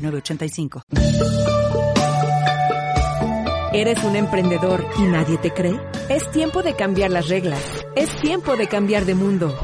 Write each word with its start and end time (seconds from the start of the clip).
906985. 0.00 0.82
¿Eres 3.72 4.02
un 4.02 4.16
emprendedor 4.16 4.84
y 4.98 5.02
nadie 5.02 5.38
te 5.38 5.52
cree? 5.52 5.80
Es 6.08 6.28
tiempo 6.32 6.62
de 6.62 6.74
cambiar 6.74 7.10
las 7.10 7.28
reglas. 7.28 7.60
Es 7.94 8.10
tiempo 8.20 8.56
de 8.56 8.66
cambiar 8.66 9.04
de 9.04 9.14
mundo. 9.14 9.56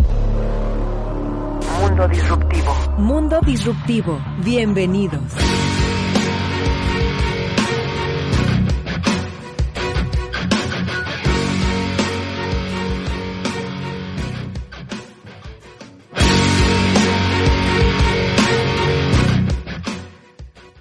Mundo 1.80 2.08
Disruptivo. 2.08 2.74
Mundo 2.98 3.40
Disruptivo. 3.44 4.20
Bienvenidos. 4.44 5.22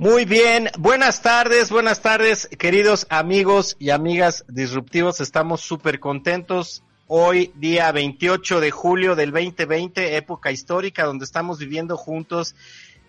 Muy 0.06 0.26
bien, 0.26 0.70
buenas 0.78 1.24
tardes, 1.24 1.72
buenas 1.72 2.00
tardes, 2.00 2.48
queridos 2.60 3.08
amigos 3.10 3.76
y 3.80 3.90
amigas 3.90 4.46
disruptivos. 4.48 5.20
Estamos 5.20 5.62
súper 5.62 6.00
contentos. 6.00 6.84
Hoy, 7.08 7.52
día 7.56 7.92
28 7.92 8.60
de 8.60 8.70
julio 8.70 9.16
del 9.16 9.32
2020, 9.32 10.16
época 10.16 10.52
histórica 10.52 11.06
donde 11.06 11.26
estamos 11.26 11.58
viviendo 11.58 11.98
juntos 11.98 12.56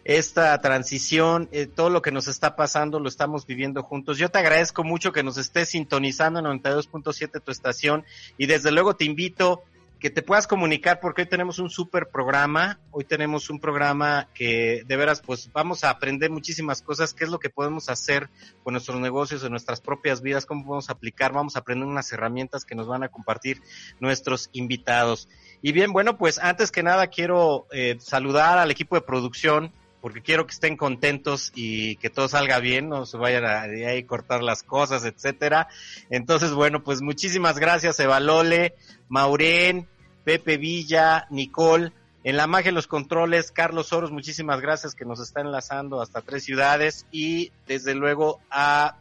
esta 0.05 0.59
transición, 0.63 1.51
eh, 1.53 1.67
todo 1.67 1.91
lo 1.91 2.01
que 2.01 2.13
nos 2.13 2.29
está 2.29 2.57
pasando 2.57 2.99
lo 2.99 3.11
estamos 3.11 3.45
viviendo 3.45 3.83
juntos. 3.83 4.17
Yo 4.17 4.31
te 4.31 4.39
agradezco 4.39 4.83
mucho 4.83 5.13
que 5.13 5.23
nos 5.23 5.37
estés 5.37 5.69
sintonizando 5.69 6.39
en 6.39 6.47
92.7 6.47 7.43
tu 7.45 7.53
estación 7.53 8.07
y 8.39 8.47
desde 8.47 8.73
luego 8.73 8.97
te 8.97 9.05
invito 9.05 9.65
que 9.99 10.11
te 10.11 10.23
puedas 10.23 10.47
comunicar 10.47 11.01
porque 11.01 11.23
hoy 11.23 11.29
tenemos 11.29 11.59
un 11.59 11.71
súper 11.71 12.09
programa, 12.09 12.79
hoy 12.91 13.05
tenemos 13.05 13.49
un 13.49 13.59
programa 13.59 14.29
que 14.35 14.83
de 14.87 14.97
veras 14.97 15.23
pues 15.23 15.51
vamos 15.53 15.85
a 15.85 15.91
aprender 15.91 16.31
muchísimas 16.31 16.83
cosas, 16.83 17.15
qué 17.15 17.25
es 17.25 17.31
lo 17.31 17.39
que 17.39 17.49
podemos 17.49 17.89
hacer 17.89 18.29
con 18.63 18.75
nuestros 18.75 19.01
negocios, 19.01 19.43
en 19.43 19.51
nuestras 19.51 19.81
propias 19.81 20.21
vidas, 20.21 20.45
cómo 20.45 20.65
podemos 20.65 20.91
aplicar, 20.91 21.33
vamos 21.33 21.57
a 21.57 21.61
aprender 21.61 21.89
unas 21.89 22.13
herramientas 22.13 22.65
que 22.65 22.75
nos 22.75 22.87
van 22.87 23.05
a 23.05 23.09
compartir 23.09 23.63
nuestros 23.99 24.51
invitados. 24.53 25.29
Y 25.63 25.73
bien, 25.73 25.93
bueno, 25.93 26.19
pues 26.19 26.39
antes 26.39 26.71
que 26.71 26.83
nada 26.83 27.07
quiero 27.07 27.67
eh, 27.73 27.97
saludar 27.99 28.59
al 28.59 28.71
equipo 28.71 28.97
de 28.97 29.03
producción, 29.03 29.73
porque 30.07 30.23
quiero 30.23 30.47
que 30.47 30.53
estén 30.53 30.77
contentos 30.77 31.51
y 31.57 31.97
que 31.97 32.11
todo 32.11 32.29
salga 32.29 32.61
bien, 32.61 32.89
no 32.89 33.07
se 33.07 33.17
vayan 33.17 33.45
a, 33.45 33.63
ahí 33.63 34.05
cortar 34.05 34.41
las 34.41 34.63
cosas, 34.63 35.05
etcétera. 35.05 35.67
Entonces, 36.11 36.53
bueno, 36.53 36.85
pues 36.85 37.03
muchísimas 37.03 37.59
gracias, 37.59 37.99
Evalole, 37.99 38.77
Maureen, 39.09 39.89
Pepe 40.23 40.59
Villa, 40.59 41.27
Nicole, 41.31 41.91
en 42.23 42.37
la 42.37 42.47
magia 42.47 42.67
de 42.67 42.77
los 42.77 42.87
controles, 42.87 43.51
Carlos 43.51 43.89
Soros, 43.89 44.13
muchísimas 44.13 44.61
gracias 44.61 44.95
que 44.95 45.05
nos 45.05 45.19
está 45.19 45.41
enlazando 45.41 46.01
hasta 46.01 46.21
tres 46.21 46.45
ciudades 46.45 47.05
y 47.11 47.51
desde 47.67 47.97
luego 47.97 48.41
a 48.49 48.99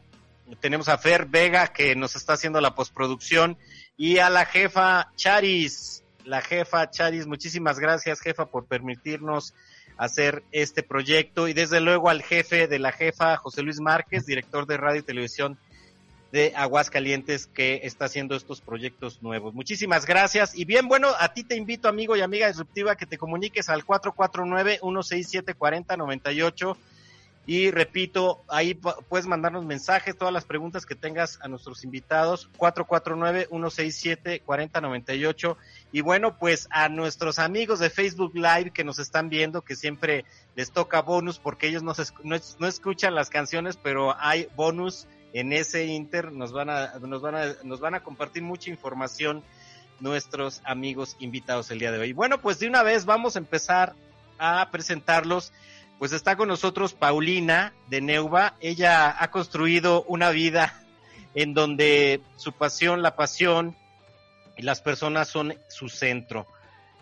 tenemos 0.60 0.90
a 0.90 0.98
Fer 0.98 1.28
Vega 1.28 1.68
que 1.68 1.96
nos 1.96 2.16
está 2.16 2.34
haciendo 2.34 2.62
la 2.62 2.74
postproducción 2.74 3.60
y 3.96 4.18
a 4.18 4.32
la 4.32 4.48
jefa 4.48 5.12
Charis, 5.16 6.04
la 6.24 6.42
jefa 6.42 6.90
Charis, 6.90 7.28
muchísimas 7.28 7.78
gracias 7.78 8.22
jefa 8.22 8.48
por 8.48 8.66
permitirnos 8.66 9.54
hacer 9.98 10.44
este 10.52 10.84
proyecto. 10.84 11.48
Y 11.48 11.54
desde 11.54 11.80
luego 11.82 12.10
al 12.10 12.24
jefe 12.24 12.68
de 12.68 12.80
la 12.80 12.92
jefa, 12.92 13.38
José 13.38 13.62
Luis 13.62 13.80
Márquez, 13.80 14.26
director 14.26 14.68
de 14.68 14.76
radio 14.78 15.00
y 15.00 15.04
televisión 15.04 15.58
de 16.32 16.54
Aguascalientes 16.56 17.48
que 17.48 17.82
está 17.84 18.06
haciendo 18.06 18.36
estos 18.36 18.62
proyectos 18.62 19.22
nuevos. 19.22 19.54
Muchísimas 19.54 20.06
gracias. 20.06 20.58
Y 20.58 20.64
bien, 20.66 20.88
bueno, 20.88 21.10
a 21.20 21.34
ti 21.34 21.44
te 21.44 21.56
invito 21.56 21.88
amigo 21.88 22.18
y 22.18 22.22
amiga 22.22 22.48
disruptiva 22.48 22.96
que 22.96 23.06
te 23.06 23.18
comuniques 23.18 23.70
al 23.70 23.86
449-167-4098 23.86 26.78
y 27.48 27.70
repito, 27.70 28.44
ahí 28.48 28.74
puedes 28.74 29.28
mandarnos 29.28 29.66
mensajes, 29.66 30.18
todas 30.18 30.34
las 30.34 30.46
preguntas 30.46 30.88
que 30.88 30.96
tengas 30.96 31.38
a 31.44 31.48
nuestros 31.48 31.84
invitados, 31.84 32.50
449-167-4098. 32.58 35.56
Y 35.92 36.02
bueno, 36.02 36.40
pues 36.40 36.68
a 36.72 36.90
nuestros 36.90 37.38
amigos 37.38 37.78
de 37.80 37.92
Facebook 37.92 38.32
Live 38.34 38.72
que 38.72 38.84
nos 38.84 38.98
están 38.98 39.30
viendo, 39.30 39.62
que 39.62 39.76
siempre 39.76 40.26
les 40.56 40.72
toca 40.72 41.04
bonus 41.04 41.38
porque 41.38 41.68
ellos 41.68 41.84
no, 41.84 41.94
no, 42.24 42.36
no 42.60 42.68
escuchan 42.68 43.14
las 43.14 43.30
canciones, 43.30 43.78
pero 43.78 44.16
hay 44.20 44.48
bonus 44.56 45.06
en 45.34 45.54
ese 45.54 45.86
inter, 45.86 46.32
nos 46.32 46.52
van 46.52 46.72
a, 46.72 46.94
nos 47.00 47.22
van 47.22 47.36
a, 47.36 47.54
nos 47.64 47.80
van 47.80 47.94
a 47.94 48.02
compartir 48.02 48.42
mucha 48.42 48.72
información 48.72 49.44
nuestros 50.00 50.62
amigos 50.64 51.16
invitados 51.20 51.70
el 51.70 51.78
día 51.80 51.92
de 51.92 52.00
hoy. 52.00 52.14
Bueno, 52.14 52.42
pues 52.42 52.58
de 52.58 52.68
una 52.68 52.82
vez 52.84 53.06
vamos 53.06 53.36
a 53.36 53.40
empezar 53.40 53.94
a 54.40 54.68
presentarlos 54.72 55.54
pues 56.00 56.12
está 56.12 56.36
con 56.36 56.48
nosotros 56.48 56.94
Paulina 56.94 57.74
de 57.88 58.02
Neuva. 58.02 58.56
Ella 58.60 59.16
ha 59.18 59.32
construido 59.32 60.04
una 60.04 60.30
vida 60.30 60.82
en 61.36 61.54
donde 61.54 62.22
su 62.36 62.54
pasión, 62.54 63.02
la 63.02 63.16
pasión 63.16 63.76
y 64.58 64.64
las 64.64 64.82
personas 64.82 65.30
son 65.30 65.56
su 65.68 65.90
centro. 65.90 66.48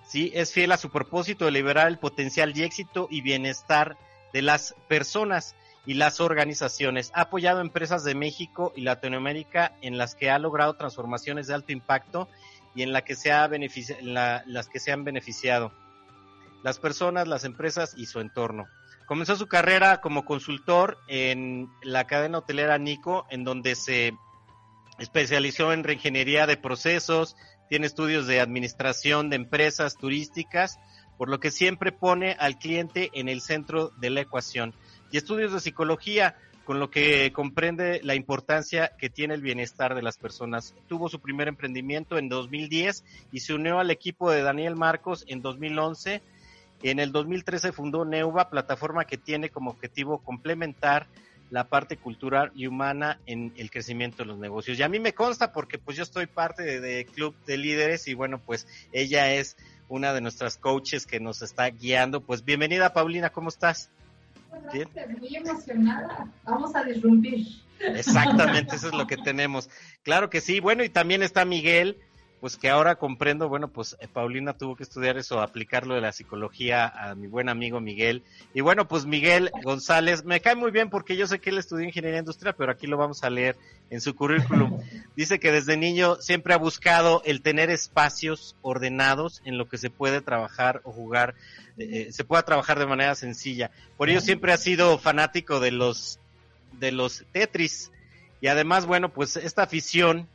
Sí, 0.07 0.31
es 0.35 0.51
fiel 0.51 0.71
a 0.71 0.77
su 0.77 0.91
propósito 0.91 1.45
de 1.45 1.51
liberar 1.51 1.87
el 1.87 1.97
potencial 1.97 2.55
y 2.55 2.63
éxito 2.63 3.07
y 3.09 3.21
bienestar 3.21 3.97
de 4.31 4.41
las 4.41 4.75
personas 4.87 5.55
y 5.85 5.95
las 5.95 6.19
organizaciones. 6.19 7.11
Ha 7.13 7.21
apoyado 7.21 7.61
empresas 7.61 8.03
de 8.03 8.15
México 8.15 8.73
y 8.75 8.81
Latinoamérica 8.81 9.73
en 9.81 9.97
las 9.97 10.15
que 10.15 10.29
ha 10.29 10.39
logrado 10.39 10.75
transformaciones 10.75 11.47
de 11.47 11.53
alto 11.53 11.71
impacto 11.71 12.27
y 12.75 12.83
en, 12.83 12.93
que 13.03 13.15
se 13.15 13.31
ha 13.31 13.45
en 13.45 14.13
las 14.13 14.67
que 14.69 14.79
se 14.79 14.91
han 14.91 15.03
beneficiado 15.03 15.71
las 16.63 16.79
personas, 16.79 17.27
las 17.27 17.43
empresas 17.43 17.93
y 17.95 18.05
su 18.07 18.19
entorno. 18.19 18.65
Comenzó 19.05 19.35
su 19.35 19.47
carrera 19.47 19.99
como 20.01 20.25
consultor 20.25 20.97
en 21.07 21.69
la 21.81 22.05
cadena 22.05 22.39
hotelera 22.39 22.77
Nico, 22.77 23.25
en 23.29 23.43
donde 23.43 23.75
se 23.75 24.13
especializó 24.97 25.73
en 25.73 25.83
reingeniería 25.83 26.47
de 26.47 26.57
procesos, 26.57 27.35
tiene 27.69 27.87
estudios 27.87 28.27
de 28.27 28.39
administración 28.39 29.29
de 29.29 29.35
empresas 29.35 29.97
turísticas, 29.97 30.79
por 31.17 31.29
lo 31.29 31.39
que 31.39 31.51
siempre 31.51 31.91
pone 31.91 32.35
al 32.39 32.57
cliente 32.57 33.09
en 33.13 33.29
el 33.29 33.41
centro 33.41 33.89
de 33.99 34.09
la 34.09 34.21
ecuación. 34.21 34.73
Y 35.11 35.17
estudios 35.17 35.51
de 35.51 35.59
psicología, 35.59 36.35
con 36.63 36.79
lo 36.79 36.89
que 36.89 37.31
comprende 37.33 37.99
la 38.03 38.15
importancia 38.15 38.93
que 38.97 39.09
tiene 39.09 39.33
el 39.33 39.41
bienestar 39.41 39.95
de 39.95 40.01
las 40.01 40.17
personas. 40.17 40.75
Tuvo 40.87 41.09
su 41.09 41.19
primer 41.19 41.47
emprendimiento 41.49 42.17
en 42.17 42.29
2010 42.29 43.03
y 43.31 43.41
se 43.41 43.53
unió 43.53 43.79
al 43.79 43.91
equipo 43.91 44.31
de 44.31 44.43
Daniel 44.43 44.75
Marcos 44.75 45.25
en 45.27 45.41
2011 45.41 46.21
en 46.83 46.99
el 46.99 47.11
2013 47.11 47.71
fundó 47.71 48.05
Neuva, 48.05 48.49
plataforma 48.49 49.05
que 49.05 49.17
tiene 49.17 49.49
como 49.49 49.71
objetivo 49.71 50.19
complementar 50.19 51.07
la 51.49 51.65
parte 51.65 51.97
cultural 51.97 52.51
y 52.55 52.65
humana 52.67 53.19
en 53.25 53.53
el 53.57 53.69
crecimiento 53.69 54.23
de 54.23 54.25
los 54.25 54.39
negocios. 54.39 54.79
Y 54.79 54.83
a 54.83 54.89
mí 54.89 54.99
me 54.99 55.13
consta 55.13 55.51
porque 55.51 55.77
pues 55.77 55.95
yo 55.95 56.03
estoy 56.03 56.25
parte 56.25 56.81
de, 56.81 57.05
Club 57.05 57.35
de 57.45 57.57
Líderes 57.57 58.07
y 58.07 58.15
bueno, 58.15 58.39
pues 58.39 58.67
ella 58.91 59.31
es 59.33 59.55
una 59.87 60.13
de 60.13 60.21
nuestras 60.21 60.57
coaches 60.57 61.05
que 61.05 61.19
nos 61.19 61.41
está 61.41 61.69
guiando. 61.69 62.21
Pues 62.21 62.43
bienvenida 62.43 62.93
Paulina, 62.93 63.29
¿cómo 63.29 63.49
estás? 63.49 63.89
Bien. 64.73 64.89
Muy 65.19 65.35
emocionada. 65.35 66.27
Vamos 66.43 66.75
a 66.75 66.83
disrumpir. 66.83 67.45
Exactamente, 67.79 68.75
eso 68.75 68.87
es 68.87 68.93
lo 68.93 69.07
que 69.07 69.17
tenemos. 69.17 69.69
Claro 70.03 70.29
que 70.29 70.41
sí. 70.41 70.59
Bueno, 70.59 70.83
y 70.83 70.89
también 70.89 71.21
está 71.21 71.45
Miguel, 71.45 71.97
pues 72.43 72.57
que 72.57 72.69
ahora 72.69 72.95
comprendo, 72.95 73.47
bueno, 73.47 73.69
pues 73.69 73.95
eh, 74.01 74.07
Paulina 74.11 74.51
tuvo 74.51 74.75
que 74.75 74.83
estudiar 74.83 75.15
eso, 75.15 75.39
aplicarlo 75.39 75.95
de 75.95 76.01
la 76.01 76.11
psicología 76.11 76.87
a 76.87 77.15
mi 77.15 77.27
buen 77.27 77.47
amigo 77.47 77.79
Miguel. 77.79 78.21
Y 78.53 78.59
bueno, 78.59 78.85
pues 78.85 79.05
Miguel 79.05 79.49
González, 79.63 80.25
me 80.25 80.41
cae 80.41 80.53
muy 80.53 80.69
bien 80.69 80.89
porque 80.89 81.15
yo 81.15 81.25
sé 81.25 81.39
que 81.39 81.51
él 81.51 81.57
estudió 81.57 81.85
ingeniería 81.85 82.19
industrial, 82.19 82.53
pero 82.57 82.73
aquí 82.73 82.85
lo 82.85 82.97
vamos 82.97 83.23
a 83.23 83.29
leer 83.29 83.55
en 83.89 84.01
su 84.01 84.13
currículum. 84.13 84.77
Dice 85.15 85.39
que 85.39 85.53
desde 85.53 85.77
niño 85.77 86.17
siempre 86.17 86.53
ha 86.53 86.57
buscado 86.57 87.21
el 87.23 87.41
tener 87.41 87.69
espacios 87.69 88.57
ordenados 88.61 89.41
en 89.45 89.57
lo 89.57 89.69
que 89.69 89.77
se 89.77 89.89
puede 89.89 90.19
trabajar 90.19 90.81
o 90.83 90.91
jugar, 90.91 91.35
eh, 91.77 92.07
eh, 92.09 92.11
se 92.11 92.25
pueda 92.25 92.43
trabajar 92.43 92.77
de 92.77 92.87
manera 92.87 93.15
sencilla. 93.15 93.71
Por 93.95 94.09
ello 94.09 94.19
siempre 94.19 94.51
ha 94.51 94.57
sido 94.57 94.97
fanático 94.97 95.61
de 95.61 95.71
los, 95.71 96.19
de 96.73 96.91
los 96.91 97.23
Tetris. 97.31 97.89
Y 98.41 98.47
además, 98.47 98.85
bueno, 98.85 99.07
pues 99.07 99.37
esta 99.37 99.63
afición 99.63 100.27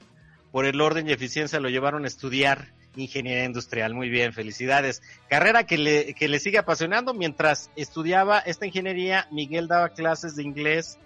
por 0.53 0.65
el 0.65 0.81
orden 0.81 1.09
y 1.09 1.13
eficiencia 1.13 1.61
lo 1.61 1.69
llevaron 1.69 2.05
a 2.05 2.09
estudiar 2.09 2.73
ingeniería 2.97 3.45
industrial. 3.45 3.95
Muy 3.95 4.09
bien, 4.09 4.33
felicidades. 4.33 5.03
Carrera 5.29 5.65
que 5.65 5.79
le, 5.79 6.15
que 6.15 6.29
le 6.29 6.39
sigue 6.41 6.59
apasionando. 6.59 7.15
Mientras 7.15 7.71
estudiaba 7.77 8.39
esta 8.41 8.67
ingeniería, 8.67 9.29
Miguel 9.31 9.69
daba 9.69 9.91
clases 9.91 10.37
de 10.37 10.43
inglés 10.43 10.99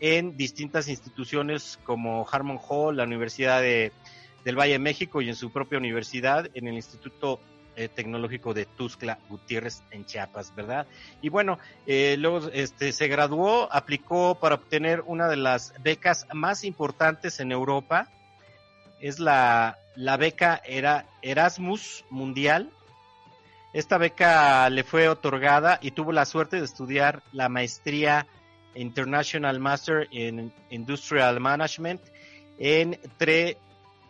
en 0.00 0.36
distintas 0.36 0.88
instituciones 0.88 1.78
como 1.84 2.26
Harmon 2.30 2.58
Hall, 2.68 2.96
la 2.96 3.04
Universidad 3.04 3.60
de, 3.60 3.92
del 4.44 4.58
Valle 4.58 4.72
de 4.72 4.78
México 4.78 5.20
y 5.22 5.28
en 5.28 5.36
su 5.36 5.52
propia 5.52 5.78
universidad, 5.78 6.48
en 6.54 6.68
el 6.68 6.74
Instituto 6.74 7.40
eh, 7.76 7.88
Tecnológico 7.88 8.54
de 8.54 8.64
Tuzla 8.64 9.18
Gutiérrez 9.28 9.82
en 9.90 10.06
Chiapas, 10.06 10.54
¿verdad? 10.54 10.86
Y 11.20 11.28
bueno, 11.28 11.58
eh, 11.86 12.16
luego 12.18 12.48
este, 12.52 12.92
se 12.92 13.08
graduó, 13.08 13.72
aplicó 13.72 14.36
para 14.36 14.56
obtener 14.56 15.02
una 15.06 15.28
de 15.28 15.36
las 15.36 15.74
becas 15.82 16.26
más 16.32 16.64
importantes 16.64 17.38
en 17.40 17.52
Europa, 17.52 18.08
es 19.00 19.18
la, 19.18 19.78
la 19.96 20.16
beca 20.16 20.60
era 20.64 21.06
Erasmus 21.22 22.04
Mundial. 22.10 22.70
Esta 23.72 23.98
beca 23.98 24.68
le 24.70 24.84
fue 24.84 25.08
otorgada 25.08 25.78
y 25.80 25.92
tuvo 25.92 26.12
la 26.12 26.24
suerte 26.24 26.58
de 26.58 26.64
estudiar 26.64 27.22
la 27.32 27.48
maestría 27.48 28.26
International 28.74 29.58
Master 29.58 30.08
in 30.10 30.52
Industrial 30.70 31.38
Management 31.40 32.00
en, 32.58 32.98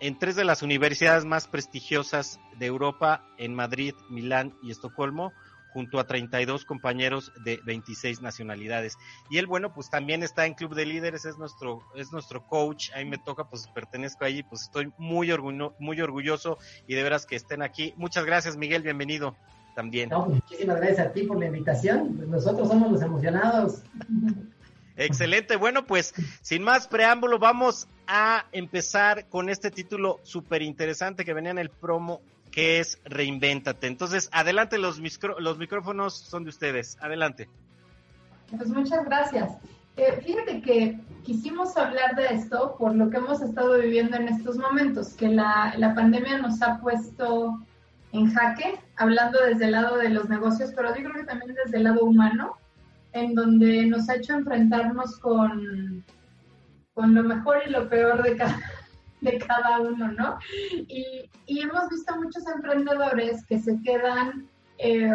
en 0.01 0.19
tres 0.19 0.37
de 0.37 0.45
las 0.45 0.63
universidades 0.63 1.25
más 1.25 1.47
prestigiosas 1.47 2.41
de 2.59 2.67
Europa, 2.67 3.25
en 3.39 3.55
Madrid, 3.55 3.95
Milán 4.09 4.55
y 4.63 4.71
Estocolmo, 4.71 5.33
junto 5.73 5.99
a 5.99 6.07
32 6.07 6.65
compañeros 6.65 7.33
de 7.45 7.61
26 7.65 8.21
nacionalidades. 8.23 8.97
Y 9.31 9.39
él, 9.39 9.47
bueno, 9.47 9.73
pues 9.73 9.91
también 9.91 10.23
está 10.23 10.47
en 10.47 10.55
Club 10.55 10.75
de 10.75 10.87
Líderes, 10.87 11.25
es 11.25 11.39
nuestro, 11.39 11.83
es 11.95 12.13
nuestro 12.13 12.47
coach, 12.47 12.91
ahí 12.95 13.05
me 13.05 13.19
toca, 13.19 13.45
pues 13.45 13.69
pertenezco 13.69 14.25
allí, 14.25 14.43
pues 14.43 14.63
estoy 14.63 14.93
muy, 14.99 15.31
orgullo, 15.31 15.75
muy 15.79 16.01
orgulloso 16.01 16.59
y 16.87 16.95
de 16.95 17.03
veras 17.03 17.27
que 17.27 17.37
estén 17.37 17.63
aquí. 17.63 17.95
Muchas 17.97 18.25
gracias, 18.25 18.57
Miguel, 18.57 18.83
bienvenido 18.83 19.37
también. 19.75 20.11
No, 20.11 20.27
pues, 20.27 20.43
muchísimas 20.43 20.77
gracias 20.77 21.07
a 21.07 21.13
ti 21.13 21.23
por 21.25 21.39
la 21.39 21.47
invitación, 21.47 22.17
pues, 22.17 22.29
nosotros 22.29 22.69
somos 22.69 22.91
los 22.91 23.03
emocionados. 23.03 23.83
Excelente, 24.97 25.57
bueno, 25.57 25.87
pues 25.87 26.13
sin 26.43 26.63
más 26.63 26.87
preámbulo, 26.87 27.39
vamos 27.39 27.89
a 28.07 28.45
empezar 28.53 29.29
con 29.29 29.49
este 29.49 29.71
título 29.71 30.21
súper 30.25 30.63
interesante 30.63 31.25
que 31.25 31.33
venía 31.33 31.53
en 31.53 31.59
el 31.59 31.71
promo 31.71 32.21
que 32.51 32.81
es 32.81 32.99
Reinvéntate. 33.05 33.87
Entonces, 33.87 34.29
adelante, 34.33 34.79
los, 34.79 35.01
los 35.39 35.59
micrófonos 35.59 36.15
son 36.15 36.45
de 36.45 36.51
ustedes. 36.51 36.97
Adelante. 37.01 37.49
Pues 38.57 38.69
muchas 38.71 39.05
gracias. 39.05 39.53
Eh, 39.97 40.21
fíjate 40.25 40.63
que 40.63 40.99
quisimos 41.25 41.77
hablar 41.77 42.15
de 42.17 42.27
esto 42.27 42.77
por 42.79 42.95
lo 42.95 43.11
que 43.11 43.19
hemos 43.19 43.43
estado 43.43 43.79
viviendo 43.79 44.17
en 44.17 44.29
estos 44.29 44.57
momentos, 44.57 45.15
que 45.15 45.29
la, 45.29 45.75
la 45.77 45.95
pandemia 45.95 46.39
nos 46.39 46.63
ha 46.63 46.79
puesto 46.81 47.59
en 48.13 48.33
jaque, 48.33 48.81
hablando 48.97 49.39
desde 49.45 49.67
el 49.67 49.73
lado 49.73 49.97
de 49.99 50.09
los 50.09 50.29
negocios, 50.29 50.73
pero 50.75 50.89
yo 50.97 51.03
creo 51.03 51.15
que 51.15 51.25
también 51.25 51.55
desde 51.65 51.77
el 51.77 51.85
lado 51.85 52.05
humano, 52.05 52.57
en 53.13 53.35
donde 53.35 53.87
nos 53.87 54.09
ha 54.09 54.17
hecho 54.17 54.35
enfrentarnos 54.35 55.19
con, 55.19 56.05
con 56.95 57.15
lo 57.15 57.23
mejor 57.23 57.59
y 57.67 57.71
lo 57.71 57.89
peor 57.89 58.23
de 58.23 58.37
cada, 58.37 58.59
de 59.21 59.39
cada 59.39 59.81
uno, 59.81 60.13
¿no? 60.13 60.39
Y, 60.73 61.29
hemos 61.47 61.89
visto 61.89 62.17
muchos 62.17 62.47
emprendedores 62.47 63.45
que 63.47 63.59
se 63.59 63.81
quedan 63.83 64.49
eh, 64.79 65.11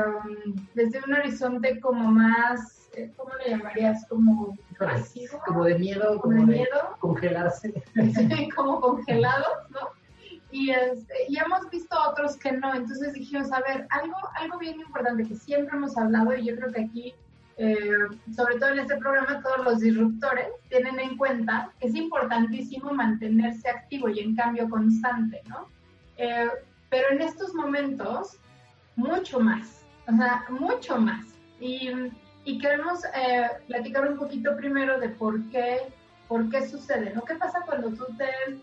desde 0.73 1.01
un 1.05 1.13
horizonte 1.13 1.79
como 1.79 2.11
más, 2.11 2.89
eh, 2.95 3.11
¿cómo 3.17 3.31
le 3.35 3.51
llamarías? 3.51 4.05
Como 4.07 4.55
pasivo. 4.77 5.41
Como 5.45 5.65
de 5.65 5.79
miedo, 5.79 6.19
como, 6.19 6.45
de, 6.45 6.45
miedo. 6.45 6.97
congelarse. 6.99 7.73
como 8.55 8.79
congelados, 8.79 9.69
¿no? 9.71 9.79
Y, 10.51 10.69
este, 10.69 11.13
y 11.27 11.37
hemos 11.37 11.69
visto 11.69 11.97
otros 12.09 12.37
que 12.37 12.51
no, 12.51 12.73
entonces 12.73 13.13
dijimos, 13.13 13.51
a 13.51 13.59
ver, 13.61 13.87
algo, 13.89 14.15
algo 14.35 14.57
bien 14.57 14.79
importante 14.79 15.25
que 15.25 15.35
siempre 15.35 15.75
hemos 15.75 15.97
hablado 15.97 16.33
y 16.35 16.45
yo 16.45 16.55
creo 16.55 16.71
que 16.71 16.81
aquí 16.81 17.15
eh, 17.57 17.87
sobre 18.35 18.59
todo 18.59 18.71
en 18.71 18.79
este 18.79 18.97
programa, 18.97 19.41
todos 19.41 19.63
los 19.63 19.79
disruptores 19.79 20.47
tienen 20.69 20.99
en 20.99 21.15
cuenta 21.15 21.71
que 21.79 21.87
es 21.87 21.95
importantísimo 21.95 22.91
mantenerse 22.91 23.69
activo 23.69 24.09
y 24.09 24.19
en 24.19 24.35
cambio 24.35 24.69
constante, 24.69 25.41
¿no? 25.47 25.69
Eh, 26.17 26.49
pero 26.89 27.11
en 27.11 27.21
estos 27.21 27.53
momentos, 27.53 28.37
mucho 28.97 29.39
más, 29.39 29.85
o 30.07 30.15
sea, 30.17 30.45
mucho 30.49 30.97
más. 30.97 31.25
Y, 31.61 31.91
y 32.43 32.59
queremos 32.59 33.05
eh, 33.15 33.47
platicar 33.67 34.05
un 34.11 34.17
poquito 34.17 34.57
primero 34.57 34.99
de 34.99 35.09
por 35.09 35.41
qué, 35.49 35.79
por 36.27 36.49
qué 36.49 36.67
sucede, 36.67 37.13
¿no? 37.13 37.21
¿Qué 37.23 37.35
pasa 37.35 37.61
cuando 37.65 37.89
tú 37.89 38.05
te... 38.17 38.59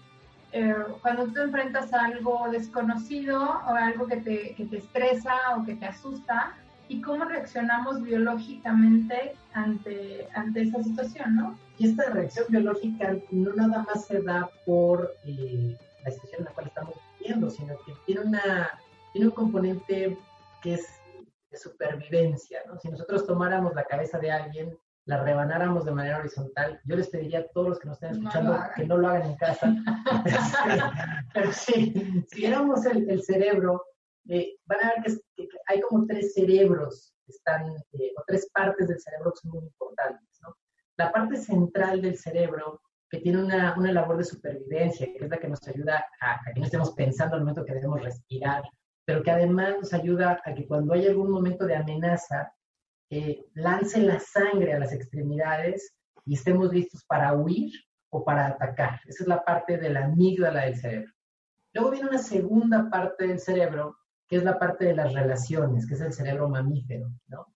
cuando 1.00 1.28
tú 1.28 1.40
enfrentas 1.40 1.94
a 1.94 2.04
algo 2.04 2.46
desconocido 2.50 3.40
o 3.66 3.74
algo 3.74 4.06
que 4.06 4.18
te, 4.18 4.54
que 4.54 4.66
te 4.66 4.76
estresa 4.76 5.34
o 5.56 5.64
que 5.64 5.76
te 5.76 5.86
asusta, 5.86 6.54
y 6.88 7.00
cómo 7.00 7.24
reaccionamos 7.24 8.02
biológicamente 8.02 9.34
ante, 9.54 10.28
ante 10.34 10.62
esta 10.62 10.82
situación, 10.82 11.36
¿no? 11.36 11.58
Y 11.78 11.88
esta 11.90 12.10
reacción 12.10 12.46
biológica 12.48 13.16
no 13.30 13.54
nada 13.54 13.82
más 13.82 14.06
se 14.06 14.20
da 14.22 14.50
por 14.66 15.14
eh, 15.24 15.76
la 16.04 16.10
situación 16.10 16.40
en 16.40 16.44
la 16.46 16.52
cual 16.52 16.66
estamos 16.66 16.94
viviendo, 17.18 17.50
sino 17.50 17.74
que 17.84 17.94
tiene, 18.06 18.22
una, 18.22 18.78
tiene 19.12 19.28
un 19.28 19.34
componente 19.34 20.18
que 20.62 20.74
es 20.74 20.86
de 21.50 21.58
supervivencia, 21.58 22.60
¿no? 22.66 22.78
Si 22.78 22.88
nosotros 22.88 23.26
tomáramos 23.26 23.74
la 23.74 23.84
cabeza 23.84 24.18
de 24.18 24.30
alguien, 24.30 24.76
la 25.04 25.22
rebanáramos 25.22 25.84
de 25.84 25.92
manera 25.92 26.18
horizontal, 26.18 26.80
yo 26.84 26.96
les 26.96 27.08
pediría 27.08 27.40
a 27.40 27.46
todos 27.48 27.70
los 27.70 27.78
que 27.80 27.88
nos 27.88 27.96
estén 27.96 28.18
escuchando 28.18 28.58
que 28.76 28.86
no 28.86 28.96
lo 28.98 29.08
hagan 29.08 29.30
en 29.30 29.36
casa. 29.36 29.74
Pero 31.34 31.52
sí, 31.52 32.24
si 32.28 32.44
éramos 32.44 32.86
el, 32.86 33.10
el 33.10 33.22
cerebro, 33.22 33.84
van 34.24 34.80
a 34.84 34.92
ver 34.94 35.02
que, 35.36 35.48
hay 35.66 35.80
como 35.80 36.06
tres 36.06 36.34
cerebros 36.34 37.12
están, 37.26 37.74
eh, 37.92 38.12
o 38.16 38.22
tres 38.26 38.48
partes 38.52 38.88
del 38.88 39.00
cerebro 39.00 39.32
que 39.32 39.40
son 39.40 39.50
muy 39.52 39.64
importantes. 39.64 40.28
La 40.96 41.10
parte 41.10 41.36
central 41.36 42.02
del 42.02 42.18
cerebro, 42.18 42.80
que 43.10 43.18
tiene 43.18 43.42
una, 43.42 43.74
una 43.76 43.92
labor 43.92 44.18
de 44.18 44.24
supervivencia, 44.24 45.06
que 45.06 45.24
es 45.24 45.30
la 45.30 45.38
que 45.38 45.48
nos 45.48 45.66
ayuda 45.66 46.04
a, 46.20 46.40
que 46.52 46.60
no 46.60 46.66
estemos 46.66 46.92
pensando 46.92 47.34
al 47.34 47.40
momento 47.40 47.64
que 47.64 47.74
debemos 47.74 48.02
respirar, 48.02 48.62
pero 49.04 49.22
que 49.22 49.30
además 49.30 49.76
nos 49.80 49.92
ayuda 49.92 50.40
a 50.44 50.54
que 50.54 50.66
cuando 50.66 50.94
hay 50.94 51.06
algún 51.06 51.30
momento 51.30 51.66
de 51.66 51.76
amenaza, 51.76 52.52
eh, 53.10 53.44
lance 53.54 54.00
la 54.00 54.20
sangre 54.20 54.72
a 54.72 54.78
las 54.78 54.92
extremidades 54.92 55.94
y 56.24 56.34
estemos 56.34 56.72
listos 56.72 57.04
para 57.04 57.34
huir 57.34 57.72
o 58.10 58.24
para 58.24 58.46
atacar. 58.46 59.00
Esa 59.06 59.24
es 59.24 59.28
la 59.28 59.44
parte 59.44 59.78
de 59.78 59.90
la 59.90 60.04
amígdala 60.04 60.64
del 60.64 60.76
cerebro. 60.76 61.12
Luego 61.74 61.90
viene 61.90 62.08
una 62.08 62.18
segunda 62.18 62.88
parte 62.90 63.26
del 63.26 63.40
cerebro 63.40 63.96
que 64.32 64.38
es 64.38 64.44
la 64.44 64.58
parte 64.58 64.86
de 64.86 64.94
las 64.94 65.12
relaciones, 65.12 65.86
que 65.86 65.92
es 65.92 66.00
el 66.00 66.14
cerebro 66.14 66.48
mamífero, 66.48 67.12
¿no? 67.26 67.52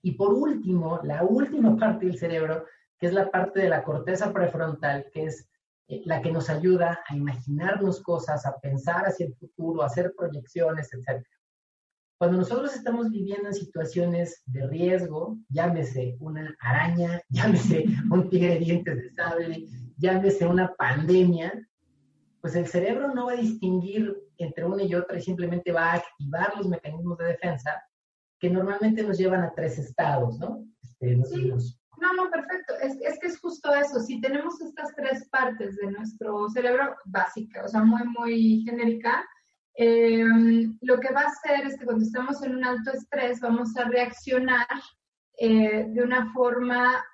Y 0.00 0.12
por 0.12 0.32
último, 0.32 1.00
la 1.04 1.22
última 1.22 1.76
parte 1.76 2.06
del 2.06 2.16
cerebro, 2.16 2.64
que 2.98 3.08
es 3.08 3.12
la 3.12 3.30
parte 3.30 3.60
de 3.60 3.68
la 3.68 3.84
corteza 3.84 4.32
prefrontal, 4.32 5.04
que 5.12 5.26
es 5.26 5.46
eh, 5.86 6.00
la 6.06 6.22
que 6.22 6.32
nos 6.32 6.48
ayuda 6.48 7.00
a 7.06 7.14
imaginarnos 7.14 8.00
cosas, 8.00 8.46
a 8.46 8.58
pensar 8.58 9.04
hacia 9.04 9.26
el 9.26 9.34
futuro, 9.34 9.82
a 9.82 9.86
hacer 9.88 10.14
proyecciones, 10.16 10.88
etc. 10.94 11.22
Cuando 12.16 12.38
nosotros 12.38 12.74
estamos 12.74 13.10
viviendo 13.10 13.48
en 13.48 13.54
situaciones 13.54 14.42
de 14.46 14.66
riesgo, 14.66 15.36
llámese 15.50 16.16
una 16.20 16.56
araña, 16.60 17.20
llámese 17.28 17.84
un 18.10 18.30
tigre 18.30 18.54
de 18.54 18.60
dientes 18.60 18.96
de 18.96 19.10
sable, 19.10 19.66
llámese 19.98 20.46
una 20.46 20.74
pandemia, 20.74 21.67
pues 22.48 22.56
el 22.56 22.66
cerebro 22.66 23.12
no 23.12 23.26
va 23.26 23.32
a 23.32 23.36
distinguir 23.36 24.16
entre 24.38 24.64
una 24.64 24.82
y 24.82 24.94
otra 24.94 25.18
y 25.18 25.20
simplemente 25.20 25.70
va 25.70 25.92
a 25.92 25.96
activar 25.96 26.56
los 26.56 26.66
mecanismos 26.66 27.18
de 27.18 27.26
defensa 27.26 27.82
que 28.40 28.48
normalmente 28.48 29.02
nos 29.02 29.18
llevan 29.18 29.42
a 29.42 29.52
tres 29.54 29.78
estados, 29.78 30.38
¿no? 30.38 30.64
Este, 30.82 31.14
no, 31.14 32.14
no, 32.14 32.30
perfecto. 32.30 32.72
Es, 32.80 32.96
es, 33.02 33.18
que 33.18 33.26
es 33.26 33.38
justo 33.38 33.74
eso. 33.74 34.00
Si 34.00 34.18
tenemos 34.22 34.58
estas 34.62 34.94
tres 34.96 35.28
partes 35.28 35.76
de 35.76 35.90
nuestro 35.90 36.48
cerebro 36.48 36.96
básica, 37.04 37.64
o 37.64 37.68
sea, 37.68 37.84
muy, 37.84 38.02
muy 38.18 38.64
genérica, 38.64 39.28
em, 39.74 40.78
lo 40.80 40.98
que 41.00 41.12
va 41.12 41.24
a 41.24 41.26
hacer 41.26 41.66
es 41.66 41.78
que 41.78 41.84
cuando 41.84 42.02
estamos 42.02 42.42
en 42.42 42.56
un 42.56 42.64
alto 42.64 42.92
estrés 42.92 43.40
vamos 43.40 43.76
a 43.76 43.84
reaccionar 43.84 44.66
eh, 45.38 45.84
de 45.86 46.02
una 46.02 46.32
forma 46.32 47.04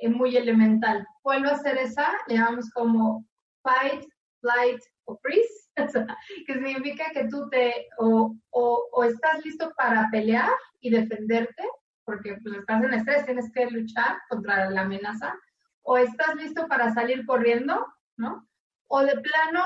eh, 0.00 0.08
muy 0.08 0.34
elemental. 0.34 1.06
¿Cuál 1.20 1.44
va 1.44 1.50
a 1.50 1.58
ser 1.58 1.76
esa? 1.76 2.08
Le 2.26 2.36
llamamos 2.36 2.70
como 2.70 3.26
fight, 3.62 4.08
flight 4.40 4.80
o 5.04 5.16
freeze 5.18 5.68
que 6.46 6.54
significa 6.54 7.10
que 7.12 7.28
tú 7.28 7.48
te 7.50 7.88
o, 7.98 8.36
o, 8.50 9.04
estás 9.04 9.44
listo 9.44 9.72
para 9.76 10.08
pelear 10.10 10.50
y 10.80 10.90
defenderte, 10.90 11.62
porque 12.04 12.36
pues, 12.42 12.56
estás 12.56 12.82
en 12.82 12.94
estrés, 12.94 13.26
tienes 13.26 13.52
que 13.52 13.66
luchar 13.70 14.18
contra 14.28 14.70
la 14.70 14.82
amenaza, 14.82 15.34
o 15.82 15.96
estás 15.96 16.34
listo 16.36 16.66
para 16.68 16.92
salir 16.92 17.24
corriendo, 17.26 17.86
¿no? 18.16 18.46
O 18.88 19.02
de 19.02 19.20
plano 19.20 19.64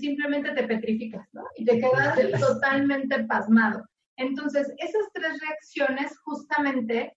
simplemente 0.00 0.52
te 0.52 0.64
petrificas, 0.64 1.26
¿no? 1.32 1.44
Y 1.56 1.64
te 1.64 1.78
quedas 1.78 2.18
totalmente 2.40 3.24
pasmado. 3.24 3.84
Entonces, 4.16 4.72
esas 4.78 5.10
tres 5.12 5.40
reacciones 5.40 6.18
justamente 6.20 7.16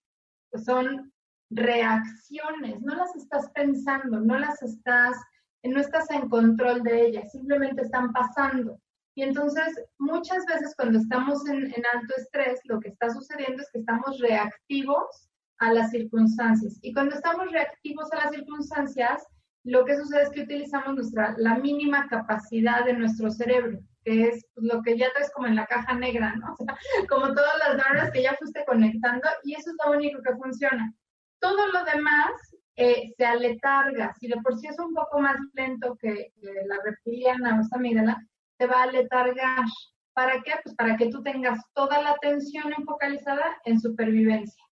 pues, 0.50 0.66
son 0.66 1.12
reacciones, 1.50 2.82
no 2.82 2.96
las 2.96 3.16
estás 3.16 3.50
pensando, 3.54 4.20
no 4.20 4.38
las 4.38 4.62
estás 4.62 5.16
no 5.64 5.80
estás 5.80 6.10
en 6.12 6.30
control 6.30 6.84
de 6.84 7.08
ellas, 7.08 7.32
simplemente 7.32 7.82
están 7.82 8.12
pasando. 8.12 8.80
Y 9.16 9.24
entonces, 9.24 9.84
muchas 9.98 10.46
veces 10.46 10.76
cuando 10.76 11.00
estamos 11.00 11.48
en, 11.48 11.74
alto 11.94 12.14
estrés, 12.18 12.60
lo 12.66 12.80
que 12.80 12.90
está 12.90 13.10
sucediendo 13.10 13.64
es 13.64 13.70
que 13.72 13.80
estamos 13.80 14.20
reactivos 14.20 15.28
a 15.58 15.74
las 15.74 15.90
circunstancias. 15.90 16.78
Y 16.84 16.94
cuando 16.94 17.16
estamos 17.16 17.52
reactivos 17.52 18.12
a 18.14 18.18
las 18.18 18.32
circunstancias, 18.32 19.26
lo 19.64 19.86
que 19.86 19.98
sucede 19.98 20.24
es 20.24 20.30
que 20.30 20.44
utilizamos 20.44 20.94
nuestra, 20.94 21.34
la 21.38 21.58
mínima 21.58 22.08
capacidad 22.08 22.86
de 22.86 22.94
nuestro 22.94 23.32
cerebro, 23.32 23.80
que 24.06 24.28
es 24.28 24.46
lo 24.56 24.84
que 24.84 24.96
ya 24.98 25.12
traes 25.14 25.32
como 25.34 25.48
en 25.48 25.56
la 25.56 25.66
caja 25.66 25.96
negra, 25.96 26.36
¿no? 26.36 26.56
Como 27.10 27.34
todas 27.34 27.58
las 27.58 27.76
neuronas 27.76 28.12
que 28.12 28.22
ya 28.22 28.36
fuiste 28.36 28.64
conectando, 28.66 29.28
y 29.44 29.56
eso 29.56 29.72
es 29.72 29.78
lo 29.84 29.98
único 29.98 30.22
que 30.22 30.36
funciona. 30.36 30.94
Todo 31.40 31.68
lo 31.72 31.84
demás 31.86 32.32
eh, 32.78 33.12
se 33.18 33.26
aletarga. 33.26 34.14
Si 34.20 34.28
de 34.28 34.38
por 34.38 34.58
sí 34.58 34.68
es 34.68 34.80
un 34.80 34.94
poco 34.94 35.20
más 35.20 35.36
lento 35.54 35.98
que, 36.00 36.32
la 36.42 36.78
reptiliana 36.84 37.58
o 37.58 37.62
esta 37.62 37.78
amígdala, 37.78 38.24
te 38.58 38.68
va 38.68 38.82
a 38.82 38.84
aletargar. 38.84 39.66
¿Para 40.14 40.42
qué? 40.44 40.54
Pues 40.64 40.76
para 40.76 40.96
que 40.96 41.10
tú 41.10 41.22
tengas 41.24 41.60
toda 41.74 42.02
la 42.02 42.12
atención 42.12 42.72
enfocalizada 42.78 43.58
en 43.66 43.80
supervivencia. 43.80 44.64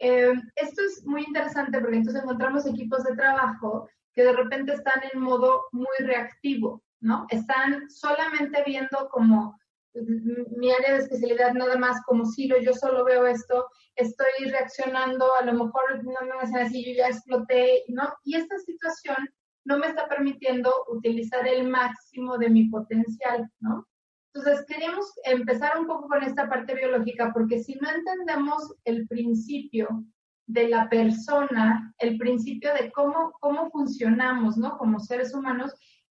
Eh, 0.00 0.32
esto 0.56 0.82
es 0.82 1.04
muy 1.06 1.22
interesante 1.22 1.80
porque 1.80 1.96
entonces 1.96 2.22
encontramos 2.22 2.66
equipos 2.66 3.04
de 3.04 3.14
trabajo 3.14 3.88
que 4.12 4.24
de 4.24 4.32
repente 4.32 4.72
están 4.72 5.02
en 5.12 5.20
modo 5.20 5.62
muy 5.72 5.96
reactivo, 6.00 6.82
¿no? 7.00 7.26
Están 7.30 7.88
solamente 7.88 8.62
viendo 8.66 9.08
como 9.10 9.56
mi 10.56 10.72
área 10.72 10.94
de 10.94 10.98
especialidad 10.98 11.54
nada 11.54 11.76
más 11.76 12.02
como 12.06 12.26
Ciro, 12.26 12.56
yo 12.60 12.72
solo 12.72 13.04
veo 13.04 13.26
esto, 13.26 13.66
estoy 13.96 14.50
reaccionando, 14.50 15.26
a 15.40 15.44
lo 15.44 15.52
mejor 15.52 16.04
no 16.04 16.12
me 16.26 16.42
hacen 16.42 16.58
así, 16.58 16.84
yo 16.84 16.92
ya 16.96 17.08
exploté, 17.08 17.84
¿no? 17.88 18.12
Y 18.24 18.36
esta 18.36 18.58
situación 18.58 19.16
no 19.64 19.78
me 19.78 19.86
está 19.86 20.08
permitiendo 20.08 20.70
utilizar 20.88 21.46
el 21.46 21.68
máximo 21.68 22.38
de 22.38 22.50
mi 22.50 22.68
potencial, 22.68 23.48
¿no? 23.60 23.86
Entonces, 24.34 24.66
queríamos 24.66 25.06
empezar 25.24 25.78
un 25.78 25.86
poco 25.86 26.08
con 26.08 26.22
esta 26.24 26.48
parte 26.48 26.74
biológica, 26.74 27.32
porque 27.32 27.62
si 27.62 27.74
no 27.76 27.88
entendemos 27.88 28.74
el 28.84 29.06
principio 29.06 30.04
de 30.46 30.68
la 30.68 30.88
persona, 30.88 31.94
el 31.98 32.18
principio 32.18 32.74
de 32.74 32.90
cómo, 32.90 33.32
cómo 33.40 33.70
funcionamos, 33.70 34.56
¿no? 34.56 34.76
Como 34.76 34.98
seres 34.98 35.32
humanos, 35.34 35.72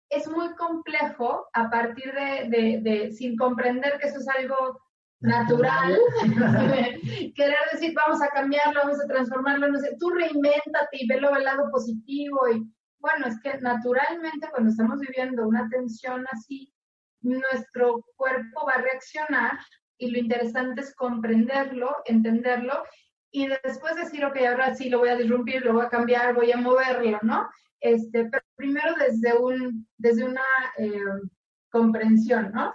es 0.10 0.28
muy 0.28 0.54
complejo 0.56 1.48
a 1.54 1.70
partir 1.70 2.14
de, 2.14 2.80
de, 2.82 3.12
sin 3.12 3.38
comprender 3.38 4.00
que 4.00 4.08
eso 4.08 4.20
es 4.20 4.28
algo 4.28 4.80
natural, 5.22 6.00
querer 7.36 7.58
decir, 7.74 7.94
vamos 7.94 8.22
a 8.22 8.30
cambiarlo, 8.30 8.82
vamos 8.84 9.04
a 9.04 9.08
transformarlo, 9.08 9.68
no 9.68 9.78
sé, 9.80 9.96
tú 10.00 10.10
reinvéntate 10.10 10.98
y 10.98 11.08
velo 11.08 11.36
el 11.36 11.44
lado 11.44 11.70
positivo 11.72 12.40
y 12.50 12.66
bueno, 13.00 13.28
es 13.28 13.40
que 13.42 13.58
naturalmente 13.60 14.48
cuando 14.50 14.72
estamos 14.72 15.00
viviendo 15.00 15.48
una 15.48 15.68
tensión 15.70 16.26
así, 16.32 16.74
nuestro 17.22 18.04
cuerpo 18.16 18.66
va 18.66 18.74
a 18.74 18.82
reaccionar 18.82 19.60
y 19.98 20.12
lo 20.12 20.20
interesante 20.20 20.82
es 20.82 20.96
comprenderlo, 20.96 21.98
entenderlo 22.06 22.84
y 23.32 23.48
después 23.48 23.96
decir, 23.96 24.26
ok, 24.26 24.38
ahora 24.38 24.74
sí 24.74 24.90
lo 24.90 25.00
voy 25.00 25.10
a 25.10 25.16
disrumpir, 25.16 25.64
lo 25.64 25.74
voy 25.74 25.86
a 25.86 25.90
cambiar, 25.90 26.34
voy 26.34 26.52
a 26.52 26.58
moverlo, 26.58 27.20
¿no? 27.22 27.50
Este, 27.82 28.26
pero 28.26 28.44
primero 28.56 28.94
desde, 28.96 29.38
un, 29.38 29.88
desde 29.98 30.26
una 30.26 30.44
eh, 30.78 31.00
comprensión, 31.70 32.52
¿no? 32.52 32.74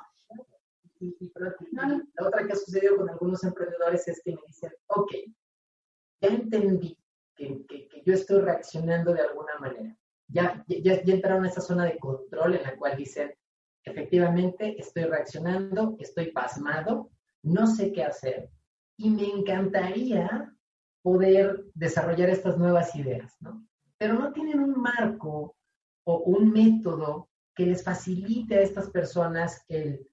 Y, 1.00 1.32
la 1.34 2.26
otra 2.26 2.46
que 2.46 2.52
ha 2.52 2.56
sucedido 2.56 2.96
con 2.96 3.10
algunos 3.10 3.44
emprendedores 3.44 4.08
es 4.08 4.22
que 4.24 4.32
me 4.32 4.40
dicen, 4.46 4.72
ok, 4.86 5.12
ya 6.22 6.28
entendí 6.28 6.98
que, 7.36 7.66
que, 7.66 8.02
yo 8.06 8.14
estoy 8.14 8.40
reaccionando 8.40 9.12
de 9.12 9.20
alguna 9.20 9.58
manera. 9.58 9.96
Ya, 10.28 10.64
ya, 10.66 11.02
ya 11.02 11.14
entraron 11.14 11.44
a 11.44 11.48
esa 11.48 11.60
zona 11.60 11.84
de 11.84 11.98
control 11.98 12.54
en 12.54 12.62
la 12.62 12.76
cual 12.76 12.96
dicen, 12.96 13.34
efectivamente, 13.82 14.80
estoy 14.80 15.04
reaccionando, 15.04 15.96
estoy 15.98 16.30
pasmado, 16.30 17.10
no 17.42 17.66
sé 17.66 17.92
qué 17.92 18.04
hacer 18.04 18.50
y 18.96 19.10
me 19.10 19.24
encantaría 19.28 20.52
poder 21.02 21.64
desarrollar 21.74 22.30
estas 22.30 22.56
nuevas 22.56 22.94
ideas, 22.94 23.36
¿no? 23.40 23.66
Pero 23.98 24.14
no 24.14 24.32
tienen 24.32 24.60
un 24.60 24.80
marco 24.80 25.56
o 26.04 26.18
un 26.18 26.50
método 26.50 27.28
que 27.54 27.66
les 27.66 27.82
facilite 27.82 28.56
a 28.56 28.62
estas 28.62 28.90
personas 28.90 29.64
el 29.68 30.06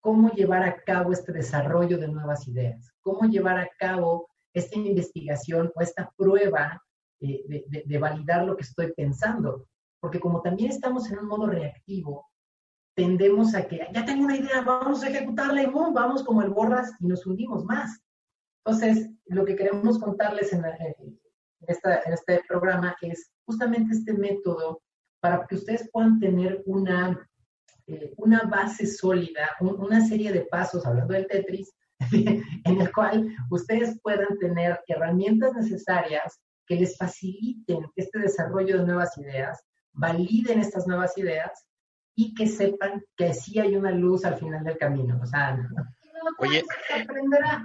cómo 0.00 0.30
llevar 0.32 0.62
a 0.62 0.82
cabo 0.82 1.12
este 1.12 1.32
desarrollo 1.32 1.98
de 1.98 2.08
nuevas 2.08 2.46
ideas, 2.46 2.92
cómo 3.00 3.28
llevar 3.28 3.58
a 3.58 3.70
cabo 3.78 4.28
esta 4.52 4.76
investigación 4.78 5.72
o 5.74 5.80
esta 5.80 6.12
prueba 6.16 6.82
de, 7.20 7.64
de 7.86 7.98
validar 7.98 8.44
lo 8.44 8.56
que 8.56 8.62
estoy 8.62 8.92
pensando. 8.92 9.66
Porque 10.00 10.20
como 10.20 10.42
también 10.42 10.70
estamos 10.70 11.10
en 11.10 11.18
un 11.18 11.26
modo 11.26 11.46
reactivo, 11.46 12.28
tendemos 12.94 13.54
a 13.54 13.66
que 13.66 13.88
ya 13.92 14.04
tengo 14.04 14.24
una 14.24 14.36
idea, 14.36 14.62
vamos 14.62 15.02
a 15.02 15.08
ejecutarla 15.08 15.62
y 15.62 15.66
vamos 15.66 16.22
como 16.22 16.42
el 16.42 16.50
borras 16.50 16.92
y 17.00 17.06
nos 17.06 17.26
hundimos 17.26 17.64
más. 17.64 18.00
Entonces, 18.64 19.10
lo 19.26 19.44
que 19.44 19.56
queremos 19.56 19.98
contarles 19.98 20.52
en, 20.52 20.64
esta, 21.68 22.02
en 22.02 22.12
este 22.12 22.42
programa 22.48 22.96
es 23.02 23.30
justamente 23.44 23.94
este 23.94 24.12
método 24.12 24.82
para 25.20 25.46
que 25.46 25.56
ustedes 25.56 25.88
puedan 25.90 26.20
tener 26.20 26.62
una, 26.66 27.28
eh, 27.86 28.12
una 28.18 28.42
base 28.42 28.86
sólida, 28.86 29.50
una 29.60 30.06
serie 30.06 30.32
de 30.32 30.42
pasos, 30.42 30.86
hablando 30.86 31.14
del 31.14 31.26
Tetris, 31.26 31.72
en 32.12 32.80
el 32.80 32.92
cual 32.92 33.34
ustedes 33.50 33.98
puedan 34.02 34.38
tener 34.38 34.80
herramientas 34.86 35.54
necesarias 35.54 36.40
que 36.66 36.76
les 36.76 36.96
faciliten 36.96 37.86
este 37.96 38.18
desarrollo 38.18 38.78
de 38.78 38.86
nuevas 38.86 39.16
ideas, 39.18 39.62
validen 39.92 40.60
estas 40.60 40.86
nuevas 40.86 41.16
ideas 41.18 41.66
y 42.14 42.34
que 42.34 42.46
sepan 42.46 43.02
que 43.16 43.34
sí 43.34 43.58
hay 43.58 43.76
una 43.76 43.90
luz 43.90 44.24
al 44.24 44.36
final 44.36 44.64
del 44.64 44.78
camino. 44.78 45.18
O 45.22 45.26
sea, 45.26 45.58
Oye. 46.38 46.64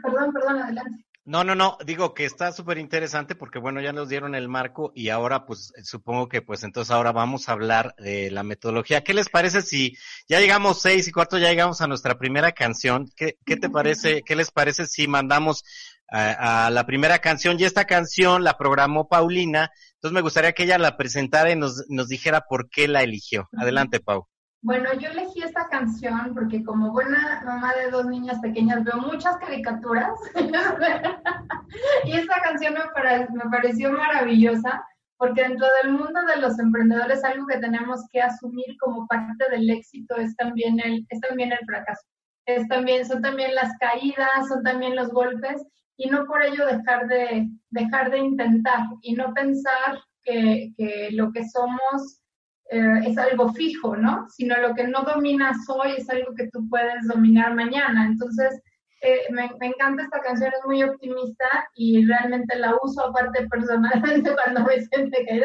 Perdón, 0.04 0.34
perdón, 0.34 0.62
adelante. 0.62 1.06
No, 1.30 1.44
no, 1.44 1.54
no, 1.54 1.78
digo 1.86 2.16
que 2.16 2.26
está 2.26 2.52
súper 2.52 2.80
interesante 2.80 3.36
porque 3.36 3.60
bueno, 3.60 3.80
ya 3.82 3.94
nos 3.94 4.10
dieron 4.10 4.34
el 4.34 4.48
marco 4.48 4.92
y 4.96 5.10
ahora 5.10 5.46
pues 5.46 5.72
supongo 5.84 6.28
que 6.28 6.42
pues 6.42 6.64
entonces 6.64 6.90
ahora 6.90 7.12
vamos 7.12 7.48
a 7.48 7.52
hablar 7.52 7.94
de 8.00 8.32
la 8.32 8.42
metodología. 8.42 9.04
¿Qué 9.04 9.14
les 9.14 9.30
parece 9.30 9.62
si 9.62 9.96
ya 10.28 10.40
llegamos 10.40 10.82
seis 10.82 11.08
y 11.08 11.12
cuarto, 11.12 11.38
ya 11.38 11.50
llegamos 11.50 11.82
a 11.82 11.88
nuestra 11.88 12.18
primera 12.18 12.52
canción? 12.54 13.12
¿Qué, 13.16 13.38
qué 13.46 13.58
te 13.58 13.70
parece, 13.70 14.24
qué 14.24 14.36
les 14.36 14.50
parece 14.50 14.88
si 14.88 15.08
mandamos 15.08 15.64
a, 16.08 16.66
a, 16.66 16.72
la 16.72 16.88
primera 16.88 17.20
canción? 17.20 17.60
Y 17.60 17.64
esta 17.66 17.86
canción 17.86 18.44
la 18.44 18.58
programó 18.58 19.08
Paulina, 19.08 19.70
entonces 19.98 20.16
me 20.16 20.22
gustaría 20.22 20.54
que 20.54 20.64
ella 20.64 20.80
la 20.80 20.98
presentara 20.98 21.52
y 21.52 21.56
nos, 21.56 21.86
nos 21.90 22.08
dijera 22.08 22.46
por 22.50 22.72
qué 22.72 22.88
la 22.88 23.04
eligió. 23.04 23.50
Adelante, 23.56 24.00
Pau. 24.00 24.28
Bueno, 24.62 24.90
yo 25.00 25.10
elegí 25.10 25.39
esta 25.60 25.70
canción 25.70 26.34
porque 26.34 26.64
como 26.64 26.92
buena 26.92 27.42
mamá 27.46 27.74
de 27.76 27.92
dos 27.92 28.06
niñas 28.06 28.40
pequeñas 28.40 28.84
veo 28.84 28.98
muchas 28.98 29.38
caricaturas 29.38 30.14
y 32.06 32.12
esta 32.14 32.42
canción 32.42 32.76
me, 32.76 33.50
pareció 33.50 33.92
maravillosa 33.92 34.84
porque 35.18 35.42
dentro 35.42 35.68
del 35.84 35.94
mundo 35.94 36.22
de 36.34 36.42
los 36.42 36.58
emprendedores 36.60 37.24
algo 37.24 37.46
que 37.48 37.58
tenemos 37.58 38.02
que 38.12 38.22
asumir 38.22 38.78
como 38.80 39.06
parte 39.08 39.50
del 39.52 39.70
éxito 39.70 40.16
es 40.16 40.36
también 40.38 40.80
el, 40.80 41.06
es 41.10 41.20
también 41.20 41.52
el 41.52 41.66
fracaso. 41.66 42.06
Es 42.46 42.66
también, 42.70 43.06
son 43.06 43.22
también 43.22 43.54
las 43.54 43.78
caídas, 43.80 44.48
son 44.48 44.64
también 44.64 44.96
los 44.96 45.10
golpes 45.10 45.62
y 45.98 46.10
no 46.10 46.26
por 46.26 46.42
ello 46.42 46.66
dejar 46.66 47.08
de, 47.08 47.50
dejar 47.70 48.12
de 48.12 48.20
intentar 48.20 48.86
y 49.02 49.14
no 49.14 49.34
pensar 49.34 50.00
que, 50.24 50.72
que 50.78 51.10
lo 51.12 51.34
que 51.34 51.44
somos 51.50 52.22
eh, 52.72 53.02
es 53.08 53.18
algo 53.18 53.52
fijo, 53.54 53.96
¿no? 53.96 54.28
Sino 54.30 54.58
lo 54.58 54.76
que 54.76 54.88
no 54.88 55.04
dominas 55.04 55.58
hoy 55.68 55.94
es 55.98 56.10
algo 56.10 56.34
que 56.36 56.50
tú 56.50 56.68
puedes 56.70 57.08
dominar 57.08 57.56
mañana. 57.56 58.06
Entonces, 58.06 58.62
eh, 59.02 59.22
me, 59.32 59.50
me, 59.60 59.68
encanta 59.68 60.04
esta 60.04 60.20
canción, 60.20 60.52
es 60.52 60.66
muy 60.66 60.84
optimista 60.84 61.48
y 61.74 62.06
realmente 62.06 62.58
la 62.58 62.76
uso 62.84 63.06
aparte 63.06 63.48
personalmente 63.48 64.36
cuando 64.36 64.64
me 64.66 64.82
siento 64.82 65.18
que 65.28 65.44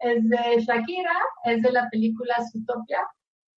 es 0.00 0.28
de 0.28 0.60
Shakira, 0.60 1.18
es 1.44 1.62
de 1.62 1.72
la 1.72 1.88
película 1.90 2.34
Zootopia 2.50 3.00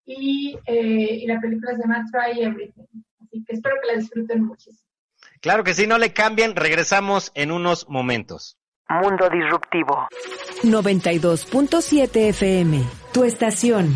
y, 0.06 0.58
eh, 0.66 1.20
y 1.22 1.28
la 1.28 1.40
película 1.40 1.76
se 1.76 1.82
llama 1.82 2.06
Try 2.12 2.42
Everything. 2.42 2.86
Así 3.22 3.44
que 3.46 3.56
espero 3.56 3.76
que 3.82 3.88
la 3.88 4.00
disfruten 4.00 4.44
muchísimo. 4.44 4.88
Claro 5.42 5.64
que 5.64 5.74
sí, 5.74 5.88
no 5.88 5.98
le 5.98 6.14
cambien, 6.14 6.56
regresamos 6.56 7.32
en 7.36 7.52
unos 7.52 7.90
momentos. 7.90 8.58
Mundo 8.90 9.30
Disruptivo. 9.30 10.08
92.7 10.64 12.30
FM, 12.30 12.84
tu 13.18 13.24
estación. 13.24 13.96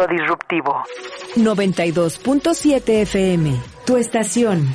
Mundo 0.00 0.06
Disruptivo. 0.06 0.82
92.7 1.36 3.02
FM. 3.02 3.60
Tu 3.84 3.96
estación. 3.96 4.74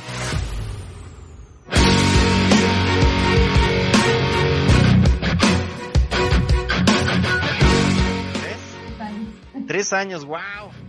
¿Tres? 8.40 9.66
Tres 9.66 9.92
años, 9.92 10.24
wow. 10.24 10.85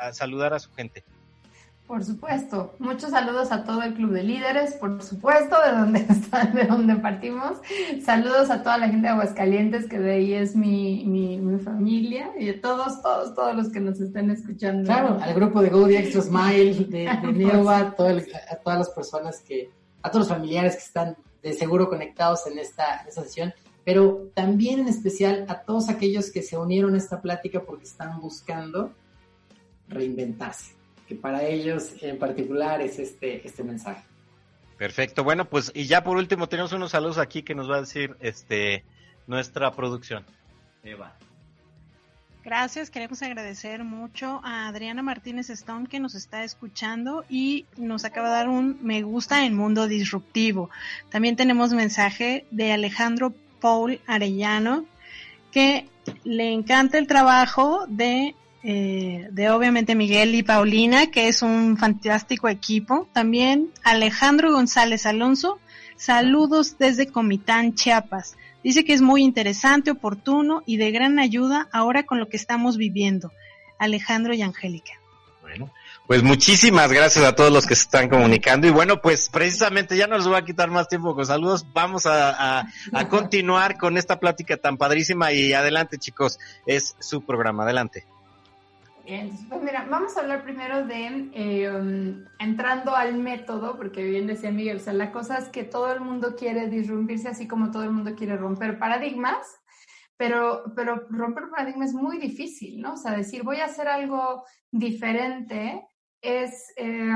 a 0.01 0.13
saludar 0.13 0.55
a 0.55 0.61
su 0.61 0.73
gente. 0.73 1.03
Por 1.89 2.05
supuesto. 2.05 2.75
Muchos 2.79 3.13
saludos 3.13 3.51
a 3.51 3.65
todo 3.65 3.83
el 3.83 3.95
Club 3.95 4.13
de 4.13 4.23
Líderes, 4.23 4.75
por 4.75 5.03
supuesto, 5.03 5.57
de 5.65 5.73
donde 5.73 6.01
están, 6.11 6.55
de 6.55 6.65
donde 6.65 6.97
partimos. 6.97 7.57
Saludos 8.05 8.51
a 8.51 8.63
toda 8.63 8.77
la 8.77 8.89
gente 8.89 9.07
de 9.07 9.15
Aguascalientes, 9.15 9.87
que 9.87 9.99
de 9.99 10.13
ahí 10.13 10.35
es 10.35 10.55
mi, 10.55 11.07
mi, 11.07 11.39
mi 11.39 11.59
familia, 11.59 12.31
y 12.39 12.51
a 12.51 12.61
todos, 12.61 13.01
todos, 13.01 13.35
todos 13.35 13.57
los 13.57 13.71
que 13.71 13.81
nos 13.81 13.99
estén 14.03 14.31
escuchando. 14.31 14.85
Claro, 14.85 15.19
al 15.19 15.33
grupo 15.33 15.63
de 15.63 15.71
Go 15.71 15.89
Extra 15.89 16.21
Smile, 16.21 16.85
de, 16.85 17.09
de 17.23 17.33
Neova, 17.33 17.79
a 17.79 17.95
todas 17.95 18.79
las 18.79 18.91
personas 18.91 19.41
que, 19.41 19.71
a 20.03 20.11
todos 20.11 20.29
los 20.29 20.37
familiares 20.37 20.75
que 20.75 20.83
están 20.83 21.17
de 21.43 21.55
seguro 21.55 21.89
conectados 21.89 22.47
en 22.49 22.59
esta, 22.59 23.01
en 23.01 23.09
esta 23.09 23.23
sesión, 23.23 23.55
pero 23.87 24.31
también 24.35 24.81
en 24.81 24.89
especial 24.89 25.47
a 25.49 25.63
todos 25.63 25.89
aquellos 25.89 26.31
que 26.31 26.43
se 26.43 26.59
unieron 26.59 26.95
a 26.95 26.99
esta 26.99 27.23
plática 27.23 27.63
porque 27.63 27.85
están 27.85 28.21
buscando 28.21 28.93
reinventarse 29.89 30.78
que 31.09 31.15
para 31.15 31.43
ellos 31.43 31.95
en 32.03 32.19
particular 32.19 32.81
es 32.83 32.99
este, 32.99 33.47
este 33.47 33.65
mensaje. 33.65 34.05
Perfecto, 34.77 35.25
bueno, 35.25 35.47
pues 35.47 35.73
y 35.75 35.87
ya 35.87 36.05
por 36.05 36.19
último 36.19 36.49
tenemos 36.49 36.73
unos 36.73 36.93
saludos 36.93 37.19
aquí 37.19 37.43
que 37.43 37.55
nos 37.55 37.69
va 37.69 37.77
a 37.77 37.81
decir 37.81 38.17
este 38.21 38.85
nuestra 39.27 39.73
producción. 39.73 40.25
Eva. 40.85 41.15
Gracias, 42.45 42.89
queremos 42.89 43.23
agradecer 43.23 43.85
mucho 43.85 44.41
a 44.45 44.69
Adriana 44.69 45.03
Martínez 45.03 45.51
Stone 45.51 45.89
que 45.89 46.01
nos 46.01 46.15
está 46.15 46.45
escuchando 46.45 47.25
y 47.29 47.67
nos 47.77 48.05
acaba 48.05 48.29
de 48.29 48.35
dar 48.35 48.49
un 48.49 48.79
me 48.81 49.03
gusta 49.03 49.45
en 49.45 49.55
Mundo 49.55 49.89
Disruptivo. 49.89 50.71
También 51.11 51.37
tenemos 51.37 51.73
mensaje 51.73 52.47
de 52.51 52.73
Alejandro 52.73 53.35
Paul 53.61 54.01
Arellano 54.07 54.87
que 55.53 55.89
le 56.25 56.53
encanta 56.53 56.99
el 56.99 57.07
trabajo 57.07 57.87
de 57.89 58.35
eh, 58.65 59.29
de 59.31 59.51
obviamente 59.51 59.95
Miguel 59.95 60.35
y 60.35 60.43
Paulina, 60.43 61.11
que 61.11 61.29
es 61.29 61.43
un 61.43 61.77
fantástico 61.77 62.49
equipo. 62.49 63.09
También 63.13 63.69
Alejandro 63.85 64.53
González 64.53 65.07
Alonso, 65.07 65.59
saludos 65.97 66.77
desde 66.79 67.07
Comitán, 67.07 67.75
Chiapas. 67.75 68.37
Dice 68.65 68.85
que 68.85 68.93
es 68.93 69.03
muy 69.03 69.23
interesante, 69.23 69.93
oportuno 69.93 70.63
y 70.67 70.77
de 70.77 70.91
gran 70.91 71.19
ayuda 71.19 71.69
ahora 71.73 72.05
con 72.05 72.19
lo 72.19 72.29
que 72.29 72.37
estamos 72.37 72.77
viviendo. 72.77 73.33
Alejandro 73.79 74.35
y 74.35 74.43
Angélica. 74.43 74.93
Bueno, 75.41 75.73
pues 76.09 76.25
muchísimas 76.25 76.93
gracias 76.93 77.25
a 77.25 77.37
todos 77.37 77.53
los 77.53 77.65
que 77.65 77.77
se 77.77 77.83
están 77.83 78.09
comunicando. 78.09 78.67
Y 78.67 78.71
bueno, 78.71 79.01
pues 79.01 79.29
precisamente 79.29 79.97
ya 79.97 80.09
no 80.09 80.17
les 80.17 80.27
voy 80.27 80.37
a 80.37 80.45
quitar 80.45 80.69
más 80.69 80.89
tiempo 80.89 81.15
con 81.15 81.25
saludos. 81.25 81.65
Vamos 81.73 82.07
a, 82.07 82.67
a 82.93 83.09
continuar 83.09 83.79
con 83.79 83.97
esta 83.97 84.19
plática 84.19 84.57
tan 84.57 84.77
padrísima 84.77 85.33
y 85.33 85.53
adelante 85.53 85.97
chicos, 85.97 86.41
es 86.67 86.97
su 86.99 87.25
programa. 87.25 87.63
Adelante 87.63 88.05
pues 89.49 89.63
mira, 89.63 89.87
vamos 89.91 90.17
a 90.17 90.21
hablar 90.21 90.43
primero 90.43 90.87
de 90.87 91.07
em, 91.33 92.27
entrando 92.39 92.95
al 92.95 93.17
método, 93.17 93.77
porque 93.77 94.03
bien 94.03 94.27
decía 94.27 94.51
Miguel, 94.51 94.77
o 94.77 94.81
sea, 94.81 94.93
la 94.93 95.13
cosa 95.13 95.39
es 95.39 95.49
que 95.49 95.65
todo 95.65 95.93
el 95.93 96.01
mundo 96.01 96.37
quiere 96.37 96.69
disrumpirse 96.69 97.29
así 97.29 97.49
como 97.49 97.71
todo 97.71 97.85
el 97.85 97.93
mundo 97.93 98.15
quiere 98.15 98.37
romper 98.37 98.79
paradigmas, 98.79 99.47
pero, 100.19 100.73
pero 100.77 101.07
romper 101.09 101.45
paradigmas 101.49 101.91
es 101.91 101.95
muy 101.95 102.19
difícil, 102.19 102.83
¿no? 102.83 102.95
O 102.95 102.97
sea, 102.97 103.17
decir 103.17 103.45
voy 103.45 103.59
a 103.59 103.67
hacer 103.67 103.89
algo 103.89 104.45
diferente 104.71 105.87
es, 106.21 106.73
eh, 106.77 107.13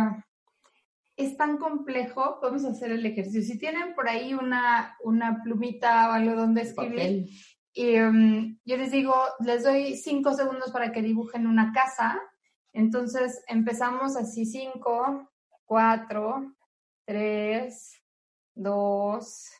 es 1.16 1.36
tan 1.36 1.58
complejo, 1.58 2.38
podemos 2.40 2.64
hacer 2.64 2.90
el 2.92 3.04
ejercicio. 3.04 3.42
Si 3.42 3.58
tienen 3.58 3.94
por 3.94 4.08
ahí 4.08 4.32
una, 4.32 4.96
una 5.02 5.42
plumita 5.42 6.08
o 6.08 6.12
algo 6.12 6.36
donde 6.36 6.62
escribir, 6.62 7.26
y 7.74 7.98
um, 8.00 8.58
yo 8.64 8.76
les 8.76 8.90
digo, 8.90 9.14
les 9.40 9.64
doy 9.64 9.96
cinco 9.96 10.34
segundos 10.34 10.70
para 10.70 10.92
que 10.92 11.02
dibujen 11.02 11.46
una 11.46 11.72
casa. 11.72 12.20
Entonces 12.72 13.42
empezamos 13.48 14.16
así, 14.16 14.44
cinco, 14.44 15.30
cuatro, 15.64 16.54
tres, 17.04 18.02
dos, 18.54 19.50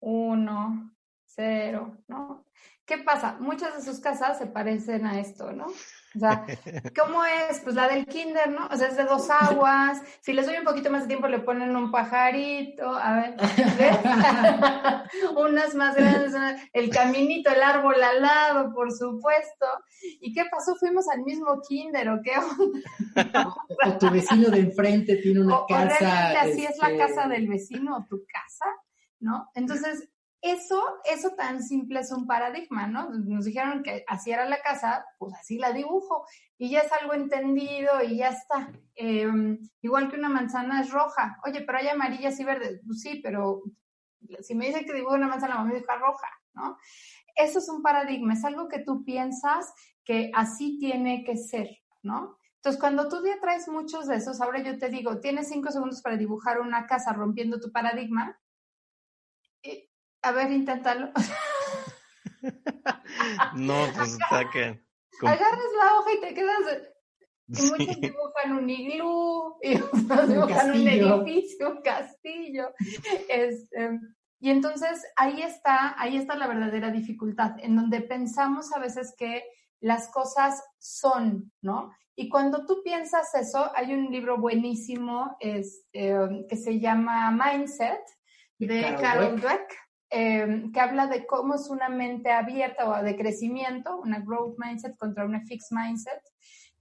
uno, 0.00 0.94
cero, 1.24 1.96
¿no? 2.06 2.44
¿Qué 2.84 2.98
pasa? 2.98 3.38
Muchas 3.40 3.76
de 3.76 3.82
sus 3.82 4.00
casas 4.00 4.38
se 4.38 4.46
parecen 4.46 5.06
a 5.06 5.18
esto, 5.18 5.52
¿no? 5.52 5.66
O 6.14 6.18
sea, 6.18 6.46
¿cómo 7.00 7.24
es? 7.24 7.60
Pues 7.60 7.74
la 7.74 7.88
del 7.88 8.06
kinder, 8.06 8.50
¿no? 8.50 8.66
O 8.66 8.76
sea, 8.76 8.88
es 8.88 8.96
de 8.96 9.04
dos 9.04 9.28
aguas. 9.30 10.00
Si 10.20 10.32
les 10.32 10.46
doy 10.46 10.56
un 10.56 10.64
poquito 10.64 10.90
más 10.90 11.02
de 11.02 11.08
tiempo, 11.08 11.26
le 11.26 11.40
ponen 11.40 11.74
un 11.74 11.90
pajarito. 11.90 12.88
A 12.88 13.14
ver, 13.14 13.36
¿ves? 13.78 13.98
Unas 15.36 15.74
más 15.74 15.96
grandes, 15.96 16.34
el 16.72 16.90
caminito, 16.90 17.50
el 17.50 17.62
árbol 17.62 18.02
al 18.02 18.22
lado, 18.22 18.72
por 18.72 18.92
supuesto. 18.92 19.66
¿Y 20.20 20.32
qué 20.32 20.44
pasó? 20.50 20.74
Fuimos 20.76 21.08
al 21.08 21.22
mismo 21.22 21.60
kinder, 21.66 22.08
¿o 22.10 22.20
qué 22.22 22.32
o 22.36 23.98
tu 23.98 24.10
vecino 24.10 24.48
de 24.50 24.60
enfrente 24.60 25.16
tiene 25.16 25.40
una 25.40 25.60
casa. 25.68 26.34
O 26.34 26.38
así 26.38 26.64
es 26.64 26.76
la 26.78 26.90
este 26.90 26.98
casa 26.98 27.28
del 27.28 27.48
vecino 27.48 27.96
o 27.96 28.06
tu 28.08 28.24
casa, 28.26 28.66
¿no? 29.20 29.50
Entonces, 29.54 30.08
eso, 30.44 30.84
eso 31.10 31.30
tan 31.30 31.62
simple 31.62 32.00
es 32.00 32.12
un 32.12 32.26
paradigma, 32.26 32.86
¿no? 32.86 33.08
Nos 33.08 33.46
dijeron 33.46 33.82
que 33.82 34.04
así 34.06 34.30
era 34.30 34.44
la 34.44 34.60
casa, 34.60 35.06
pues 35.18 35.32
así 35.32 35.56
la 35.56 35.72
dibujo 35.72 36.26
y 36.58 36.68
ya 36.68 36.80
es 36.80 36.92
algo 36.92 37.14
entendido 37.14 38.02
y 38.02 38.18
ya 38.18 38.28
está. 38.28 38.70
Em, 38.94 39.58
igual 39.80 40.10
que 40.10 40.18
una 40.18 40.28
manzana 40.28 40.82
es 40.82 40.90
roja, 40.90 41.38
oye, 41.46 41.62
pero 41.62 41.78
hay 41.78 41.88
amarillas 41.88 42.38
y 42.38 42.44
verdes, 42.44 42.82
pues 42.86 43.00
sí, 43.00 43.20
pero 43.24 43.62
si 44.42 44.54
me 44.54 44.66
dicen 44.66 44.84
que 44.84 44.92
dibujo 44.92 45.14
una 45.14 45.28
manzana, 45.28 45.64
me 45.64 45.76
dibujar 45.76 45.98
roja, 45.98 46.28
¿no? 46.52 46.76
Eso 47.36 47.58
es 47.58 47.68
un 47.70 47.82
paradigma, 47.82 48.34
es 48.34 48.44
algo 48.44 48.68
que 48.68 48.80
tú 48.80 49.02
piensas 49.02 49.72
que 50.04 50.30
así 50.34 50.78
tiene 50.78 51.24
que 51.24 51.38
ser, 51.38 51.70
¿no? 52.02 52.36
Entonces, 52.56 52.78
cuando 52.78 53.08
tú 53.08 53.24
ya 53.24 53.40
traes 53.40 53.66
muchos 53.66 54.08
de 54.08 54.16
esos, 54.16 54.42
ahora 54.42 54.62
yo 54.62 54.78
te 54.78 54.90
digo, 54.90 55.20
tienes 55.20 55.48
cinco 55.48 55.70
segundos 55.70 56.02
para 56.02 56.18
dibujar 56.18 56.60
una 56.60 56.86
casa 56.86 57.14
rompiendo 57.14 57.60
tu 57.60 57.72
paradigma, 57.72 58.38
a 60.24 60.32
ver, 60.32 60.50
inténtalo. 60.50 61.10
no, 63.54 63.86
pues 63.94 64.12
está 64.12 64.50
que... 64.50 64.82
Agarras 65.22 65.72
la 65.78 65.94
hoja 65.94 66.12
y 66.12 66.20
te 66.20 66.34
quedas... 66.34 66.90
Y 67.46 67.70
muchos 67.70 68.00
dibujan 68.00 68.52
un 68.52 68.70
iglú, 68.70 69.58
y 69.62 69.76
otros 69.76 70.28
dibujan 70.28 70.70
un, 70.70 70.88
edificio, 70.88 71.72
un 71.72 71.82
castillo. 71.82 72.72
Este, 73.28 74.00
y 74.40 74.48
entonces 74.48 75.04
ahí 75.14 75.42
está, 75.42 75.94
ahí 76.00 76.16
está 76.16 76.36
la 76.36 76.46
verdadera 76.46 76.90
dificultad, 76.90 77.56
en 77.58 77.76
donde 77.76 78.00
pensamos 78.00 78.72
a 78.72 78.78
veces 78.78 79.14
que 79.18 79.44
las 79.80 80.08
cosas 80.08 80.62
son, 80.78 81.52
¿no? 81.60 81.92
Y 82.16 82.30
cuando 82.30 82.64
tú 82.64 82.80
piensas 82.82 83.34
eso, 83.34 83.70
hay 83.74 83.92
un 83.92 84.10
libro 84.10 84.38
buenísimo 84.38 85.36
es, 85.40 85.84
eh, 85.92 86.46
que 86.48 86.56
se 86.56 86.80
llama 86.80 87.30
Mindset 87.30 88.00
de 88.58 88.96
Carol, 89.00 89.40
Dweck, 89.40 89.74
eh, 90.10 90.70
que 90.72 90.80
habla 90.80 91.06
de 91.06 91.26
cómo 91.26 91.54
es 91.54 91.68
una 91.70 91.88
mente 91.88 92.30
abierta 92.30 92.88
o 92.88 93.02
de 93.02 93.16
crecimiento, 93.16 93.96
una 93.98 94.20
growth 94.20 94.56
mindset 94.58 94.96
contra 94.96 95.24
una 95.24 95.40
fixed 95.46 95.76
mindset. 95.76 96.20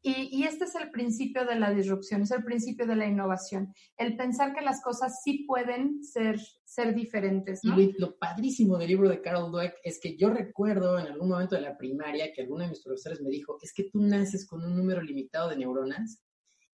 Y, 0.06 0.44
este 0.44 0.66
es 0.66 0.76
el 0.76 0.92
principio 0.92 1.46
de 1.46 1.56
la 1.56 1.72
disrupción, 1.72 2.24
es 2.24 2.32
el 2.32 2.44
principio 2.44 2.86
de 2.86 2.98
la 2.98 3.08
innovación, 3.08 3.74
el 3.96 4.18
pensar 4.18 4.54
que 4.54 4.60
las 4.60 4.82
cosas 4.82 5.22
sí 5.24 5.46
pueden 5.48 6.04
ser, 6.04 6.42
ser 6.66 6.94
diferentes. 6.94 7.62
Y 7.64 7.94
lo, 7.98 8.18
padrísimo 8.18 8.78
del 8.78 8.90
libro 8.90 9.08
de 9.08 9.22
Carol 9.22 9.50
Dweck 9.50 9.76
es 9.82 10.02
que 10.02 10.18
yo 10.18 10.30
recuerdo 10.30 11.00
en 11.00 11.08
algún 11.08 11.30
momento 11.30 11.56
de 11.56 11.62
la 11.62 11.78
primaria 11.78 12.34
que 12.34 12.42
alguno 12.42 12.66
de 12.66 12.72
mis 12.72 12.84
profesores 12.84 13.22
me 13.22 13.30
dijo, 13.30 13.58
es 13.62 13.72
que 13.72 13.86
tú 13.86 14.02
naces 14.02 14.46
con 14.46 14.66
un 14.66 14.76
número 14.76 15.02
limitado 15.02 15.48
de 15.48 15.56
neuronas 15.56 16.22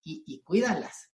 y, 0.04 0.24
y 0.26 0.42
cuídalas. 0.42 1.12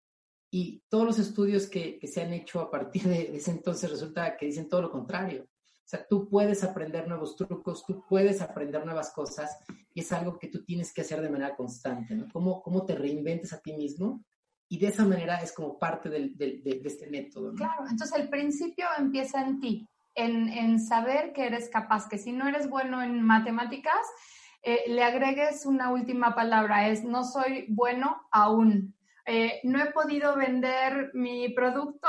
Y 0.57 0.81
todos 0.87 1.03
los 1.03 1.19
estudios 1.19 1.67
que, 1.67 1.99
que, 1.99 2.07
se 2.07 2.21
han 2.21 2.31
hecho 2.31 2.61
a 2.61 2.71
partir 2.71 3.03
de 3.03 3.35
ese 3.35 3.51
entonces 3.51 3.91
resulta 3.91 4.37
que 4.37 4.45
dicen 4.45 4.69
todo 4.69 4.83
lo 4.83 4.89
contrario. 4.89 5.43
O 5.43 5.83
sea, 5.83 6.07
tú 6.07 6.29
puedes 6.29 6.63
aprender 6.63 7.09
nuevos 7.09 7.35
trucos, 7.35 7.83
tú 7.85 8.05
puedes 8.07 8.39
aprender 8.39 8.85
nuevas 8.85 9.11
cosas 9.11 9.59
y 9.93 9.99
es 9.99 10.13
algo 10.13 10.39
que 10.39 10.47
tú 10.47 10.63
tienes 10.63 10.93
que 10.93 11.01
hacer 11.01 11.19
de 11.19 11.29
manera 11.29 11.57
constante, 11.57 12.15
¿no? 12.15 12.27
¿Cómo, 12.31 12.61
cómo 12.61 12.85
te 12.85 12.95
reinventes 12.95 13.51
a 13.51 13.59
ti 13.59 13.73
mismo? 13.73 14.23
Y 14.69 14.79
de 14.79 14.87
esa 14.87 15.03
manera 15.03 15.41
es 15.41 15.51
como 15.51 15.77
parte 15.77 16.07
del, 16.07 16.37
de, 16.37 16.61
de, 16.63 16.81
este 16.85 17.09
método. 17.09 17.53
Claro, 17.53 17.83
entonces 17.89 18.17
el 18.17 18.29
principio 18.29 18.85
empieza 18.97 19.41
en 19.41 19.59
ti, 19.59 19.89
en, 20.13 20.47
en, 20.47 20.79
saber 20.79 21.33
que 21.33 21.47
eres 21.47 21.67
capaz, 21.67 22.07
que 22.07 22.17
si 22.17 22.31
no 22.31 22.47
eres 22.47 22.69
bueno 22.69 23.03
en 23.03 23.21
matemáticas, 23.21 24.07
eh, 24.63 24.85
le 24.87 25.03
agregues 25.03 25.65
una 25.65 25.91
última 25.91 26.33
palabra, 26.33 26.87
es 26.87 27.03
no 27.03 27.25
soy 27.25 27.65
bueno 27.67 28.21
aún. 28.31 28.94
Eh, 29.27 29.59
no 29.63 29.81
he 29.81 29.91
podido 29.91 30.35
vender 30.35 31.09
mi 31.13 31.49
producto 31.49 32.07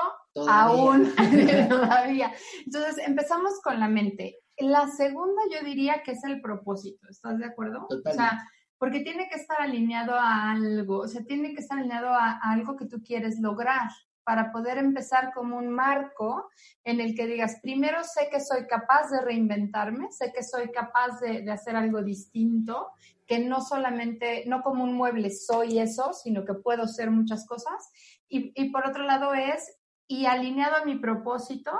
aún 0.48 1.12
todavía. 1.68 2.33
Entonces, 2.64 2.98
empezamos 3.07 3.61
con 3.62 3.81
la 3.81 3.88
mente. 3.88 4.40
La 4.59 4.87
segunda 4.88 5.42
yo 5.50 5.64
diría 5.64 6.02
que 6.02 6.12
es 6.12 6.24
el 6.24 6.40
propósito, 6.40 7.09
¿estás 7.09 7.38
de 7.38 7.46
acuerdo? 7.46 7.87
O 7.90 8.12
sea, 8.12 8.46
porque 8.79 9.00
tiene 9.00 9.29
que 9.29 9.37
estar 9.37 9.61
alineado 9.61 10.14
a 10.14 10.50
algo, 10.50 10.98
o 11.00 11.09
sea, 11.09 11.22
tiene 11.24 11.55
que 11.55 11.61
estar 11.61 11.79
alineado 11.79 12.09
a, 12.09 12.38
algo 12.42 12.76
que 12.76 12.87
tú 12.87 13.02
quieres 13.02 13.38
lograr 13.40 13.88
para 14.24 14.50
poder 14.50 14.79
empezar 14.79 15.33
como 15.35 15.57
un 15.57 15.68
marco 15.68 16.50
en 16.85 17.00
el 17.00 17.14
que 17.14 17.26
digas, 17.26 17.59
primero 17.62 18.02
sé 18.02 18.29
que 18.31 18.40
soy 18.40 18.66
capaz 18.66 19.11
de 19.11 19.20
reinventarme, 19.20 20.11
sé 20.11 20.33
que 20.33 20.42
soy 20.42 20.70
capaz 20.72 21.20
de, 21.20 21.42
de 21.42 21.50
hacer 21.52 21.76
algo 21.76 22.02
distinto, 22.02 22.88
que 23.26 23.38
no 23.40 23.60
solamente, 23.60 24.44
no 24.46 24.62
como 24.62 24.84
un 24.84 24.94
mueble 24.94 25.30
soy 25.30 25.78
eso, 25.78 26.12
sino 26.12 26.44
que 26.44 26.54
puedo 26.54 26.86
ser 26.86 27.10
muchas 27.10 27.46
cosas. 27.46 27.90
Y, 28.28 28.52
y 28.60 28.70
por 28.70 28.86
otro 28.86 29.04
lado 29.04 29.34
es, 29.34 29.78
y 30.08 30.26
alineado 30.26 30.76
a 30.76 30.84
mi 30.84 30.96
propósito, 30.96 31.72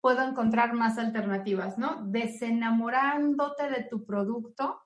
puedo 0.00 0.22
encontrar 0.22 0.72
más 0.72 0.98
alternativas, 0.98 1.78
¿no? 1.78 2.06
Desenamorándote 2.06 3.68
de 3.68 3.88
tu 3.90 4.04
producto, 4.04 4.80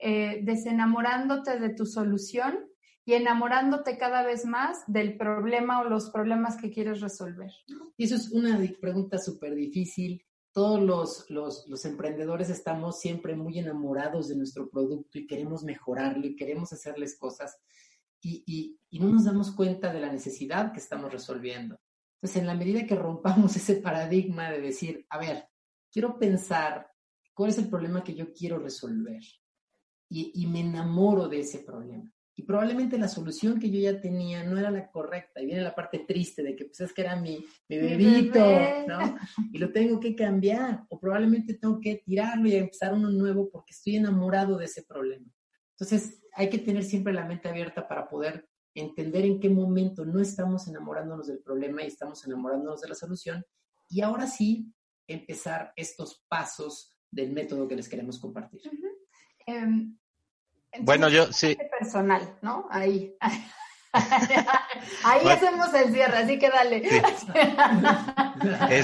eh, 0.00 0.40
desenamorándote 0.42 1.60
de 1.60 1.70
tu 1.70 1.86
solución 1.86 2.68
y 3.04 3.14
enamorándote 3.14 3.96
cada 3.96 4.24
vez 4.24 4.44
más 4.44 4.82
del 4.88 5.16
problema 5.16 5.80
o 5.80 5.88
los 5.88 6.10
problemas 6.10 6.56
que 6.56 6.72
quieres 6.72 7.00
resolver. 7.00 7.52
Y 7.96 8.04
eso 8.04 8.16
es 8.16 8.32
una 8.32 8.58
pregunta 8.80 9.18
súper 9.18 9.54
difícil. 9.54 10.25
Todos 10.56 10.80
los, 11.28 11.66
los, 11.68 11.84
emprendedores 11.84 12.48
estamos 12.48 12.98
siempre 12.98 13.36
muy 13.36 13.58
enamorados 13.58 14.26
de 14.28 14.36
nuestro 14.36 14.70
producto 14.70 15.18
y 15.18 15.26
queremos 15.26 15.62
mejorarlo 15.64 16.26
y 16.26 16.34
queremos 16.34 16.72
hacerles 16.72 17.18
cosas 17.18 17.58
y, 18.22 18.42
y, 18.46 18.80
y 18.88 18.98
no 18.98 19.10
nos 19.10 19.26
damos 19.26 19.50
cuenta 19.50 19.92
de 19.92 20.00
la 20.00 20.10
necesidad 20.10 20.72
que 20.72 20.78
estamos 20.78 21.12
resolviendo. 21.12 21.78
Entonces, 22.14 22.40
en 22.40 22.46
la 22.46 22.54
medida 22.54 22.86
que 22.86 22.94
rompamos 22.94 23.54
ese 23.56 23.74
paradigma 23.82 24.50
de 24.50 24.62
decir, 24.62 25.04
a 25.10 25.18
ver, 25.18 25.46
quiero 25.92 26.18
pensar 26.18 26.90
cuál 27.34 27.50
es 27.50 27.58
el 27.58 27.68
problema 27.68 28.02
que 28.02 28.14
yo 28.14 28.32
quiero 28.32 28.58
resolver 28.58 29.20
y, 30.08 30.32
y, 30.42 30.46
me 30.46 30.60
enamoro 30.60 31.28
de 31.28 31.40
ese 31.40 31.58
problema. 31.58 32.10
Y 32.38 32.42
probablemente 32.42 32.98
la 32.98 33.08
solución 33.08 33.58
que 33.58 33.70
yo 33.70 33.80
ya 33.80 33.98
tenía 33.98 34.44
no 34.44 34.58
era 34.58 34.70
la 34.70 34.90
correcta. 34.90 35.40
Y 35.40 35.46
viene 35.46 35.62
la 35.62 35.74
parte 35.74 36.00
triste 36.00 36.42
de 36.42 36.54
que 36.54 36.66
pues 36.66 36.80
es 36.80 36.92
que 36.92 37.00
era 37.00 37.16
mi, 37.16 37.42
mi 37.68 37.78
bebito, 37.78 38.38
¿no? 38.86 39.16
Y 39.52 39.58
lo 39.58 39.72
tengo 39.72 39.98
que 39.98 40.14
cambiar. 40.14 40.84
O 40.90 41.00
probablemente 41.00 41.54
tengo 41.54 41.80
que 41.80 42.02
tirarlo 42.04 42.46
y 42.46 42.54
empezar 42.54 42.92
uno 42.92 43.10
nuevo 43.10 43.48
porque 43.50 43.72
estoy 43.72 43.96
enamorado 43.96 44.58
de 44.58 44.66
ese 44.66 44.82
problema. 44.82 45.26
Entonces 45.70 46.22
hay 46.34 46.50
que 46.50 46.58
tener 46.58 46.84
siempre 46.84 47.14
la 47.14 47.24
mente 47.24 47.48
abierta 47.48 47.88
para 47.88 48.06
poder 48.06 48.46
entender 48.74 49.24
en 49.24 49.40
qué 49.40 49.48
momento 49.48 50.04
no 50.04 50.20
estamos 50.20 50.68
enamorándonos 50.68 51.28
del 51.28 51.38
problema 51.38 51.82
y 51.82 51.86
estamos 51.86 52.24
enamorándonos 52.26 52.82
de 52.82 52.88
la 52.88 52.94
solución. 52.94 53.44
Y 53.88 54.02
ahora 54.02 54.26
sí, 54.26 54.70
empezar 55.06 55.72
estos 55.76 56.24
pasos 56.28 56.92
del 57.10 57.32
método 57.32 57.66
que 57.66 57.76
les 57.76 57.88
queremos 57.88 58.18
compartir. 58.18 58.60
Bueno, 60.80 61.08
yo 61.08 61.32
sí. 61.32 61.56
Personal, 61.78 62.36
¿no? 62.42 62.66
Ahí. 62.70 63.16
Ahí 65.04 65.28
hacemos 65.28 65.72
el 65.74 65.92
cierre, 65.92 66.18
así 66.18 66.38
que 66.38 66.50
dale. 66.50 66.82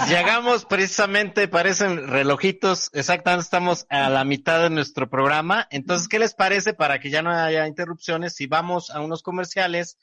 llegamos 0.09 0.65
precisamente, 0.65 1.49
parecen 1.49 2.09
relojitos, 2.09 2.91
exactamente 2.93 3.45
estamos 3.45 3.87
a 3.91 4.09
la 4.09 4.25
mitad 4.25 4.63
de 4.63 4.71
nuestro 4.71 5.09
programa. 5.09 5.67
Entonces, 5.71 6.09
¿qué 6.09 6.19
les 6.19 6.35
parece 6.35 6.75
para 6.75 6.99
que 6.99 7.11
ya 7.11 7.23
no 7.23 7.31
haya 7.31 7.67
interrupciones 7.67 8.35
si 8.35 8.47
vamos 8.47 8.91
a 8.91 9.01
unos 9.01 9.23
comerciales 9.23 9.99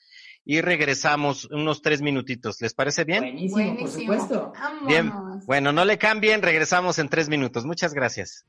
y 0.45 0.61
regresamos 0.61 1.45
unos 1.45 1.81
tres 1.81 2.01
minutitos? 2.01 2.61
¿Les 2.61 2.73
parece 2.73 3.03
bien? 3.03 3.21
Buenísimo, 3.21 3.77
por 3.77 3.89
supuesto. 3.89 4.53
Bien, 4.85 5.11
bueno, 5.45 5.71
no 5.71 5.85
le 5.85 5.97
cambien, 5.97 6.41
regresamos 6.41 6.99
en 6.99 7.09
tres 7.09 7.29
minutos. 7.29 7.65
Muchas 7.65 7.93
gracias. 7.93 8.45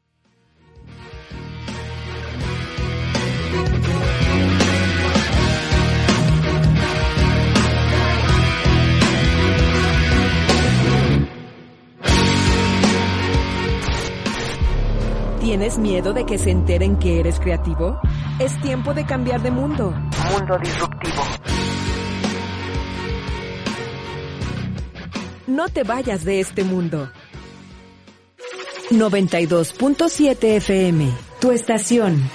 ¿Tienes 15.51 15.79
miedo 15.79 16.13
de 16.13 16.25
que 16.25 16.39
se 16.39 16.53
enteren 16.53 16.97
que 16.97 17.19
eres 17.19 17.41
creativo? 17.41 18.01
Es 18.39 18.57
tiempo 18.61 18.95
de 18.95 19.05
cambiar 19.05 19.43
de 19.43 19.51
mundo. 19.51 19.91
Mundo 20.31 20.57
disruptivo. 20.63 21.25
No 25.49 25.69
te 25.69 25.83
vayas 25.83 26.25
de 26.25 26.39
este 26.39 26.63
mundo. 26.63 27.11
92.7 28.93 30.45
FM, 30.59 31.11
tu 31.41 31.51
estación. 31.51 32.31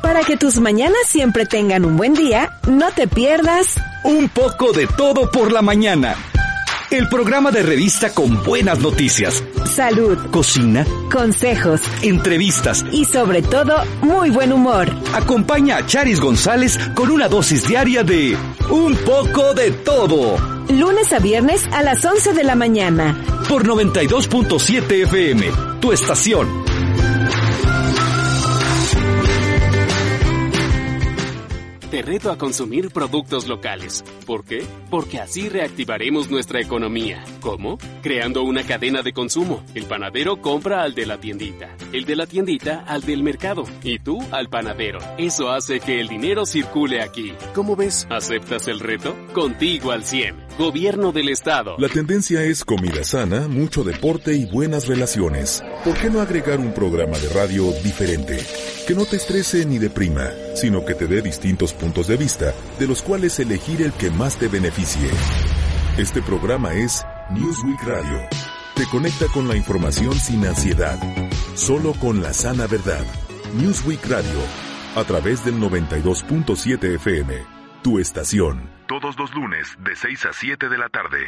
Para 0.00 0.22
que 0.24 0.38
tus 0.38 0.60
mañanas 0.60 1.06
siempre 1.08 1.44
tengan 1.44 1.84
un 1.84 1.98
buen 1.98 2.14
día, 2.14 2.58
no 2.66 2.90
te 2.92 3.06
pierdas 3.06 3.74
un 4.04 4.30
poco 4.30 4.72
de 4.72 4.86
todo 4.86 5.30
por 5.30 5.52
la 5.52 5.60
mañana 5.60 6.16
el 6.92 7.08
programa 7.08 7.50
de 7.50 7.62
revista 7.62 8.12
con 8.12 8.42
buenas 8.44 8.78
noticias. 8.80 9.42
Salud. 9.64 10.18
Cocina. 10.30 10.84
Consejos. 11.10 11.80
Entrevistas. 12.02 12.84
Y 12.92 13.06
sobre 13.06 13.40
todo, 13.40 13.76
muy 14.02 14.30
buen 14.30 14.52
humor. 14.52 14.88
Acompaña 15.14 15.78
a 15.78 15.86
Charis 15.86 16.20
González 16.20 16.78
con 16.94 17.10
una 17.10 17.28
dosis 17.28 17.66
diaria 17.66 18.04
de 18.04 18.36
Un 18.68 18.94
poco 18.96 19.54
de 19.54 19.70
todo. 19.70 20.36
Lunes 20.68 21.12
a 21.12 21.18
viernes 21.18 21.66
a 21.72 21.82
las 21.82 22.04
11 22.04 22.34
de 22.34 22.44
la 22.44 22.56
mañana. 22.56 23.16
Por 23.48 23.66
92.7 23.66 25.04
FM. 25.04 25.46
Tu 25.80 25.92
estación. 25.92 26.48
Reto 32.02 32.32
a 32.32 32.36
consumir 32.36 32.90
productos 32.90 33.46
locales. 33.46 34.02
¿Por 34.26 34.44
qué? 34.44 34.66
Porque 34.90 35.20
así 35.20 35.48
reactivaremos 35.48 36.28
nuestra 36.30 36.60
economía. 36.60 37.24
¿Cómo? 37.40 37.78
Creando 38.02 38.42
una 38.42 38.64
cadena 38.64 39.02
de 39.02 39.12
consumo. 39.12 39.62
El 39.76 39.84
panadero 39.84 40.40
compra 40.40 40.82
al 40.82 40.96
de 40.96 41.06
la 41.06 41.18
tiendita, 41.18 41.76
el 41.92 42.04
de 42.04 42.16
la 42.16 42.26
tiendita 42.26 42.80
al 42.88 43.02
del 43.02 43.22
mercado 43.22 43.62
y 43.84 44.00
tú 44.00 44.18
al 44.32 44.48
panadero. 44.48 44.98
Eso 45.16 45.50
hace 45.50 45.78
que 45.78 46.00
el 46.00 46.08
dinero 46.08 46.44
circule 46.44 47.02
aquí. 47.02 47.34
¿Cómo 47.54 47.76
ves? 47.76 48.08
¿Aceptas 48.10 48.66
el 48.66 48.80
reto? 48.80 49.14
Contigo 49.32 49.92
al 49.92 50.02
100. 50.02 50.34
Gobierno 50.58 51.12
del 51.12 51.28
Estado. 51.28 51.76
La 51.78 51.88
tendencia 51.88 52.42
es 52.42 52.64
comida 52.64 53.04
sana, 53.04 53.46
mucho 53.46 53.84
deporte 53.84 54.34
y 54.34 54.44
buenas 54.46 54.88
relaciones. 54.88 55.62
¿Por 55.84 55.96
qué 55.96 56.10
no 56.10 56.20
agregar 56.20 56.58
un 56.58 56.74
programa 56.74 57.16
de 57.16 57.28
radio 57.28 57.70
diferente? 57.84 58.40
Que 58.86 58.94
no 58.94 59.04
te 59.06 59.16
estrese 59.16 59.64
ni 59.64 59.78
deprima, 59.78 60.28
sino 60.54 60.84
que 60.84 60.94
te 60.94 61.06
dé 61.06 61.22
distintos 61.22 61.72
puntos 61.72 62.08
de 62.08 62.16
vista, 62.16 62.52
de 62.78 62.86
los 62.86 63.02
cuales 63.02 63.38
elegir 63.38 63.82
el 63.82 63.92
que 63.92 64.10
más 64.10 64.36
te 64.36 64.48
beneficie. 64.48 65.08
Este 65.96 66.20
programa 66.22 66.74
es 66.74 67.04
Newsweek 67.30 67.82
Radio. 67.84 68.18
Te 68.74 68.86
conecta 68.86 69.26
con 69.32 69.46
la 69.46 69.56
información 69.56 70.14
sin 70.14 70.44
ansiedad 70.46 70.98
solo 71.54 71.92
con 71.94 72.22
la 72.22 72.32
sana 72.32 72.66
verdad. 72.66 73.04
Newsweek 73.54 74.04
Radio, 74.06 74.40
a 74.96 75.04
través 75.04 75.44
del 75.44 75.56
92.7 75.56 76.94
FM, 76.96 77.34
tu 77.82 77.98
estación. 77.98 78.70
Todos 78.88 79.18
los 79.18 79.34
lunes 79.34 79.76
de 79.80 79.94
6 79.96 80.26
a 80.26 80.32
7 80.32 80.68
de 80.68 80.78
la 80.78 80.88
tarde. 80.88 81.18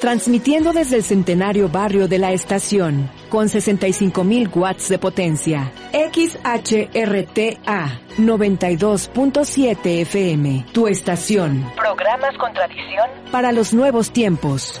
Transmitiendo 0.00 0.72
desde 0.72 0.96
el 0.96 1.02
centenario 1.02 1.68
barrio 1.68 2.08
de 2.08 2.18
la 2.18 2.32
estación, 2.32 3.10
con 3.28 3.48
65.000 3.48 4.56
watts 4.56 4.88
de 4.88 4.98
potencia. 4.98 5.70
XHRTA 5.92 8.00
92.7 8.16 10.00
FM, 10.00 10.64
tu 10.72 10.88
estación. 10.88 11.70
Programas 11.76 12.34
con 12.38 12.50
tradición 12.54 13.10
para 13.30 13.52
los 13.52 13.74
nuevos 13.74 14.10
tiempos 14.10 14.80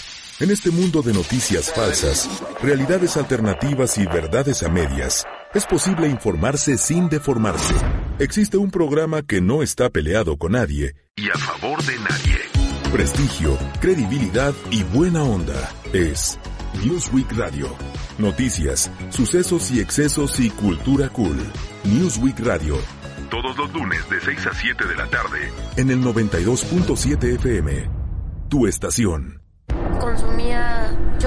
En 0.41 0.49
este 0.49 0.71
mundo 0.71 1.03
de 1.03 1.13
noticias 1.13 1.71
falsas, 1.71 2.27
realidades 2.63 3.15
alternativas 3.15 3.99
y 3.99 4.07
verdades 4.07 4.63
a 4.63 4.69
medias, 4.69 5.23
es 5.53 5.67
posible 5.67 6.07
informarse 6.07 6.79
sin 6.79 7.09
deformarse. 7.09 7.75
Existe 8.17 8.57
un 8.57 8.71
programa 8.71 9.21
que 9.21 9.39
no 9.39 9.61
está 9.61 9.91
peleado 9.91 10.37
con 10.37 10.53
nadie 10.53 10.95
y 11.15 11.29
a 11.29 11.37
favor 11.37 11.83
de 11.83 11.93
nadie. 11.99 12.91
Prestigio, 12.91 13.55
credibilidad 13.81 14.55
y 14.71 14.81
buena 14.81 15.23
onda. 15.23 15.71
Es 15.93 16.39
Newsweek 16.83 17.31
Radio. 17.33 17.67
Noticias, 18.17 18.89
sucesos 19.11 19.69
y 19.69 19.79
excesos 19.79 20.39
y 20.39 20.49
cultura 20.49 21.09
cool. 21.09 21.37
Newsweek 21.83 22.39
Radio. 22.39 22.79
Todos 23.29 23.55
los 23.57 23.71
lunes 23.73 24.09
de 24.09 24.19
6 24.19 24.47
a 24.47 24.53
7 24.55 24.87
de 24.87 24.95
la 24.95 25.05
tarde. 25.05 25.51
En 25.77 25.91
el 25.91 26.01
92.7 26.01 27.35
FM. 27.35 27.91
Tu 28.49 28.65
estación 28.65 29.41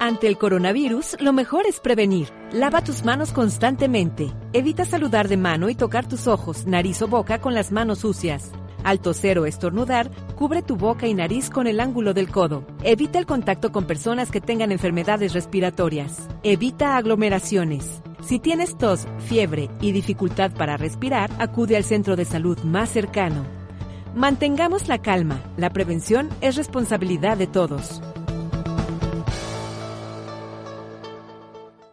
Ante 0.00 0.28
el 0.28 0.38
coronavirus, 0.38 1.16
lo 1.20 1.32
mejor 1.32 1.66
es 1.66 1.80
prevenir. 1.80 2.28
Lava 2.52 2.84
tus 2.84 3.04
manos 3.04 3.32
constantemente. 3.32 4.32
Evita 4.52 4.84
saludar 4.84 5.26
de 5.26 5.36
mano 5.36 5.68
y 5.68 5.74
tocar 5.74 6.06
tus 6.06 6.28
ojos, 6.28 6.66
nariz 6.66 7.02
o 7.02 7.08
boca 7.08 7.40
con 7.40 7.52
las 7.52 7.72
manos 7.72 8.00
sucias. 8.00 8.52
Al 8.84 9.00
toser 9.00 9.40
o 9.40 9.46
estornudar, 9.46 10.08
cubre 10.36 10.62
tu 10.62 10.76
boca 10.76 11.08
y 11.08 11.14
nariz 11.14 11.50
con 11.50 11.66
el 11.66 11.80
ángulo 11.80 12.14
del 12.14 12.30
codo. 12.30 12.64
Evita 12.84 13.18
el 13.18 13.26
contacto 13.26 13.72
con 13.72 13.86
personas 13.86 14.30
que 14.30 14.40
tengan 14.40 14.70
enfermedades 14.70 15.32
respiratorias. 15.32 16.28
Evita 16.44 16.96
aglomeraciones. 16.96 18.00
Si 18.20 18.38
tienes 18.38 18.78
tos, 18.78 19.04
fiebre 19.18 19.68
y 19.80 19.90
dificultad 19.90 20.52
para 20.52 20.76
respirar, 20.76 21.28
acude 21.40 21.76
al 21.76 21.82
centro 21.82 22.14
de 22.14 22.24
salud 22.24 22.56
más 22.60 22.88
cercano. 22.88 23.44
Mantengamos 24.14 24.86
la 24.86 24.98
calma. 24.98 25.42
La 25.56 25.70
prevención 25.70 26.28
es 26.40 26.54
responsabilidad 26.54 27.36
de 27.36 27.48
todos. 27.48 28.00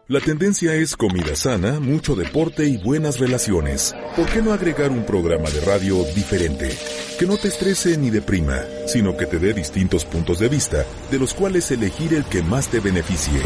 La 0.08 0.20
tendencia 0.20 0.72
es 0.72 0.96
comida 0.96 1.34
sana, 1.34 1.80
mucho 1.80 2.14
deporte 2.14 2.64
y 2.64 2.76
buenas 2.76 3.18
relaciones. 3.18 3.92
¿Por 4.14 4.26
qué 4.26 4.40
no 4.40 4.52
agregar 4.52 4.92
un 4.92 5.04
programa 5.04 5.50
de 5.50 5.60
radio 5.62 6.04
diferente? 6.14 6.70
Que 7.18 7.26
no 7.26 7.36
te 7.36 7.48
estrese 7.48 7.98
ni 7.98 8.10
deprima, 8.10 8.60
sino 8.86 9.16
que 9.16 9.26
te 9.26 9.40
dé 9.40 9.52
distintos 9.52 10.04
puntos 10.04 10.38
de 10.38 10.48
vista, 10.48 10.86
de 11.10 11.18
los 11.18 11.34
cuales 11.34 11.72
elegir 11.72 12.14
el 12.14 12.24
que 12.24 12.40
más 12.44 12.68
te 12.68 12.78
beneficie. 12.78 13.40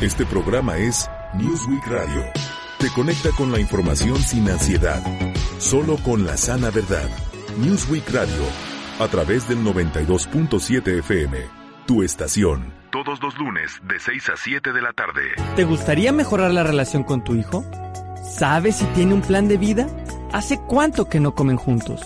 Este 0.00 0.26
programa 0.26 0.76
es 0.78 1.08
Newsweek 1.34 1.86
Radio. 1.86 2.24
Te 2.80 2.88
conecta 2.92 3.30
con 3.36 3.52
la 3.52 3.60
información 3.60 4.16
sin 4.20 4.50
ansiedad, 4.50 5.00
solo 5.60 5.96
con 5.98 6.26
la 6.26 6.36
sana 6.36 6.70
verdad. 6.70 7.08
Newsweek 7.56 8.10
Radio, 8.10 8.42
a 8.98 9.06
través 9.06 9.48
del 9.48 9.58
92.7 9.58 10.98
FM, 10.98 11.38
tu 11.86 12.02
estación. 12.02 12.77
Todos 12.90 13.22
los 13.22 13.36
lunes 13.36 13.80
de 13.82 14.00
6 14.00 14.30
a 14.30 14.36
7 14.36 14.72
de 14.72 14.80
la 14.80 14.94
tarde. 14.94 15.20
¿Te 15.56 15.64
gustaría 15.64 16.10
mejorar 16.10 16.52
la 16.52 16.62
relación 16.62 17.04
con 17.04 17.22
tu 17.22 17.34
hijo? 17.34 17.62
¿Sabes 18.22 18.76
si 18.76 18.86
tiene 18.86 19.12
un 19.12 19.20
plan 19.20 19.46
de 19.46 19.58
vida? 19.58 19.86
¿Hace 20.32 20.58
cuánto 20.58 21.06
que 21.06 21.20
no 21.20 21.34
comen 21.34 21.58
juntos? 21.58 22.00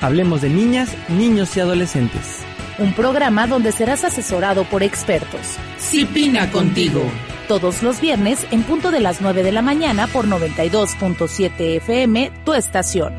Hablemos 0.00 0.40
de 0.40 0.48
niñas, 0.48 0.96
niños 1.08 1.56
y 1.56 1.60
adolescentes. 1.60 2.44
Un 2.78 2.92
programa 2.92 3.48
donde 3.48 3.72
serás 3.72 4.04
asesorado 4.04 4.62
por 4.64 4.84
expertos. 4.84 5.58
Cipina 5.78 6.52
contigo. 6.52 7.02
Todos 7.48 7.82
los 7.82 8.00
viernes 8.00 8.46
en 8.52 8.62
punto 8.62 8.92
de 8.92 9.00
las 9.00 9.20
9 9.20 9.42
de 9.42 9.50
la 9.50 9.62
mañana 9.62 10.06
por 10.06 10.26
92.7 10.26 11.78
FM, 11.78 12.30
tu 12.44 12.54
estación. 12.54 13.12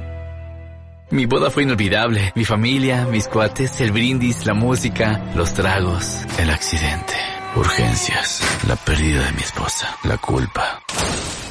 Mi 1.14 1.26
boda 1.28 1.52
fue 1.52 1.62
inolvidable. 1.62 2.34
Mi 2.36 2.44
familia, 2.44 3.06
mis 3.06 3.28
cuates, 3.28 3.80
el 3.82 3.92
brindis, 3.92 4.48
la 4.48 4.56
música, 4.56 5.32
los 5.36 5.54
tragos, 5.54 6.24
el 6.40 6.50
accidente, 6.50 7.14
urgencias, 7.56 8.42
la 8.68 8.76
pérdida 8.76 9.24
de 9.24 9.32
mi 9.34 9.44
esposa, 9.44 9.96
la 10.06 10.18
culpa. 10.18 10.82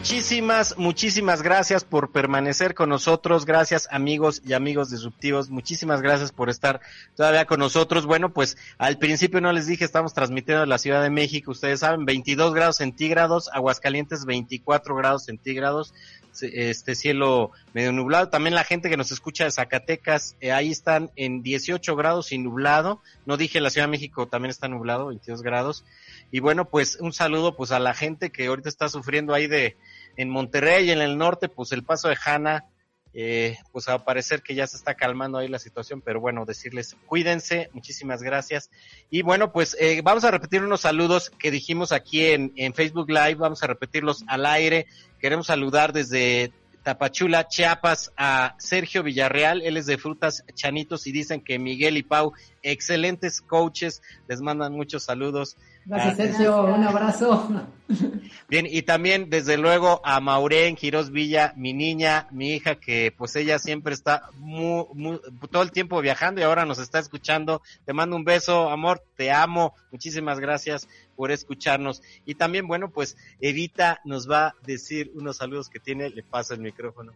Muchísimas, 0.00 0.78
muchísimas 0.78 1.42
gracias 1.42 1.84
por 1.84 2.10
permanecer 2.10 2.74
con 2.74 2.88
nosotros. 2.88 3.44
Gracias 3.44 3.86
amigos 3.90 4.40
y 4.46 4.54
amigos 4.54 4.90
disruptivos. 4.90 5.50
Muchísimas 5.50 6.00
gracias 6.00 6.32
por 6.32 6.48
estar 6.48 6.80
todavía 7.14 7.44
con 7.44 7.60
nosotros. 7.60 8.06
Bueno, 8.06 8.32
pues 8.32 8.56
al 8.78 8.96
principio 8.96 9.42
no 9.42 9.52
les 9.52 9.66
dije, 9.66 9.84
estamos 9.84 10.14
transmitiendo 10.14 10.62
de 10.62 10.68
la 10.68 10.78
Ciudad 10.78 11.02
de 11.02 11.10
México. 11.10 11.50
Ustedes 11.50 11.80
saben, 11.80 12.06
22 12.06 12.54
grados 12.54 12.76
centígrados, 12.76 13.50
Aguascalientes 13.52 14.24
24 14.24 14.96
grados 14.96 15.24
centígrados 15.24 15.92
este 16.40 16.94
cielo 16.94 17.50
medio 17.74 17.92
nublado. 17.92 18.28
También 18.28 18.54
la 18.54 18.64
gente 18.64 18.88
que 18.88 18.96
nos 18.96 19.12
escucha 19.12 19.44
de 19.44 19.50
Zacatecas, 19.50 20.36
eh, 20.40 20.52
ahí 20.52 20.70
están 20.70 21.10
en 21.16 21.42
18 21.42 21.96
grados 21.96 22.32
y 22.32 22.38
nublado. 22.38 23.02
No 23.26 23.36
dije 23.36 23.60
la 23.60 23.70
Ciudad 23.70 23.86
de 23.86 23.92
México 23.92 24.28
también 24.28 24.50
está 24.50 24.68
nublado, 24.68 25.06
22 25.06 25.42
grados. 25.42 25.84
Y 26.30 26.40
bueno, 26.40 26.68
pues 26.68 26.96
un 27.00 27.12
saludo 27.12 27.56
pues 27.56 27.72
a 27.72 27.78
la 27.78 27.94
gente 27.94 28.30
que 28.30 28.46
ahorita 28.46 28.68
está 28.68 28.88
sufriendo 28.88 29.34
ahí 29.34 29.46
de 29.46 29.76
en 30.16 30.30
Monterrey 30.30 30.86
y 30.86 30.90
en 30.90 31.00
el 31.00 31.18
norte, 31.18 31.48
pues 31.48 31.72
el 31.72 31.84
paso 31.84 32.08
de 32.08 32.16
Hanna, 32.24 32.64
eh, 33.12 33.56
pues 33.72 33.88
a 33.88 34.04
parecer 34.04 34.40
que 34.40 34.54
ya 34.54 34.66
se 34.68 34.76
está 34.76 34.94
calmando 34.94 35.38
ahí 35.38 35.48
la 35.48 35.58
situación, 35.58 36.00
pero 36.00 36.20
bueno, 36.20 36.44
decirles 36.44 36.96
cuídense, 37.06 37.68
muchísimas 37.72 38.22
gracias. 38.22 38.70
Y 39.10 39.22
bueno, 39.22 39.52
pues 39.52 39.76
eh, 39.80 40.00
vamos 40.04 40.24
a 40.24 40.30
repetir 40.30 40.62
unos 40.62 40.82
saludos 40.82 41.30
que 41.30 41.50
dijimos 41.50 41.90
aquí 41.90 42.26
en, 42.26 42.52
en 42.54 42.72
Facebook 42.72 43.10
Live, 43.10 43.34
vamos 43.34 43.62
a 43.62 43.66
repetirlos 43.66 44.24
al 44.28 44.46
aire. 44.46 44.86
Queremos 45.18 45.48
saludar 45.48 45.92
desde 45.92 46.52
Tapachula, 46.82 47.46
Chiapas, 47.48 48.12
a 48.16 48.54
Sergio 48.58 49.02
Villarreal, 49.02 49.62
él 49.62 49.76
es 49.76 49.86
de 49.86 49.98
Frutas 49.98 50.44
Chanitos 50.54 51.06
y 51.06 51.12
dicen 51.12 51.42
que 51.42 51.58
Miguel 51.58 51.96
y 51.96 52.02
Pau, 52.02 52.32
excelentes 52.62 53.40
coaches, 53.40 54.02
les 54.28 54.40
mandan 54.40 54.72
muchos 54.72 55.04
saludos. 55.04 55.56
Gracias, 55.86 56.16
Sergio. 56.16 56.62
Un 56.64 56.84
abrazo. 56.84 57.48
Bien, 58.48 58.66
y 58.68 58.82
también, 58.82 59.30
desde 59.30 59.56
luego, 59.56 60.00
a 60.04 60.20
Maureen 60.20 60.76
Quiroz 60.76 61.10
Villa, 61.10 61.52
mi 61.56 61.72
niña, 61.72 62.28
mi 62.30 62.52
hija, 62.54 62.76
que 62.76 63.12
pues 63.16 63.34
ella 63.36 63.58
siempre 63.58 63.94
está 63.94 64.30
muy, 64.36 65.20
todo 65.50 65.62
el 65.62 65.72
tiempo 65.72 66.00
viajando 66.00 66.40
y 66.40 66.44
ahora 66.44 66.64
nos 66.66 66.78
está 66.78 66.98
escuchando. 66.98 67.62
Te 67.86 67.92
mando 67.92 68.16
un 68.16 68.24
beso, 68.24 68.68
amor, 68.68 69.02
te 69.16 69.32
amo. 69.32 69.74
Muchísimas 69.90 70.38
gracias 70.38 70.88
por 71.16 71.30
escucharnos. 71.30 72.02
Y 72.24 72.34
también, 72.34 72.68
bueno, 72.68 72.90
pues 72.90 73.16
Evita 73.40 74.00
nos 74.04 74.30
va 74.30 74.48
a 74.48 74.54
decir 74.66 75.10
unos 75.14 75.38
saludos 75.38 75.68
que 75.68 75.80
tiene. 75.80 76.10
Le 76.10 76.22
paso 76.22 76.54
el 76.54 76.60
micrófono. 76.60 77.12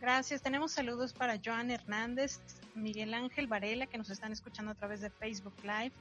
Gracias. 0.00 0.42
Tenemos 0.42 0.70
saludos 0.70 1.12
para 1.12 1.40
Joan 1.44 1.72
Hernández, 1.72 2.40
Miguel 2.76 3.14
Ángel 3.14 3.48
Varela, 3.48 3.86
que 3.86 3.98
nos 3.98 4.10
están 4.10 4.30
escuchando 4.30 4.70
a 4.70 4.74
través 4.74 5.00
de 5.00 5.10
Facebook 5.10 5.54
Live. 5.62 5.92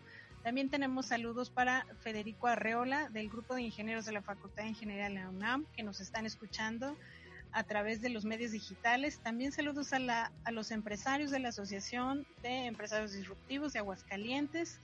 También 0.43 0.69
tenemos 0.69 1.07
saludos 1.07 1.49
para 1.49 1.86
Federico 2.01 2.45
Arreola 2.45 3.10
del 3.10 3.27
Grupo 3.27 3.55
de 3.55 3.63
Ingenieros 3.63 4.05
de 4.05 4.12
la 4.12 4.21
Facultad 4.21 4.63
de 4.63 4.69
Ingeniería 4.69 5.05
de 5.05 5.15
la 5.15 5.29
UNAM 5.29 5.65
que 5.75 5.81
nos 5.81 5.99
están 5.99 6.27
escuchando 6.27 6.95
a 7.51 7.63
través 7.63 7.99
de 7.99 8.10
los 8.10 8.23
medios 8.23 8.51
digitales. 8.51 9.19
También 9.19 9.51
saludos 9.51 9.91
a, 9.93 9.99
la, 9.99 10.31
a 10.43 10.51
los 10.51 10.69
empresarios 10.69 11.31
de 11.31 11.39
la 11.39 11.49
Asociación 11.49 12.27
de 12.43 12.67
Empresarios 12.67 13.13
Disruptivos 13.13 13.73
de 13.73 13.79
Aguascalientes. 13.79 14.79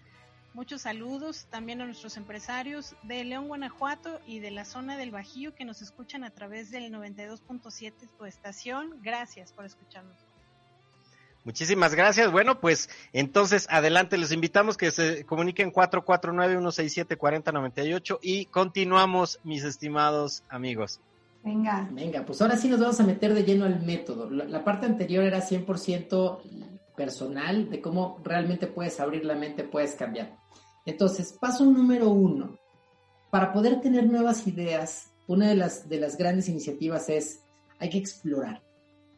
Muchos 0.54 0.84
saludos 0.84 1.48
también 1.50 1.82
a 1.82 1.86
nuestros 1.86 2.16
empresarios 2.16 2.96
de 3.02 3.24
León, 3.24 3.48
Guanajuato 3.48 4.20
y 4.28 4.38
de 4.40 4.52
la 4.52 4.66
zona 4.66 4.98
del 4.98 5.10
Bajío 5.10 5.56
que 5.56 5.66
nos 5.66 5.82
escuchan 5.82 6.24
a 6.24 6.30
través 6.30 6.70
del 6.70 6.94
92.7 6.94 7.94
tu 8.18 8.26
estación. 8.26 9.00
Gracias 9.02 9.52
por 9.52 9.66
escucharnos. 9.66 10.16
Muchísimas 11.44 11.96
gracias. 11.96 12.32
Bueno, 12.32 12.60
pues 12.60 12.88
entonces 13.14 13.66
adelante, 13.72 14.16
les 14.18 14.32
invitamos 14.32 14.78
que 14.78 14.92
se 14.92 15.26
comuniquen 15.26 15.74
449-167-4098 15.74 18.20
y 18.22 18.46
continuamos, 18.46 19.40
mis 19.44 19.64
estimados 19.64 20.44
amigos. 20.50 21.02
Venga. 21.44 21.90
Venga, 21.92 22.24
pues 22.26 22.40
ahora 22.42 22.58
sí 22.58 22.70
nos 22.70 22.80
vamos 22.80 23.00
a 23.00 23.04
meter 23.04 23.34
de 23.34 23.44
lleno 23.44 23.66
al 23.66 23.82
método. 23.82 24.30
La, 24.30 24.64
parte 24.64 24.86
anterior 24.86 25.26
era 25.26 25.42
100% 25.42 26.73
personal, 26.96 27.70
de 27.70 27.82
cómo 27.82 28.20
realmente 28.24 28.68
puedes 28.68 29.00
abrir 29.00 29.26
la 29.26 29.36
mente, 29.36 29.64
puedes 29.64 29.96
cambiar. 29.96 30.38
Entonces, 30.86 31.34
paso 31.40 31.66
número 31.66 32.10
uno. 32.10 32.58
Para 33.32 33.52
poder 33.52 33.82
tener 33.82 34.06
nuevas 34.06 34.48
ideas, 34.48 35.12
una 35.28 35.50
de 35.50 35.56
las, 35.56 35.90
de 35.90 36.00
las 36.00 36.18
grandes 36.18 36.50
iniciativas 36.50 37.10
es, 37.10 37.44
hay 37.80 37.90
que 37.90 37.98
explorar 37.98 38.62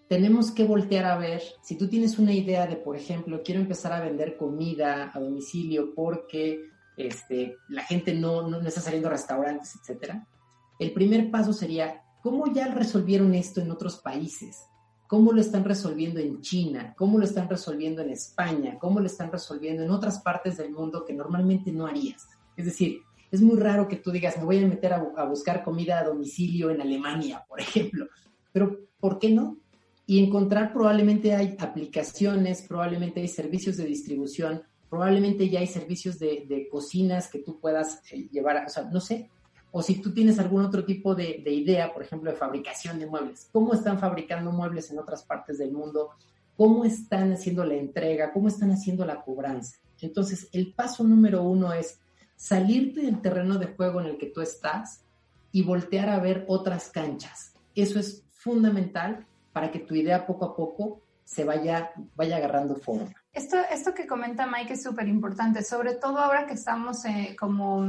tenemos 0.07 0.51
que 0.51 0.65
voltear 0.65 1.05
a 1.05 1.17
ver, 1.17 1.41
si 1.63 1.78
tú 1.78 1.88
tienes 1.88 2.19
una 2.19 2.32
idea 2.32 2.67
de, 2.67 2.76
por 2.76 2.95
ejemplo, 2.95 3.41
quiero 3.43 3.61
empezar 3.61 3.91
a 3.91 4.01
vender 4.01 4.38
comida 4.38 5.11
a 5.13 5.19
domicilio 5.19 5.93
porque 5.95 6.69
este, 6.95 7.57
la 7.69 7.84
gente 7.84 8.13
no, 8.13 8.47
no, 8.47 8.59
está 8.59 8.82
saliendo 8.82 9.07
a 9.07 9.13
restaurantes, 9.13 9.76
etc. 9.76 10.15
El 10.80 10.93
primer 10.93 11.32
paso 11.32 11.53
sería, 11.53 12.03
¿cómo 12.21 12.53
ya 12.53 12.67
resolvieron 12.67 13.34
esto 13.34 13.61
en 13.61 13.71
otros 13.71 13.97
países? 13.97 14.65
¿Cómo 15.08 15.32
lo 15.32 15.41
están 15.41 15.64
resolviendo 15.64 16.20
en 16.20 16.41
China? 16.41 16.93
¿Cómo 16.97 17.18
lo 17.18 17.26
están 17.26 17.49
resolviendo 17.49 18.01
en 18.01 18.10
España? 18.10 18.78
¿Cómo 18.80 18.99
lo 18.99 19.06
están 19.06 19.32
resolviendo 19.32 19.84
en 19.84 19.91
otras 19.91 20.20
partes 20.22 20.58
del 20.58 20.72
mundo 20.72 21.06
que 21.06 21.14
normalmente 21.14 21.72
no 21.72 21.86
harías? 21.86 22.28
Es 22.58 22.66
decir, 22.66 23.01
es 23.32 23.41
muy 23.41 23.60
raro 23.60 23.88
que 23.88 23.97
tú 23.97 24.12
digas, 24.12 24.38
me 24.38 24.45
voy 24.45 24.64
a 24.64 24.68
meter 24.68 24.93
a, 24.93 25.26
buscar 25.26 25.64
comida 25.64 25.99
a 25.99 26.03
domicilio 26.06 26.70
en 26.72 26.82
Alemania, 26.82 27.45
por 27.47 27.60
ejemplo. 27.62 28.08
Pero, 28.51 28.80
¿por 28.99 29.20
qué 29.20 29.32
no? 29.32 29.58
y 30.08 30.24
encontrar 30.24 30.72
probablemente 30.72 31.34
hay 31.34 31.56
aplicaciones, 31.60 32.62
probablemente 32.62 33.22
hay 33.22 33.28
servicios 33.28 33.78
de 33.78 33.86
distribución, 33.86 34.64
probablemente 34.89 35.49
ya 35.49 35.60
hay 35.60 35.68
servicios 35.68 36.20
de, 36.20 36.68
cocinas 36.72 37.30
que 37.30 37.39
tú 37.39 37.60
puedas 37.60 38.01
eh, 38.12 38.28
llevar, 38.32 38.64
o 38.66 38.70
sea, 38.70 38.84
no 38.84 38.99
sé, 38.99 39.30
o 39.78 39.82
si 39.82 39.95
tú 39.95 40.13
tienes 40.13 40.39
algún 40.39 40.63
otro 40.63 40.86
tipo 40.86 41.13
de, 41.15 41.43
idea, 41.51 41.93
por 41.93 42.01
ejemplo, 42.01 42.32
de 42.32 42.38
fabricación 42.38 42.97
de 42.97 43.07
muebles, 43.07 43.49
cómo 43.51 43.73
están 43.73 43.99
fabricando 43.99 44.49
muebles 44.53 44.89
en 44.89 44.99
otras 44.99 45.23
partes 45.23 45.57
del 45.57 45.73
mundo, 45.73 46.11
cómo 46.55 46.86
están 46.86 47.34
haciendo 47.34 47.65
la 47.65 47.73
entrega, 47.73 48.32
cómo 48.32 48.47
están 48.47 48.71
haciendo 48.71 49.03
la 49.03 49.21
cobranza. 49.21 49.76
Entonces, 49.99 50.47
el 50.53 50.73
paso 50.73 51.03
número 51.03 51.43
uno 51.43 51.73
es 51.73 51.99
salirte 52.38 53.01
del 53.01 53.19
terreno 53.19 53.57
de 53.57 53.67
juego 53.67 53.99
en 53.99 54.07
el 54.07 54.17
que 54.17 54.28
tú 54.28 54.39
estás 54.39 55.01
y 55.51 55.63
voltear 55.63 56.07
a 56.07 56.21
ver 56.21 56.45
otras 56.47 56.89
canchas. 56.89 57.53
Eso 57.76 57.99
es 57.99 58.23
fundamental 58.32 59.28
para 59.51 59.71
que 59.71 59.80
tu 59.80 59.93
idea 59.93 60.26
poco 60.26 60.45
a 60.45 60.55
poco 60.55 61.01
se 61.26 61.43
vaya, 61.43 61.91
vaya 62.15 62.38
agarrando 62.38 62.78
forma. 62.78 63.13
Esto, 63.34 63.57
esto 63.69 63.93
que 63.93 64.07
comenta 64.07 64.47
Mike 64.47 64.71
es 64.71 64.84
súper 64.84 65.09
importante, 65.09 65.63
sobre 65.63 65.95
todo 65.95 66.19
ahora 66.19 66.47
que 66.47 66.53
estamos 66.53 67.03
eh, 67.03 67.36
como 67.38 67.84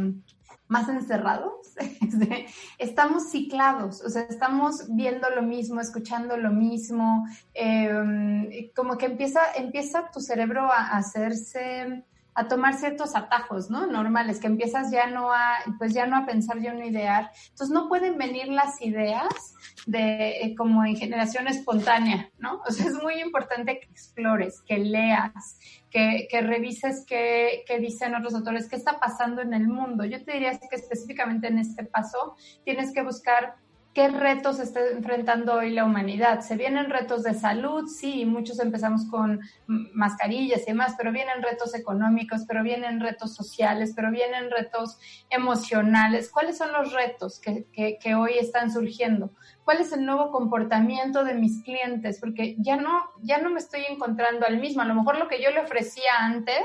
más 0.69 0.89
encerrados, 0.89 1.75
estamos 2.79 3.31
ciclados, 3.31 4.03
o 4.03 4.11
sea, 4.11 4.23
estamos 4.23 4.95
viendo 4.95 5.31
lo 5.31 5.43
mismo, 5.43 5.81
escuchando 5.81 6.37
lo 6.37 6.51
mismo, 6.51 7.27
em, 7.55 8.71
como 8.75 8.99
que 8.99 9.07
empieza, 9.07 9.41
empieza 9.57 10.11
tu 10.11 10.21
cerebro 10.21 10.71
a 10.71 10.97
hacerse 10.97 12.05
a 12.37 12.49
tomar 12.49 12.74
ciertos 12.74 13.16
atajos, 13.16 13.70
¿no? 13.70 13.87
Normales, 13.87 14.39
que 14.39 14.47
empiezas 14.47 14.93
ya 14.93 15.07
no 15.07 15.32
a, 15.32 15.57
pues 15.78 15.95
ya 15.95 16.07
no 16.07 16.16
a 16.16 16.26
pensar, 16.26 16.61
ya 16.61 16.74
no 16.74 16.82
a 16.82 16.87
idear. 16.87 17.30
Entonces 17.49 17.70
no 17.70 17.89
pueden 17.89 18.18
venir 18.18 18.49
las 18.49 18.80
ideas 18.82 19.55
de 19.87 20.43
eh, 20.43 20.55
como 20.55 20.84
en 20.84 20.97
generación 20.97 21.49
espontánea, 21.49 22.30
¿no? 22.39 22.61
O 22.68 22.72
sea, 22.72 22.87
es 22.87 23.03
muy 23.03 23.20
importante 23.20 23.80
que 23.80 23.87
explores, 23.87 24.61
que 24.66 24.76
leas, 24.76 25.59
que, 25.91 26.28
que 26.30 26.43
revises 26.43 27.07
qué, 27.07 27.64
qué, 27.66 27.78
dicen 27.78 28.14
otros 28.14 28.34
autores, 28.34 28.68
qué 28.68 28.76
está 28.76 29.01
pasando 29.01 29.41
en 29.41 29.55
el 29.55 29.66
mundo. 29.66 30.05
Yo 30.05 30.22
te 30.22 30.32
diría 30.32 30.59
que 30.59 30.76
específicamente 30.76 31.49
en 31.49 31.59
este 31.59 31.84
paso 31.84 32.37
tienes 32.64 32.93
que 32.93 33.03
buscar 33.03 33.57
¿Qué 33.97 34.09
retos 34.09 34.61
está 34.61 34.80
enfrentando 34.90 35.55
hoy 35.55 35.70
la 35.70 35.86
humanidad? 35.86 36.42
Se 36.42 36.59
vienen 36.59 36.90
retos 36.90 37.22
de 37.22 37.32
salud, 37.32 37.88
sí, 37.88 38.26
muchos 38.26 38.59
empezamos 38.59 39.07
con 39.07 39.40
mascarillas 39.66 40.64
y 40.64 40.72
demás, 40.72 40.97
pero 40.99 41.12
vienen 41.12 41.42
retos 41.42 41.74
económicos, 41.74 42.42
pero 42.47 42.62
vienen 42.62 43.01
retos 43.01 43.34
sociales, 43.34 43.94
pero 43.97 44.11
vienen 44.11 44.51
retos 44.51 44.99
emocionales. 45.30 46.28
¿Cuáles 46.28 46.59
son 46.59 46.72
los 46.74 46.92
retos 46.92 47.40
que, 47.40 47.64
que, 47.72 47.99
que 47.99 48.14
hoy 48.14 48.32
están 48.38 48.70
surgiendo? 48.70 49.32
Cuál 49.67 49.81
es 49.81 49.93
el 49.93 50.07
nuevo 50.07 50.31
comportamiento 50.31 51.25
de 51.25 51.35
mis 51.35 51.64
clientes, 51.64 52.21
porque 52.21 52.55
ya 52.61 52.77
no, 52.77 53.03
ya 53.21 53.39
no 53.39 53.51
me 53.51 53.59
estoy 53.59 53.81
encontrando 53.91 54.47
al 54.47 54.61
mismo. 54.61 54.81
A 54.81 54.85
lo 54.85 54.95
mejor 54.95 55.19
lo 55.19 55.27
que 55.27 55.43
yo 55.43 55.51
le 55.51 55.61
ofrecía 55.61 56.12
antes, 56.21 56.64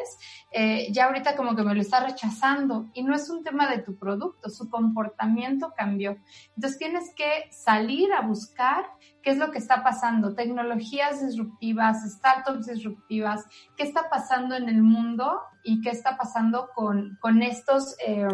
eh, 0.51 0.87
ya 0.91 1.05
ahorita 1.05 1.35
como 1.35 1.55
que 1.55 1.63
me 1.63 1.73
lo 1.73 1.81
está 1.81 2.05
rechazando 2.05 2.91
y 2.93 3.01
no 3.01 3.15
es 3.15 3.27
un 3.31 3.43
tema 3.43 3.67
de 3.71 3.79
tu 3.79 3.97
producto, 3.97 4.51
su 4.51 4.69
comportamiento 4.69 5.73
cambió. 5.75 6.15
Entonces 6.55 6.77
tienes 6.77 7.11
que 7.15 7.49
salir 7.49 8.13
a 8.13 8.21
buscar 8.21 8.85
qué 9.23 9.31
es 9.31 9.39
lo 9.39 9.49
que 9.49 9.57
está 9.57 9.81
pasando, 9.81 10.35
tecnologías 10.35 11.25
disruptivas, 11.25 12.07
startups 12.07 12.67
disruptivas, 12.67 13.47
qué 13.75 13.81
está 13.81 14.11
pasando 14.11 14.53
en 14.53 14.69
el 14.69 14.83
mundo 14.83 15.41
y 15.63 15.81
qué 15.81 15.89
está 15.89 16.17
pasando 16.17 16.69
con, 16.75 17.17
con 17.19 17.41
estos... 17.41 17.95
Eh, 18.05 18.27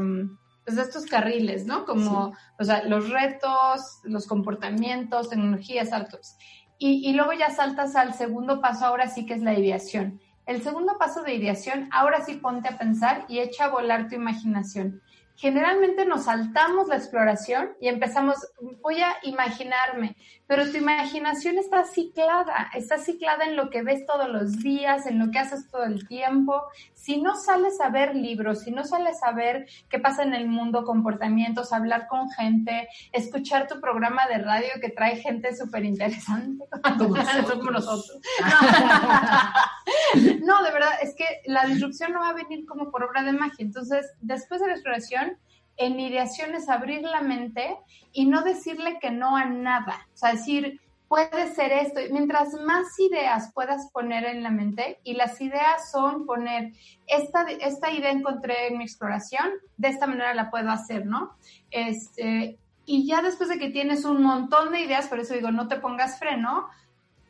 pues, 0.68 0.78
estos 0.78 1.06
carriles, 1.06 1.66
¿no? 1.66 1.86
Como, 1.86 2.36
o 2.60 2.64
sea, 2.66 2.84
los 2.84 3.10
retos, 3.10 4.02
los 4.04 4.28
comportamientos, 4.28 5.30
tecnologías, 5.30 5.94
altos. 5.94 6.36
Y, 6.78 7.10
y 7.10 7.14
luego 7.14 7.32
ya 7.32 7.50
saltas 7.52 7.96
al 7.96 8.14
segundo 8.14 8.60
paso, 8.60 8.86
ahora 8.86 9.08
sí 9.08 9.26
que 9.26 9.34
es 9.36 9.42
la 9.42 9.58
ideación. 9.58 10.20
El 10.46 10.62
segundo 10.62 10.98
paso 10.98 11.24
de 11.24 11.36
ideación, 11.36 11.88
ahora 11.94 12.20
sí 12.26 12.36
ponte 12.36 12.68
a 12.68 12.78
pensar 12.78 13.24
y 13.30 13.40
echa 13.40 13.66
a 13.66 13.70
volar 13.70 14.10
tu 14.10 14.16
imaginación. 14.16 15.02
generalmente 15.38 16.04
nos 16.06 16.26
saltamos 16.26 16.88
la 16.88 16.98
exploración 16.98 17.70
y 17.80 17.88
empezamos, 17.88 18.36
voy 18.82 19.02
a 19.02 19.16
imaginarme, 19.24 20.18
pero 20.48 20.72
tu 20.72 20.78
imaginación 20.78 21.58
está 21.58 21.84
ciclada, 21.84 22.70
está 22.74 22.98
ciclada 22.98 23.46
en 23.46 23.58
lo 23.58 23.70
que 23.70 23.84
ves 23.84 24.06
todos 24.06 24.30
los 24.30 24.60
días, 24.60 25.06
en 25.06 25.20
lo 25.20 25.30
que 25.30 25.40
haces 25.40 25.70
todo 25.70 25.84
el 25.84 26.08
tiempo. 26.08 26.64
Si 26.94 27.22
no 27.22 27.36
sales 27.36 27.82
a 27.82 27.90
ver 27.90 28.16
libros, 28.16 28.62
si 28.62 28.72
no 28.72 28.86
sales 28.86 29.18
a 29.24 29.34
ver 29.34 29.68
qué 29.90 30.00
pasa 30.00 30.24
en 30.24 30.34
el 30.34 30.48
mundo, 30.48 30.86
comportamientos, 30.86 31.74
hablar 31.74 32.08
con 32.08 32.30
gente, 32.32 32.88
escuchar 33.12 33.68
tu 33.68 33.82
programa 33.82 34.26
de 34.28 34.38
radio 34.38 34.70
que 34.82 34.90
trae 34.90 35.18
gente 35.18 35.54
súper 35.56 35.84
interesante, 35.84 36.64
como 36.98 37.72
nosotros. 37.72 38.20
no, 40.44 40.64
de 40.64 40.72
verdad, 40.72 40.94
es 41.02 41.14
que 41.16 41.26
la 41.46 41.66
disrupción 41.66 42.14
no 42.14 42.20
va 42.20 42.30
a 42.30 42.34
venir 42.34 42.66
como 42.66 42.90
por 42.90 43.04
obra 43.04 43.24
de 43.24 43.34
magia. 43.34 43.66
Entonces, 43.66 44.14
después 44.22 44.62
de 44.62 44.68
la 44.68 44.74
exploración, 44.74 45.38
en 45.78 46.00
ideación 46.00 46.56
es 46.56 46.70
abrir 46.70 47.02
la 47.02 47.22
mente 47.22 47.78
y 48.12 48.26
no 48.26 48.42
decirle 48.42 48.98
que 49.00 49.12
no 49.12 49.36
a 49.36 49.46
nada. 49.46 50.08
O 50.14 50.18
sea, 50.18 50.34
decir, 50.34 50.82
puede 51.08 51.54
ser 51.54 51.72
esto. 51.72 52.00
Mientras 52.12 52.54
más 52.54 52.88
ideas 53.00 53.52
puedas 53.54 53.90
poner 53.92 54.26
en 54.26 54.44
la 54.44 54.50
mente, 54.50 55.00
y 55.04 55.14
las 55.14 55.40
ideas 55.40 55.92
son 55.92 56.26
poner, 56.26 56.74
esta, 57.08 57.44
esta 57.44 57.92
idea 57.92 58.12
encontré 58.12 58.68
en 58.68 58.78
mi 58.80 58.84
exploración, 58.84 59.50
de 59.78 59.88
esta 59.90 60.08
manera 60.08 60.34
la 60.34 60.50
puedo 60.50 60.70
hacer, 60.70 61.06
¿no? 61.06 61.36
Este, 61.72 62.58
y 62.86 63.08
ya 63.08 63.22
después 63.22 63.50
de 63.50 63.60
que 63.60 63.70
tienes 63.70 64.06
un 64.06 64.22
montón 64.22 64.72
de 64.72 64.82
ideas, 64.82 65.08
por 65.08 65.20
eso 65.20 65.34
digo, 65.34 65.52
no 65.52 65.68
te 65.68 65.78
pongas 65.78 66.20
freno, 66.20 66.68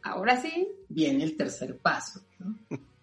ahora 0.04 0.38
sí. 0.38 0.68
Viene 0.90 1.24
el 1.24 1.36
tercer 1.36 1.78
paso, 1.78 2.22
¿no? 2.40 2.56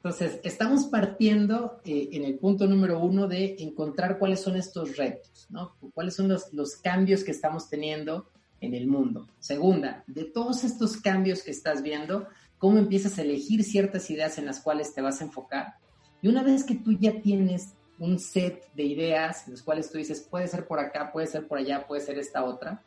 Entonces, 0.05 0.39
estamos 0.45 0.85
partiendo 0.85 1.81
eh, 1.83 2.11
en 2.13 2.25
el 2.25 2.39
punto 2.39 2.67
número 2.67 2.99
uno 2.99 3.27
de 3.27 3.57
encontrar 3.61 4.19
cuáles 4.19 4.41
son 4.41 4.55
estos 4.55 4.99
retos, 4.99 5.47
¿no? 5.49 5.77
Cuáles 5.95 6.15
son 6.15 6.29
los, 6.29 6.53
los 6.53 6.77
cambios 6.77 7.25
que 7.25 7.31
estamos 7.31 7.71
teniendo 7.71 8.31
en 8.61 8.75
el 8.75 8.87
mundo. 8.87 9.27
Segunda, 9.39 10.05
de 10.07 10.25
todos 10.25 10.63
estos 10.63 10.99
cambios 10.99 11.43
que 11.43 11.53
estás 11.53 11.83
viendo, 11.83 12.29
cómo 12.59 12.77
empiezas 12.77 13.17
a 13.17 13.23
elegir 13.23 13.65
ciertas 13.65 14.11
ideas 14.11 14.37
en 14.37 14.45
las 14.45 14.61
cuales 14.61 14.93
te 14.93 15.01
vas 15.01 15.23
a 15.23 15.25
enfocar. 15.25 15.77
Y 16.21 16.29
una 16.29 16.43
vez 16.43 16.65
que 16.65 16.75
tú 16.75 16.93
ya 16.93 17.23
tienes 17.23 17.73
un 17.99 18.19
set 18.19 18.71
de 18.75 18.83
ideas 18.83 19.47
en 19.47 19.53
los 19.53 19.63
cuales 19.63 19.91
tú 19.91 19.97
dices, 19.97 20.21
puede 20.21 20.49
ser 20.49 20.67
por 20.67 20.81
acá, 20.81 21.13
puede 21.13 21.29
ser 21.29 21.49
por 21.49 21.57
allá, 21.57 21.87
puede 21.87 22.03
ser 22.03 22.19
esta 22.19 22.45
otra, 22.45 22.85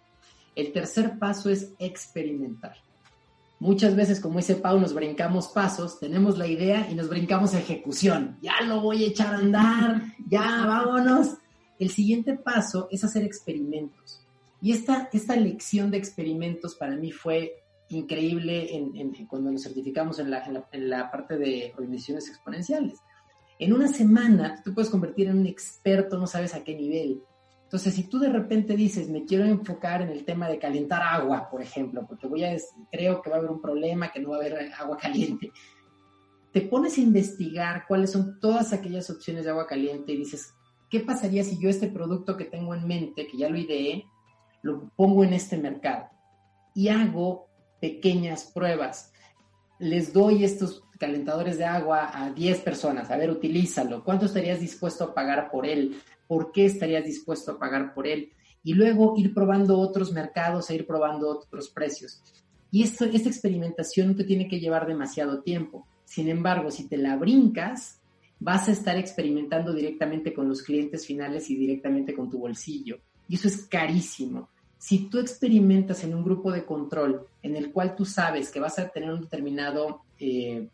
el 0.56 0.72
tercer 0.72 1.18
paso 1.18 1.50
es 1.50 1.74
experimentar. 1.80 2.78
Muchas 3.60 3.96
veces, 3.96 4.20
como 4.20 4.38
dice 4.38 4.56
Pau, 4.56 4.80
nos 4.80 4.94
brincamos 4.94 5.48
pasos, 5.48 6.00
tenemos 6.00 6.38
la 6.38 6.48
idea 6.48 6.88
y 6.92 6.96
nos 6.96 7.10
brincamos 7.10 7.56
ejecución. 7.56 8.38
Ya 8.42 8.62
lo 8.62 8.82
voy 8.82 9.04
a 9.04 9.08
echar 9.08 9.34
a 9.34 9.38
andar, 9.40 10.02
ya 10.28 10.66
vámonos. 10.66 11.38
El 11.80 11.90
siguiente 11.90 12.36
paso 12.36 12.88
es 12.92 13.04
hacer 13.04 13.24
experimentos. 13.24 14.22
Y 14.62 14.72
esta, 14.72 15.10
esta 15.12 15.36
lección 15.36 15.90
de 15.90 15.98
experimentos 15.98 16.76
para 16.76 16.96
mí 16.96 17.12
fue 17.12 17.64
increíble 17.90 18.76
en, 18.76 19.14
cuando 19.28 19.52
nos 19.52 19.64
certificamos 19.64 20.20
en 20.20 20.30
la, 20.30 21.12
parte 21.12 21.38
de 21.38 21.74
organizaciones 21.76 22.28
exponenciales. 22.30 23.00
En 23.60 23.74
una 23.74 23.88
semana 23.88 24.62
tú 24.64 24.74
puedes 24.74 24.90
convertir 24.90 25.28
en 25.28 25.40
un 25.40 25.48
experto, 25.48 26.18
no 26.18 26.28
sabes 26.28 26.54
a 26.54 26.64
qué 26.64 26.76
nivel. 26.76 27.24
Entonces, 27.68 27.96
si 27.96 28.04
tú 28.04 28.18
de 28.18 28.30
repente 28.30 28.78
dices, 28.78 29.10
me 29.10 29.26
quiero 29.26 29.44
enfocar 29.44 30.02
en 30.02 30.08
el 30.08 30.24
tema 30.24 30.48
de 30.48 30.58
calentar 30.58 31.02
agua, 31.02 31.50
por 31.52 31.62
ejemplo, 31.62 32.06
porque 32.08 32.26
voy 32.26 32.46
a, 32.46 32.56
creo 32.90 33.22
que 33.22 33.30
va 33.30 33.36
a 33.36 33.40
haber 33.40 33.52
un 33.52 33.62
problema, 33.62 34.10
que 34.10 34.22
no 34.22 34.30
va 34.30 34.38
a 34.38 34.40
haber 34.40 34.72
agua 34.80 34.96
caliente, 34.96 35.52
te 36.54 36.62
pones 36.62 36.98
a 36.98 37.02
investigar 37.02 37.84
cuáles 37.86 38.14
son 38.14 38.40
todas 38.40 38.72
aquellas 38.72 39.10
opciones 39.10 39.44
de 39.44 39.52
agua 39.52 39.68
caliente 39.68 40.14
y 40.14 40.18
dices, 40.18 40.54
¿qué 40.90 41.02
pasaría 41.02 41.44
si 41.44 41.60
yo 41.60 41.70
este 41.70 41.90
producto 41.90 42.38
que 42.38 42.46
tengo 42.46 42.74
en 42.74 42.88
mente, 42.88 43.28
que 43.28 43.38
ya 43.38 43.50
lo 43.50 43.58
ideé, 43.58 44.06
lo 44.62 44.90
pongo 44.96 45.26
en 45.26 45.34
este 45.34 45.58
mercado? 45.58 46.08
Y 46.74 46.88
hago 46.88 47.50
pequeñas 47.82 48.46
pruebas. 48.46 49.12
Les 49.78 50.14
doy 50.14 50.46
estos 50.46 50.86
calentadores 50.98 51.58
de 51.58 51.66
agua 51.66 52.12
a 52.14 52.32
10 52.32 52.62
personas, 52.62 53.12
a 53.12 53.18
ver, 53.18 53.30
utilízalo. 53.30 54.06
¿Cuánto 54.06 54.26
estarías 54.26 54.62
dispuesto 54.62 55.04
a 55.04 55.14
pagar 55.14 55.52
por 55.52 55.66
él? 55.66 55.98
Por 56.28 56.52
qué 56.52 56.66
estarías 56.66 57.06
dispuesto 57.06 57.52
a 57.52 57.60
pagar 57.60 57.94
por 57.94 58.08
él 58.08 58.32
y 58.64 58.74
luego 58.74 59.14
ir 59.18 59.34
probando 59.34 59.80
otros 59.80 60.12
mercados 60.12 60.70
e 60.70 60.76
ir 60.76 60.86
probando 60.86 61.30
otros 61.30 61.70
precios. 61.70 62.22
Y 62.70 62.84
esto, 62.84 63.06
esta 63.06 63.30
experimentación 63.30 64.10
no 64.10 64.16
te 64.16 64.26
tiene 64.26 64.48
que 64.48 64.60
llevar 64.60 64.88
demasiado 64.88 65.42
tiempo. 65.42 65.88
Sin 66.04 66.28
embargo, 66.28 66.70
si 66.70 66.88
te 66.88 66.98
la 66.98 67.16
brincas, 67.16 68.02
vas 68.40 68.68
a 68.68 68.72
estar 68.72 68.98
experimentando 68.98 69.74
directamente 69.74 70.34
con 70.34 70.50
los 70.50 70.62
clientes 70.62 71.06
finales 71.06 71.50
y 71.50 71.56
directamente 71.56 72.14
con 72.14 72.30
tu 72.30 72.40
bolsillo. 72.40 73.00
Y 73.28 73.36
eso 73.36 73.48
es 73.48 73.66
carísimo. 73.66 74.50
Si 74.78 75.10
tú 75.10 75.20
experimentas 75.20 76.04
en 76.04 76.14
un 76.14 76.24
grupo 76.24 76.52
de 76.52 76.66
control 76.66 77.26
en 77.42 77.56
el 77.56 77.72
cual 77.72 77.96
tú 77.96 78.06
sabes 78.06 78.52
que 78.52 78.60
vas 78.60 78.78
a 78.78 78.90
tener 78.90 79.12
un 79.12 79.22
determinado 79.22 80.02
eh, 80.20 80.68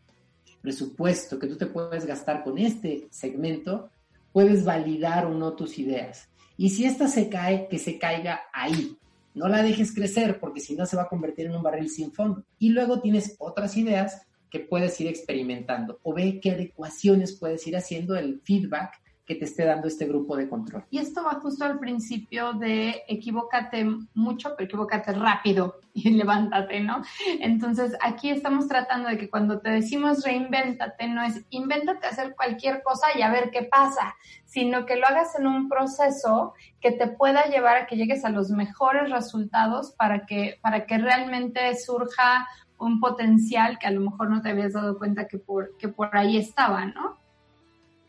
presupuesto 0.62 1.40
que 1.40 1.48
tú 1.48 1.58
te 1.58 1.68
puedes 1.68 2.06
gastar 2.06 2.44
con 2.44 2.58
este 2.58 3.08
segmento, 3.12 3.90
puedes 4.34 4.66
validar 4.66 5.26
o 5.26 5.30
no 5.30 5.54
tus 5.54 5.80
ideas. 5.80 6.28
Y 6.58 6.72
si 6.72 6.86
esta 6.86 7.08
se 7.08 7.30
cae, 7.30 7.68
que 7.70 7.80
se 7.80 7.98
caiga 7.98 8.42
ahí. 8.52 8.98
No 9.34 9.48
la 9.48 9.64
dejes 9.64 9.94
crecer 9.94 10.40
porque 10.40 10.60
si 10.60 10.76
no 10.76 10.86
se 10.86 10.98
va 10.98 11.04
a 11.04 11.10
convertir 11.10 11.46
en 11.46 11.56
un 11.56 11.64
barril 11.64 11.90
sin 11.90 12.12
fondo. 12.12 12.44
Y 12.60 12.70
luego 12.70 13.00
tienes 13.00 13.36
otras 13.40 13.78
ideas 13.78 14.28
que 14.50 14.60
puedes 14.60 15.00
ir 15.02 15.08
experimentando 15.08 16.00
o 16.04 16.14
ve 16.14 16.40
qué 16.40 16.52
adecuaciones 16.52 17.34
puedes 17.34 17.66
ir 17.66 17.76
haciendo 17.76 18.16
el 18.16 18.42
feedback 18.44 19.02
que 19.26 19.36
te 19.36 19.46
esté 19.46 19.66
dando 19.66 19.88
este 19.88 20.06
grupo 20.06 20.36
de 20.36 20.50
control. 20.50 20.86
Y 20.90 21.00
esto 21.00 21.24
va 21.24 21.40
justo 21.40 21.64
al 21.64 21.80
principio 21.80 22.54
de 22.54 23.04
equivócate 23.08 23.86
mucho, 24.14 24.54
pero 24.56 24.66
equivócate 24.66 25.14
rápido 25.14 25.80
y 25.94 26.10
levántate, 26.10 26.82
¿no? 26.82 27.04
Entonces, 27.40 27.96
aquí 28.02 28.30
estamos 28.30 28.68
tratando 28.68 29.10
de 29.10 29.18
que 29.18 29.30
cuando 29.30 29.60
te 29.60 29.70
decimos 29.70 30.24
reinvéntate, 30.24 31.08
no 31.08 31.24
es 31.24 31.46
invéntate 31.50 32.08
hacer 32.08 32.36
cualquier 32.36 32.84
cosa 32.84 33.08
y 33.18 33.22
a 33.22 33.32
ver 33.32 33.50
qué 33.52 33.64
pasa, 33.64 34.16
sino 34.46 34.86
que 34.86 34.98
lo 34.98 35.08
hagas 35.08 35.38
en 35.40 35.48
un 35.48 35.70
proceso 35.70 36.54
que 36.82 36.92
te 36.92 37.08
pueda 37.08 37.46
llevar 37.46 37.78
a 37.78 37.86
que 37.86 37.96
llegues 37.96 38.26
a 38.26 38.30
los 38.30 38.50
mejores 38.50 39.10
resultados 39.10 39.92
para 39.92 40.26
que, 40.26 40.60
para 40.62 40.86
que 40.86 40.98
realmente 40.98 41.76
surja 41.78 42.48
un 42.78 43.00
potencial 43.00 43.80
que 43.80 43.88
a 43.88 43.92
lo 43.92 44.02
mejor 44.02 44.30
no 44.30 44.42
te 44.42 44.50
habías 44.50 44.74
dado 44.74 44.98
cuenta 44.98 45.28
que 45.28 45.38
por, 45.38 45.78
que 45.78 45.88
por 45.88 46.16
ahí 46.18 46.38
estaba, 46.38 46.86
¿no? 46.86 47.23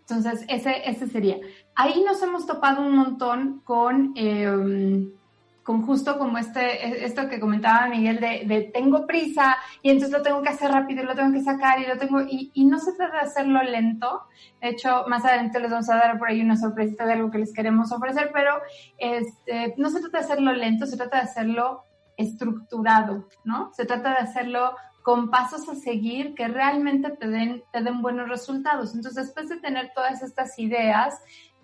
Entonces, 0.08 0.44
ese, 0.48 0.88
ese 0.88 1.06
sería. 1.06 1.38
Ahí 1.74 2.02
nos 2.04 2.22
hemos 2.22 2.46
topado 2.46 2.82
un 2.82 2.94
montón 2.94 3.60
con, 3.64 4.12
em, 4.16 5.10
con 5.62 5.80
justo 5.86 6.18
como 6.18 6.36
este, 6.36 7.04
esto 7.06 7.26
que 7.26 7.40
comentaba 7.40 7.88
Miguel 7.88 8.20
de, 8.20 8.70
tengo 8.74 9.06
prisa 9.06 9.56
y 9.80 9.88
entonces 9.88 10.16
lo 10.16 10.22
tengo 10.22 10.42
que 10.42 10.50
hacer 10.50 10.70
rápido 10.70 11.02
y 11.02 11.06
lo 11.06 11.14
tengo 11.14 11.32
que 11.32 11.40
sacar 11.40 11.80
y 11.80 11.86
lo 11.86 11.96
tengo, 11.96 12.20
y, 12.20 12.52
no 12.66 12.78
se 12.78 12.92
trata 12.92 13.16
de 13.16 13.22
hacerlo 13.22 13.62
lento. 13.62 14.24
De 14.60 14.68
hecho, 14.68 15.04
más 15.08 15.24
adelante 15.24 15.58
les 15.58 15.70
vamos 15.70 15.88
a 15.88 15.96
dar 15.96 16.18
por 16.18 16.28
ahí 16.28 16.42
una 16.42 16.58
sorpresita 16.58 17.06
de 17.06 17.14
algo 17.14 17.30
que 17.30 17.38
les 17.38 17.54
queremos 17.54 17.90
ofrecer, 17.90 18.30
pero 18.32 18.60
este, 18.98 19.74
no 19.78 19.88
se 19.88 20.00
trata 20.00 20.18
de 20.18 20.24
hacerlo 20.24 20.52
lento, 20.52 20.86
se 20.86 20.98
trata 20.98 21.16
de 21.16 21.22
hacerlo 21.22 21.84
estructurado, 22.18 23.26
¿no? 23.44 23.72
Se 23.72 23.86
trata 23.86 24.10
de 24.10 24.18
hacerlo 24.18 24.76
con 25.04 25.30
pasos 25.30 25.68
a 25.68 25.74
seguir 25.74 26.34
que 26.34 26.48
realmente 26.48 27.10
te 27.10 27.28
den, 27.28 27.62
te 27.70 27.82
den 27.82 28.00
buenos 28.00 28.26
resultados. 28.26 28.94
Entonces, 28.94 29.26
después 29.26 29.50
de 29.50 29.58
tener 29.58 29.92
todas 29.94 30.22
estas 30.22 30.58
ideas, 30.58 31.14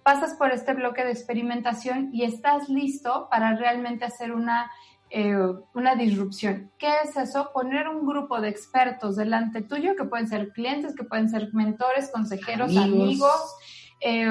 pasas 0.03 0.35
por 0.35 0.53
este 0.53 0.75
bloque 0.75 1.05
de 1.05 1.13
experimentación 1.13 2.11
y 2.13 2.25
estás 2.25 2.69
listo 2.69 3.29
para 3.31 3.57
realmente 3.57 4.05
hacer 4.05 4.33
una, 4.33 4.71
eh, 5.09 5.35
una 5.73 5.95
disrupción. 5.95 6.71
¿Qué 6.77 6.93
es 7.03 7.17
eso? 7.17 7.49
Poner 7.55 7.89
un 7.89 8.07
grupo 8.07 8.43
de 8.43 8.51
expertos 8.51 9.17
delante 9.17 9.63
tuyo, 9.63 9.97
que 9.97 10.05
pueden 10.05 10.29
ser 10.29 10.53
clientes, 10.53 10.95
que 10.95 11.05
pueden 11.05 11.31
ser 11.31 11.49
mentores, 11.55 12.11
consejeros, 12.13 12.77
amigos, 12.77 13.57
eh, 14.03 14.29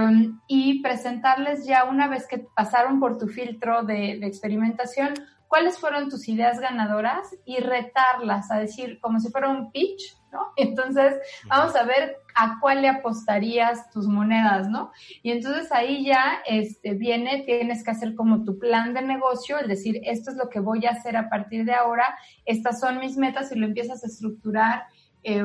y 0.48 0.84
presentarles 0.84 1.66
ya 1.66 1.86
una 1.86 2.08
vez 2.08 2.28
que 2.28 2.46
pasaron 2.56 3.00
por 3.00 3.18
tu 3.18 3.28
filtro 3.28 3.82
de, 3.82 4.20
de 4.20 4.28
experimentación, 4.28 5.16
cuáles 5.50 5.80
fueron 5.80 6.10
tus 6.10 6.30
ideas 6.30 6.60
ganadoras 6.60 7.36
y 7.44 7.58
retarlas, 7.58 8.52
a 8.52 8.60
decir, 8.60 9.00
como 9.02 9.20
si 9.20 9.30
fuera 9.30 9.50
un 9.50 9.72
pitch, 9.72 10.16
¿no? 10.32 10.40
Entonces, 10.56 11.16
vamos 11.48 11.76
a 11.76 11.84
ver 11.84 12.18
a 12.36 12.60
cuál 12.62 12.84
le 12.84 12.88
apostarías 12.88 13.90
tus 13.90 14.08
monedas, 14.08 14.70
¿no? 14.70 14.92
Y 15.24 15.32
entonces 15.32 15.72
ahí 15.72 16.06
ya 16.06 16.40
este, 16.46 16.94
viene, 16.94 17.44
tienes 17.46 17.84
que 17.84 17.92
hacer 17.92 18.16
como 18.16 18.46
tu 18.46 18.60
plan 18.60 18.94
de 18.94 19.02
negocio, 19.02 19.58
el 19.58 19.68
decir, 19.68 20.00
esto 20.06 20.32
es 20.32 20.38
lo 20.38 20.48
que 20.48 20.62
voy 20.62 20.86
a 20.86 20.92
hacer 20.92 21.18
a 21.18 21.30
partir 21.30 21.66
de 21.66 21.74
ahora, 21.74 22.16
estas 22.46 22.80
son 22.80 23.00
mis 23.00 23.18
metas 23.18 23.52
y 23.52 23.60
lo 23.60 23.66
empiezas 23.66 24.04
a 24.04 24.08
estructurar. 24.08 24.84
Eh, 25.24 25.44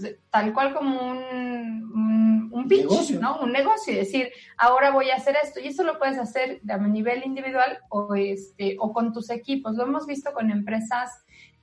pues, 0.00 0.16
tal 0.30 0.54
cual 0.54 0.72
como 0.72 1.10
un, 1.10 2.50
un, 2.50 2.68
pitch, 2.68 3.10
¿no? 3.20 3.40
Un 3.40 3.52
negocio, 3.52 3.92
es 3.92 4.06
decir, 4.06 4.30
ahora 4.56 4.90
voy 4.90 5.10
a 5.10 5.16
hacer 5.16 5.36
esto 5.42 5.60
y 5.60 5.66
eso 5.66 5.82
lo 5.82 5.98
puedes 5.98 6.18
hacer 6.18 6.60
a 6.66 6.78
nivel 6.78 7.22
individual 7.26 7.78
o, 7.90 8.14
este, 8.14 8.76
o 8.78 8.92
con 8.92 9.12
tus 9.12 9.28
equipos. 9.28 9.74
Lo 9.74 9.82
hemos 9.82 10.06
visto 10.06 10.32
con 10.32 10.50
empresas 10.50 11.10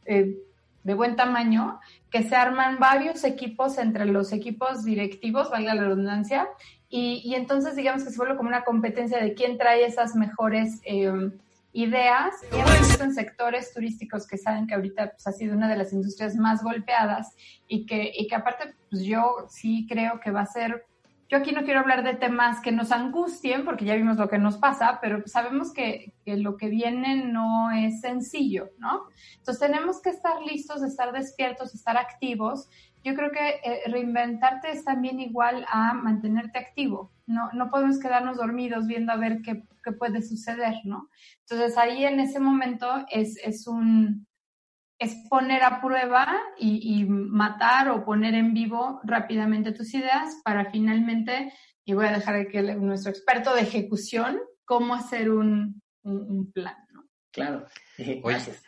eh, 0.06 0.38
de 0.84 0.94
buen 0.94 1.16
tamaño 1.16 1.80
que 2.12 2.22
se 2.22 2.36
arman 2.36 2.78
varios 2.78 3.24
equipos 3.24 3.80
entre 3.80 4.06
los 4.06 4.32
equipos 4.32 4.84
directivos, 4.84 5.50
valga 5.50 5.74
la 5.74 5.86
redundancia, 5.86 6.48
y, 6.92 7.34
entonces 7.36 7.76
digamos 7.76 8.04
que 8.04 8.12
se 8.12 8.18
vuelve 8.18 8.36
como 8.36 8.50
una 8.50 8.64
competencia 8.64 9.20
de 9.20 9.34
quién 9.34 9.58
trae 9.58 9.86
esas 9.86 10.16
mejores 10.16 10.82
eh, 10.84 11.32
ideas. 11.74 12.34
Y 12.52 13.02
en 13.02 13.14
sectores 13.14 13.74
turísticos 13.74 14.28
que 14.28 14.38
saben 14.38 14.68
que 14.68 14.76
ahorita 14.76 15.12
pues, 15.12 15.28
ha 15.28 15.32
sido 15.32 15.56
una 15.56 15.70
de 15.70 15.78
las 15.78 15.94
industrias 15.94 16.36
más 16.36 16.64
golpeadas 16.64 17.36
y 17.68 17.86
que, 17.86 18.12
y 18.16 18.28
que 18.28 18.36
aparte 18.36 18.76
pues, 18.90 19.04
yo 19.04 19.48
sí 19.50 19.86
creo 19.90 20.20
que 20.20 20.32
va 20.32 20.42
a 20.42 20.46
ser 20.46 20.86
yo 21.30 21.38
aquí 21.38 21.52
no 21.52 21.64
quiero 21.64 21.82
hablar 21.82 22.04
de 22.04 22.16
temas 22.16 22.60
que 22.60 22.72
nos 22.72 22.92
angustien, 22.92 23.64
porque 23.64 23.86
ya 23.86 23.94
vimos 23.94 24.18
lo 24.18 24.28
que 24.28 24.40
nos 24.40 24.58
pasa, 24.58 24.98
pero 25.00 25.22
sabemos 25.28 25.72
que, 25.72 26.16
que, 26.26 26.38
lo 26.38 26.58
que 26.58 26.70
viene 26.70 27.24
no 27.24 27.70
es 27.70 28.02
sencillo, 28.02 28.72
¿no? 28.80 29.04
Entonces 29.38 29.60
tenemos 29.60 30.02
que 30.02 30.10
estar 30.10 30.42
listos, 30.42 30.82
estar 30.82 31.12
despiertos, 31.12 31.76
estar 31.76 31.98
activos 31.98 32.68
yo 33.04 33.16
creo 33.16 33.32
que 33.32 33.60
eh, 33.64 33.82
reinventarte 33.88 34.72
es 34.72 34.84
también 34.84 35.20
igual 35.20 35.66
a 35.70 35.94
mantenerte 35.94 36.60
activo. 36.60 37.12
No, 37.26 37.50
no 37.54 37.70
podemos 37.70 38.00
quedarnos 38.00 38.38
dormidos 38.38 38.88
viendo 38.88 39.12
a 39.12 39.18
ver 39.18 39.42
qué, 39.42 39.64
qué 39.84 39.92
puede 39.92 40.22
suceder, 40.22 40.76
¿no? 40.84 41.10
Entonces 41.42 41.78
ahí 41.78 42.06
en 42.06 42.20
ese 42.20 42.40
momento 42.40 43.06
es, 43.10 43.38
es 43.44 43.68
un 43.68 44.28
es 45.00 45.16
poner 45.30 45.64
a 45.64 45.80
prueba 45.82 46.28
y, 46.58 47.06
matar 47.06 47.90
o 47.90 48.04
poner 48.04 48.36
en 48.36 48.54
vivo 48.54 49.00
rápidamente 49.04 49.72
tus 49.72 49.94
ideas 49.94 50.42
para 50.44 50.70
finalmente, 50.72 51.54
y 51.86 51.94
voy 51.94 52.08
a 52.08 52.12
dejar 52.12 52.50
que 52.50 52.62
nuestro 52.76 53.10
experto 53.10 53.56
de 53.56 53.62
ejecución, 53.62 54.40
cómo 54.66 54.94
hacer 54.94 55.32
un, 55.32 55.82
un 56.04 56.52
plan. 56.52 56.76
Claro. 57.32 57.66
Gracias. 57.98 58.64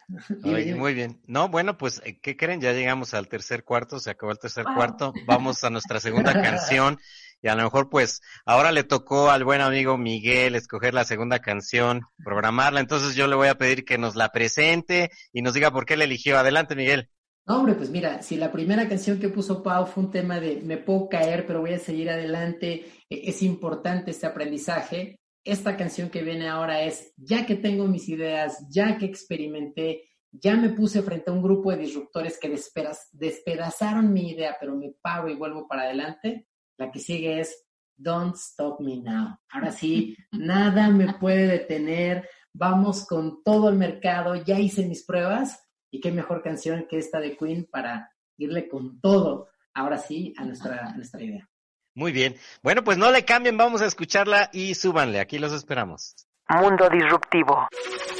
muy 0.78 0.93
bien. 0.93 1.22
No, 1.26 1.49
bueno, 1.49 1.78
pues, 1.78 2.01
eh, 2.05 2.20
¿qué 2.22 2.36
creen? 2.36 2.62
Ya 2.62 2.74
llegamos 2.74 3.14
al 3.14 3.28
tercer 3.28 3.64
cuarto, 3.64 3.99
se 3.99 4.12
acabó 4.12 4.32
el 4.32 4.39
tercer 4.39 4.66
cuarto. 4.66 5.14
Vamos 5.26 5.64
a 5.64 5.70
nuestra 5.70 5.99
segunda 5.99 6.34
canción. 6.41 6.97
Y 7.41 7.47
a 7.47 7.55
lo 7.55 7.64
mejor, 7.64 7.89
pues, 7.89 8.22
ahora 8.45 8.72
le 8.72 8.84
tocó 8.84 9.32
al 9.32 9.43
buen 9.43 9.62
amigo 9.62 9.97
Miguel 9.97 10.53
escoger 10.53 10.93
la 10.93 11.05
segunda 11.05 11.39
canción, 11.39 12.01
programarla. 12.24 12.80
Entonces 12.80 13.16
yo 13.16 13.26
le 13.28 13.36
voy 13.36 13.47
a 13.47 13.57
pedir 13.57 13.84
que 13.84 13.97
nos 13.97 14.16
la 14.16 14.30
presente 14.30 15.09
y 15.34 15.41
nos 15.41 15.55
diga 15.55 15.72
por 15.72 15.86
qué 15.86 15.97
la 15.97 16.03
eligió. 16.03 16.38
Adelante, 16.38 16.76
Miguel. 16.76 17.09
No, 17.47 17.57
hombre, 17.57 17.74
pues 17.74 17.89
mira, 17.89 18.22
si 18.22 18.38
la 18.38 18.51
primera 18.51 18.88
canción 18.88 19.20
que 19.20 19.30
puso 19.30 19.64
Pau 19.64 19.88
fue 19.88 20.03
un 20.03 20.12
tema 20.12 20.39
de 20.39 20.62
me 20.64 20.78
puedo 20.78 21.09
caer, 21.09 21.47
pero 21.47 21.62
voy 21.62 21.74
a 21.74 21.80
seguir 21.80 22.09
adelante, 22.12 22.86
e- 23.09 23.30
es 23.30 23.41
importante 23.41 24.12
este 24.12 24.28
aprendizaje. 24.28 25.18
Esta 25.43 25.75
canción 25.75 26.09
que 26.09 26.21
viene 26.21 26.47
ahora 26.47 26.83
es, 26.83 27.13
ya 27.17 27.45
que 27.45 27.55
tengo 27.55 27.87
mis 27.87 28.07
ideas, 28.09 28.67
ya 28.69 28.97
que 28.97 29.05
experimenté, 29.05 30.09
ya 30.31 30.55
me 30.55 30.69
puse 30.69 31.01
frente 31.01 31.29
a 31.29 31.33
un 31.33 31.41
grupo 31.41 31.71
de 31.71 31.77
disruptores 31.77 32.39
que 32.39 32.49
despedaz- 32.51 33.09
despedazaron 33.11 34.13
mi 34.13 34.29
idea, 34.31 34.55
pero 34.59 34.75
me 34.75 34.93
paro 35.01 35.29
y 35.29 35.35
vuelvo 35.35 35.67
para 35.67 35.83
adelante. 35.83 36.47
La 36.77 36.91
que 36.91 36.99
sigue 36.99 37.39
es 37.39 37.65
Don't 37.97 38.35
Stop 38.35 38.79
Me 38.81 38.97
Now. 38.97 39.37
Ahora 39.49 39.71
sí, 39.71 40.15
nada 40.31 40.89
me 40.89 41.13
puede 41.15 41.47
detener. 41.47 42.29
Vamos 42.53 43.05
con 43.05 43.43
todo 43.43 43.69
el 43.69 43.77
mercado. 43.77 44.35
Ya 44.35 44.59
hice 44.59 44.87
mis 44.87 45.03
pruebas. 45.03 45.67
Y 45.91 45.99
qué 45.99 46.11
mejor 46.11 46.41
canción 46.41 46.85
que 46.89 46.97
esta 46.97 47.19
de 47.19 47.35
Queen 47.35 47.67
para 47.69 48.09
irle 48.37 48.69
con 48.69 49.01
todo, 49.01 49.49
ahora 49.73 49.97
sí, 49.97 50.33
a 50.37 50.45
nuestra, 50.45 50.87
a 50.87 50.95
nuestra 50.95 51.21
idea. 51.21 51.51
Muy 51.93 52.11
bien. 52.11 52.37
Bueno, 52.63 52.83
pues 52.83 52.97
no 52.97 53.11
le 53.11 53.25
cambien, 53.25 53.57
vamos 53.57 53.81
a 53.81 53.85
escucharla 53.85 54.49
y 54.53 54.75
súbanle. 54.75 55.19
Aquí 55.19 55.39
los 55.39 55.51
esperamos. 55.51 56.15
Mundo 56.49 56.89
Disruptivo. 56.89 57.67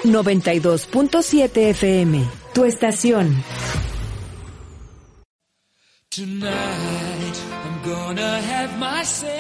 92.7 0.04 1.70
FM, 1.70 2.26
tu 2.54 2.66
estación. 2.66 3.44
Tonight 6.10 7.38
I'm 7.64 7.82
gonna 7.84 8.42
have 8.42 8.78
myself 8.78 9.32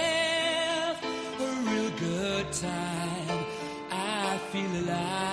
a 1.01 1.69
real 1.69 1.91
good 1.99 2.51
time. 2.53 3.45
I 3.91 4.37
feel 4.51 4.71
alive. 4.83 5.30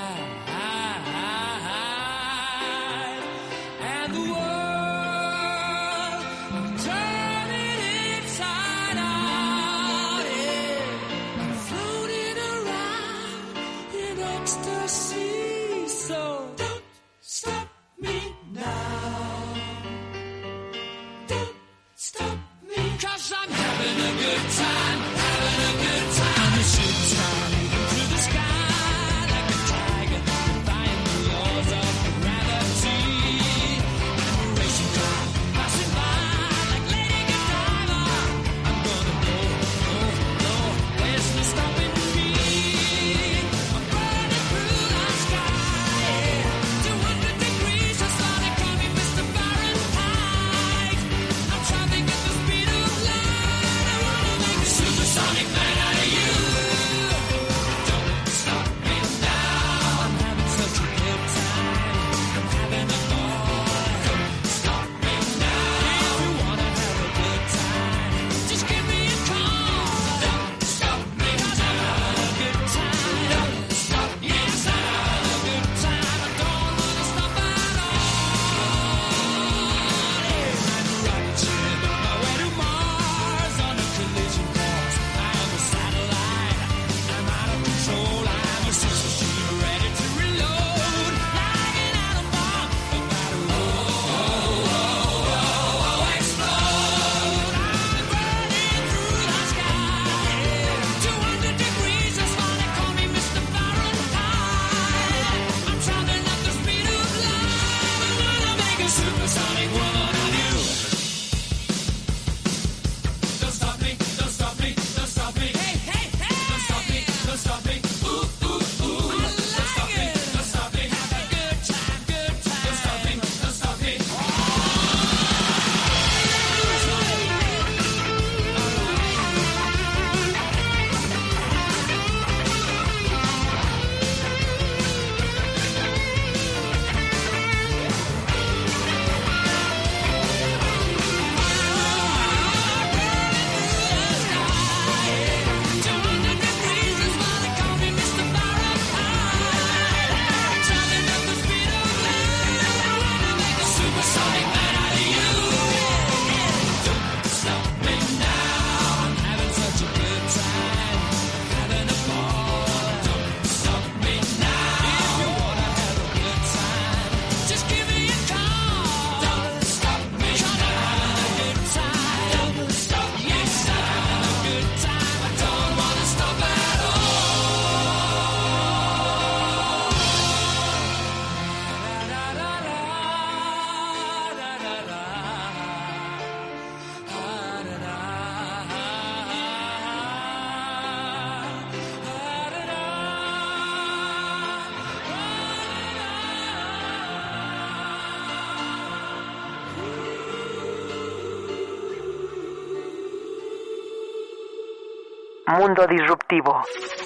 Mundo 205.78 205.94
Disruptivo. 205.94 206.62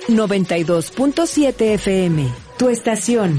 92.7 0.08 1.74
FM, 1.74 2.32
tu 2.58 2.70
estación. 2.70 3.38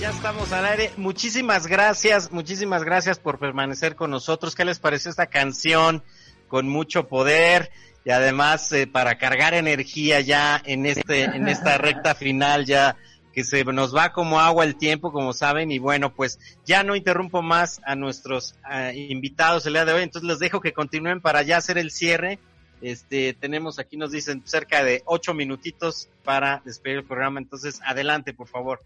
Ya 0.00 0.08
estamos 0.10 0.52
al 0.52 0.64
aire. 0.64 0.92
Muchísimas 0.96 1.66
gracias, 1.66 2.32
muchísimas 2.32 2.84
gracias 2.84 3.18
por 3.18 3.38
permanecer 3.38 3.96
con 3.96 4.10
nosotros. 4.10 4.54
¿Qué 4.54 4.64
les 4.64 4.78
pareció 4.78 5.10
esta 5.10 5.26
canción 5.26 6.02
con 6.48 6.68
mucho 6.68 7.06
poder? 7.06 7.70
Y 8.04 8.10
además 8.10 8.70
eh, 8.72 8.86
para 8.86 9.16
cargar 9.16 9.54
energía 9.54 10.20
ya 10.20 10.60
en 10.64 10.86
este, 10.86 11.24
en 11.24 11.48
esta 11.48 11.78
recta 11.78 12.14
final 12.14 12.66
ya 12.66 12.96
que 13.34 13.44
se 13.44 13.64
nos 13.64 13.94
va 13.94 14.12
como 14.12 14.40
agua 14.40 14.64
el 14.64 14.76
tiempo, 14.76 15.10
como 15.10 15.32
saben, 15.32 15.72
y 15.72 15.80
bueno, 15.80 16.14
pues 16.14 16.38
ya 16.64 16.84
no 16.84 16.94
interrumpo 16.94 17.42
más 17.42 17.80
a 17.84 17.96
nuestros 17.96 18.54
ah, 18.62 18.92
invitados 18.92 19.66
el 19.66 19.72
día 19.72 19.84
de 19.84 19.92
hoy, 19.92 20.02
entonces 20.04 20.28
les 20.28 20.38
dejo 20.38 20.60
que 20.60 20.72
continúen 20.72 21.20
para 21.20 21.42
ya 21.42 21.56
hacer 21.56 21.76
el 21.76 21.90
cierre. 21.90 22.38
Este, 22.80 23.34
tenemos 23.34 23.78
aquí 23.78 23.96
nos 23.96 24.12
dicen 24.12 24.42
cerca 24.44 24.84
de 24.84 25.02
ocho 25.04 25.34
minutitos 25.34 26.08
para 26.22 26.62
despedir 26.64 26.98
el 26.98 27.04
programa, 27.04 27.40
entonces 27.40 27.80
adelante, 27.84 28.34
por 28.34 28.46
favor. 28.46 28.82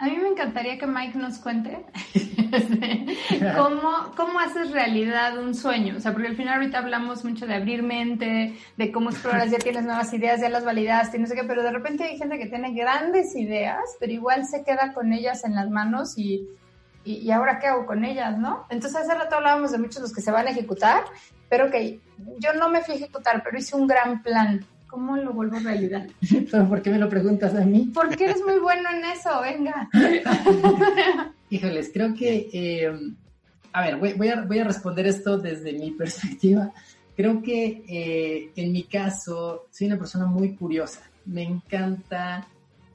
A 0.00 0.04
mí 0.04 0.16
me 0.16 0.28
encantaría 0.28 0.78
que 0.78 0.86
Mike 0.86 1.18
nos 1.18 1.38
cuente 1.38 1.84
cómo, 3.56 4.12
cómo 4.16 4.38
haces 4.38 4.70
realidad 4.70 5.36
un 5.38 5.56
sueño. 5.56 5.96
O 5.96 6.00
sea, 6.00 6.12
porque 6.12 6.28
al 6.28 6.36
final 6.36 6.54
ahorita 6.54 6.78
hablamos 6.78 7.24
mucho 7.24 7.48
de 7.48 7.56
abrir 7.56 7.82
mente, 7.82 8.56
de 8.76 8.92
cómo 8.92 9.10
exploras, 9.10 9.50
ya 9.50 9.58
tienes 9.58 9.84
nuevas 9.84 10.12
ideas, 10.12 10.40
ya 10.40 10.48
las 10.50 10.64
validaste, 10.64 11.18
no 11.18 11.26
sé 11.26 11.34
qué, 11.34 11.42
pero 11.42 11.64
de 11.64 11.72
repente 11.72 12.04
hay 12.04 12.16
gente 12.16 12.38
que 12.38 12.46
tiene 12.46 12.72
grandes 12.74 13.34
ideas, 13.34 13.82
pero 13.98 14.12
igual 14.12 14.46
se 14.46 14.62
queda 14.62 14.92
con 14.92 15.12
ellas 15.12 15.44
en 15.44 15.56
las 15.56 15.68
manos 15.68 16.16
y, 16.16 16.48
y, 17.04 17.30
ahora 17.32 17.58
qué 17.58 17.66
hago 17.66 17.84
con 17.84 18.04
ellas, 18.04 18.38
¿no? 18.38 18.66
Entonces 18.70 19.00
hace 19.00 19.14
rato 19.14 19.36
hablábamos 19.36 19.72
de 19.72 19.78
muchos 19.78 19.96
de 19.96 20.02
los 20.02 20.14
que 20.14 20.20
se 20.20 20.30
van 20.30 20.46
a 20.46 20.50
ejecutar, 20.50 21.02
pero 21.48 21.70
que 21.72 22.00
yo 22.38 22.52
no 22.52 22.68
me 22.68 22.82
fui 22.82 22.94
a 22.94 22.98
ejecutar, 22.98 23.42
pero 23.42 23.58
hice 23.58 23.74
un 23.74 23.88
gran 23.88 24.22
plan. 24.22 24.64
¿Cómo 24.88 25.16
lo 25.16 25.32
vuelvo 25.32 25.58
realidad? 25.58 26.06
¿Pero 26.50 26.68
por 26.68 26.82
qué 26.82 26.90
me 26.90 26.98
lo 26.98 27.08
preguntas 27.08 27.54
a 27.54 27.64
mí? 27.64 27.90
Porque 27.94 28.24
eres 28.24 28.42
muy 28.44 28.58
bueno 28.58 28.88
en 28.90 29.04
eso, 29.04 29.30
venga. 29.42 29.88
Híjoles, 31.50 31.90
creo 31.92 32.14
que, 32.14 32.48
eh, 32.52 32.92
a 33.72 33.82
ver, 33.82 33.96
voy, 33.96 34.14
voy 34.14 34.28
a, 34.28 34.42
voy 34.42 34.58
a 34.58 34.64
responder 34.64 35.06
esto 35.06 35.38
desde 35.38 35.72
mi 35.74 35.90
perspectiva. 35.92 36.72
Creo 37.16 37.42
que 37.42 37.82
eh, 37.88 38.52
en 38.56 38.72
mi 38.72 38.84
caso 38.84 39.66
soy 39.70 39.88
una 39.88 39.98
persona 39.98 40.26
muy 40.26 40.54
curiosa. 40.54 41.02
Me 41.26 41.42
encanta 41.42 42.46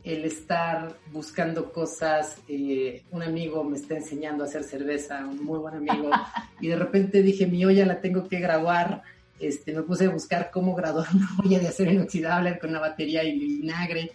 el 0.04 0.26
estar 0.26 0.96
buscando 1.12 1.72
cosas. 1.72 2.38
Eh, 2.48 3.04
un 3.12 3.22
amigo 3.22 3.64
me 3.64 3.78
está 3.78 3.96
enseñando 3.96 4.44
a 4.44 4.48
hacer 4.48 4.64
cerveza, 4.64 5.26
un 5.26 5.44
muy 5.44 5.60
buen 5.60 5.76
amigo, 5.76 6.10
y 6.60 6.68
de 6.68 6.76
repente 6.76 7.22
dije, 7.22 7.48
mi 7.48 7.66
olla 7.66 7.86
la 7.86 8.02
tengo 8.02 8.28
que 8.28 8.40
graduar. 8.40 9.04
Este, 9.44 9.74
me 9.74 9.84
puse 9.84 10.06
a 10.06 10.10
buscar 10.10 10.50
cómo 10.52 10.74
graduar 10.74 11.08
una 11.14 11.30
olla 11.44 11.60
de 11.60 11.68
acero 11.68 11.92
inoxidable 11.92 12.58
con 12.60 12.70
una 12.70 12.80
batería 12.80 13.24
y 13.24 13.38
vinagre. 13.38 14.12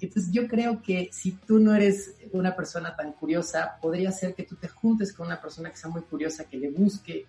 Entonces 0.00 0.30
yo 0.30 0.46
creo 0.46 0.82
que 0.82 1.08
si 1.12 1.32
tú 1.32 1.58
no 1.58 1.74
eres 1.74 2.16
una 2.32 2.54
persona 2.54 2.94
tan 2.94 3.12
curiosa, 3.12 3.78
podría 3.80 4.12
ser 4.12 4.34
que 4.34 4.42
tú 4.42 4.56
te 4.56 4.68
juntes 4.68 5.12
con 5.12 5.26
una 5.26 5.40
persona 5.40 5.70
que 5.70 5.78
sea 5.78 5.88
muy 5.88 6.02
curiosa, 6.02 6.44
que 6.44 6.58
le 6.58 6.70
busque 6.70 7.24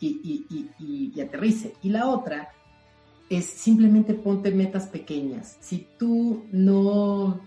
y, 0.00 0.46
y, 0.48 0.70
y, 0.78 1.12
y, 1.14 1.20
aterrice. 1.20 1.74
Y 1.82 1.88
la 1.88 2.08
otra 2.08 2.50
es 3.30 3.46
simplemente 3.46 4.12
ponte 4.12 4.50
metas 4.50 4.86
pequeñas. 4.86 5.56
Si 5.60 5.86
tú 5.98 6.44
no, 6.52 7.40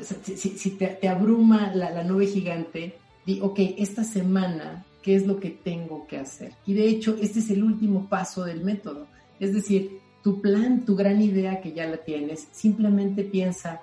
si, 0.00 0.36
si 0.36 0.70
te, 0.70 0.86
te, 0.86 1.08
abruma 1.08 1.74
la, 1.74 1.90
la 1.90 2.02
nube 2.02 2.26
gigante, 2.26 2.96
di, 3.26 3.40
ok, 3.42 3.58
esta 3.76 4.04
semana, 4.04 4.86
¿qué 5.02 5.14
es 5.16 5.26
lo 5.26 5.40
que 5.40 5.50
tengo 5.50 6.06
que 6.06 6.18
hacer? 6.18 6.52
Y 6.66 6.74
de 6.74 6.88
hecho, 6.88 7.16
este 7.20 7.38
es 7.40 7.50
el 7.50 7.62
último 7.62 8.08
paso 8.08 8.44
del 8.44 8.62
método. 8.62 9.06
Es 9.38 9.54
decir, 9.54 10.00
tu 10.22 10.40
plan, 10.40 10.84
tu 10.84 10.96
gran 10.96 11.20
idea 11.20 11.60
que 11.60 11.72
ya 11.72 11.86
la 11.86 11.98
tienes, 11.98 12.48
simplemente 12.52 13.24
piensa, 13.24 13.82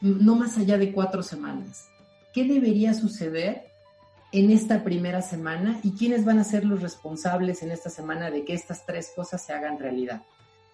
no 0.00 0.36
más 0.36 0.56
allá 0.58 0.78
de 0.78 0.92
cuatro 0.92 1.22
semanas. 1.22 1.88
¿Qué 2.32 2.44
debería 2.44 2.94
suceder 2.94 3.66
en 4.32 4.50
esta 4.50 4.82
primera 4.82 5.22
semana 5.22 5.80
y 5.82 5.92
quiénes 5.92 6.24
van 6.24 6.38
a 6.38 6.44
ser 6.44 6.64
los 6.64 6.82
responsables 6.82 7.62
en 7.62 7.70
esta 7.70 7.90
semana 7.90 8.30
de 8.30 8.44
que 8.44 8.54
estas 8.54 8.84
tres 8.86 9.12
cosas 9.14 9.44
se 9.44 9.52
hagan 9.52 9.78
realidad? 9.78 10.22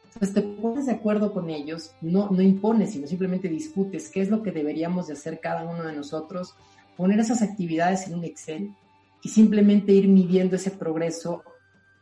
Entonces 0.04 0.34
te 0.34 0.42
pones 0.42 0.86
de 0.86 0.92
acuerdo 0.92 1.32
con 1.32 1.48
ellos, 1.48 1.92
no, 2.02 2.28
no 2.30 2.42
impones, 2.42 2.92
sino 2.92 3.06
simplemente 3.06 3.48
discutes 3.48 4.10
qué 4.10 4.20
es 4.20 4.28
lo 4.28 4.42
que 4.42 4.52
deberíamos 4.52 5.06
de 5.06 5.14
hacer 5.14 5.40
cada 5.40 5.64
uno 5.64 5.84
de 5.84 5.94
nosotros, 5.94 6.54
poner 6.96 7.18
esas 7.18 7.40
actividades 7.40 8.06
en 8.06 8.16
un 8.16 8.24
Excel 8.24 8.74
y 9.22 9.28
simplemente 9.28 9.92
ir 9.92 10.08
midiendo 10.08 10.56
ese 10.56 10.72
progreso 10.72 11.44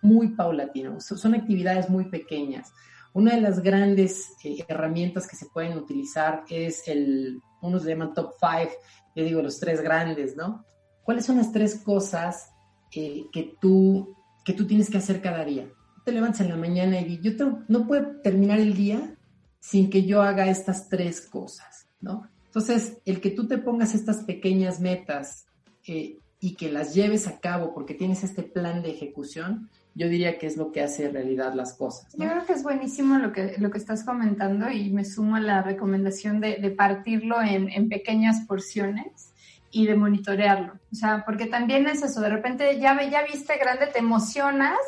muy 0.02 0.28
paulatino. 0.28 1.00
Son 1.00 1.34
actividades 1.34 1.90
muy 1.90 2.06
pequeñas. 2.06 2.72
Una 3.12 3.34
de 3.34 3.40
las 3.40 3.60
grandes 3.60 4.32
eh, 4.44 4.64
herramientas 4.68 5.26
que 5.26 5.36
se 5.36 5.46
pueden 5.46 5.76
utilizar 5.76 6.44
es 6.48 6.86
el, 6.88 7.40
unos 7.60 7.84
le 7.84 7.92
llaman 7.92 8.14
top 8.14 8.34
five, 8.40 8.70
yo 9.14 9.24
digo 9.24 9.42
los 9.42 9.58
tres 9.58 9.80
grandes, 9.82 10.36
¿no? 10.36 10.64
¿Cuáles 11.02 11.26
son 11.26 11.36
las 11.36 11.52
tres 11.52 11.76
cosas 11.76 12.50
eh, 12.94 13.24
que, 13.32 13.56
tú, 13.60 14.16
que 14.44 14.52
tú 14.52 14.66
tienes 14.66 14.88
que 14.88 14.98
hacer 14.98 15.20
cada 15.20 15.44
día? 15.44 15.68
Te 16.04 16.12
levantas 16.12 16.40
en 16.42 16.48
la 16.48 16.56
mañana 16.56 17.00
y 17.00 17.20
yo 17.20 17.32
no 17.68 17.86
puedo 17.86 18.20
terminar 18.22 18.60
el 18.60 18.74
día 18.74 19.16
sin 19.58 19.90
que 19.90 20.04
yo 20.04 20.22
haga 20.22 20.48
estas 20.48 20.88
tres 20.88 21.20
cosas, 21.20 21.88
¿no? 22.00 22.30
Entonces, 22.46 22.98
el 23.04 23.20
que 23.20 23.30
tú 23.30 23.46
te 23.46 23.58
pongas 23.58 23.94
estas 23.94 24.24
pequeñas 24.24 24.80
metas 24.80 25.46
eh, 25.86 26.19
y 26.40 26.56
que 26.56 26.72
las 26.72 26.94
lleves 26.94 27.28
a 27.28 27.38
cabo 27.38 27.74
porque 27.74 27.94
tienes 27.94 28.24
este 28.24 28.42
plan 28.42 28.82
de 28.82 28.90
ejecución, 28.90 29.68
yo 29.94 30.08
diría 30.08 30.38
que 30.38 30.46
es 30.46 30.56
lo 30.56 30.72
que 30.72 30.82
hace 30.82 31.10
realidad 31.10 31.52
las 31.52 31.74
cosas. 31.74 32.16
¿no? 32.16 32.24
Yo 32.24 32.30
creo 32.30 32.46
que 32.46 32.52
es 32.54 32.62
buenísimo 32.62 33.18
lo 33.18 33.32
que, 33.32 33.56
lo 33.58 33.70
que 33.70 33.78
estás 33.78 34.04
comentando 34.04 34.70
y 34.70 34.90
me 34.90 35.04
sumo 35.04 35.36
a 35.36 35.40
la 35.40 35.62
recomendación 35.62 36.40
de, 36.40 36.56
de 36.56 36.70
partirlo 36.70 37.42
en, 37.42 37.68
en, 37.68 37.88
pequeñas 37.88 38.46
porciones 38.46 39.34
y 39.70 39.86
de 39.86 39.96
monitorearlo. 39.96 40.74
O 40.90 40.94
sea, 40.94 41.24
porque 41.26 41.46
también 41.46 41.86
es 41.86 42.02
eso, 42.02 42.20
de 42.20 42.30
repente 42.30 42.80
ya, 42.80 43.00
ya 43.08 43.24
viste 43.24 43.56
grande, 43.58 43.88
te 43.88 43.98
emocionas 43.98 44.78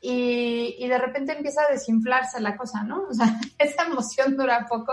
y, 0.00 0.76
y 0.78 0.88
de 0.88 0.98
repente 0.98 1.32
empieza 1.32 1.62
a 1.62 1.72
desinflarse 1.72 2.40
la 2.40 2.56
cosa, 2.56 2.84
¿no? 2.84 3.06
O 3.08 3.14
sea, 3.14 3.38
esa 3.58 3.86
emoción 3.86 4.36
dura 4.36 4.66
poco 4.68 4.92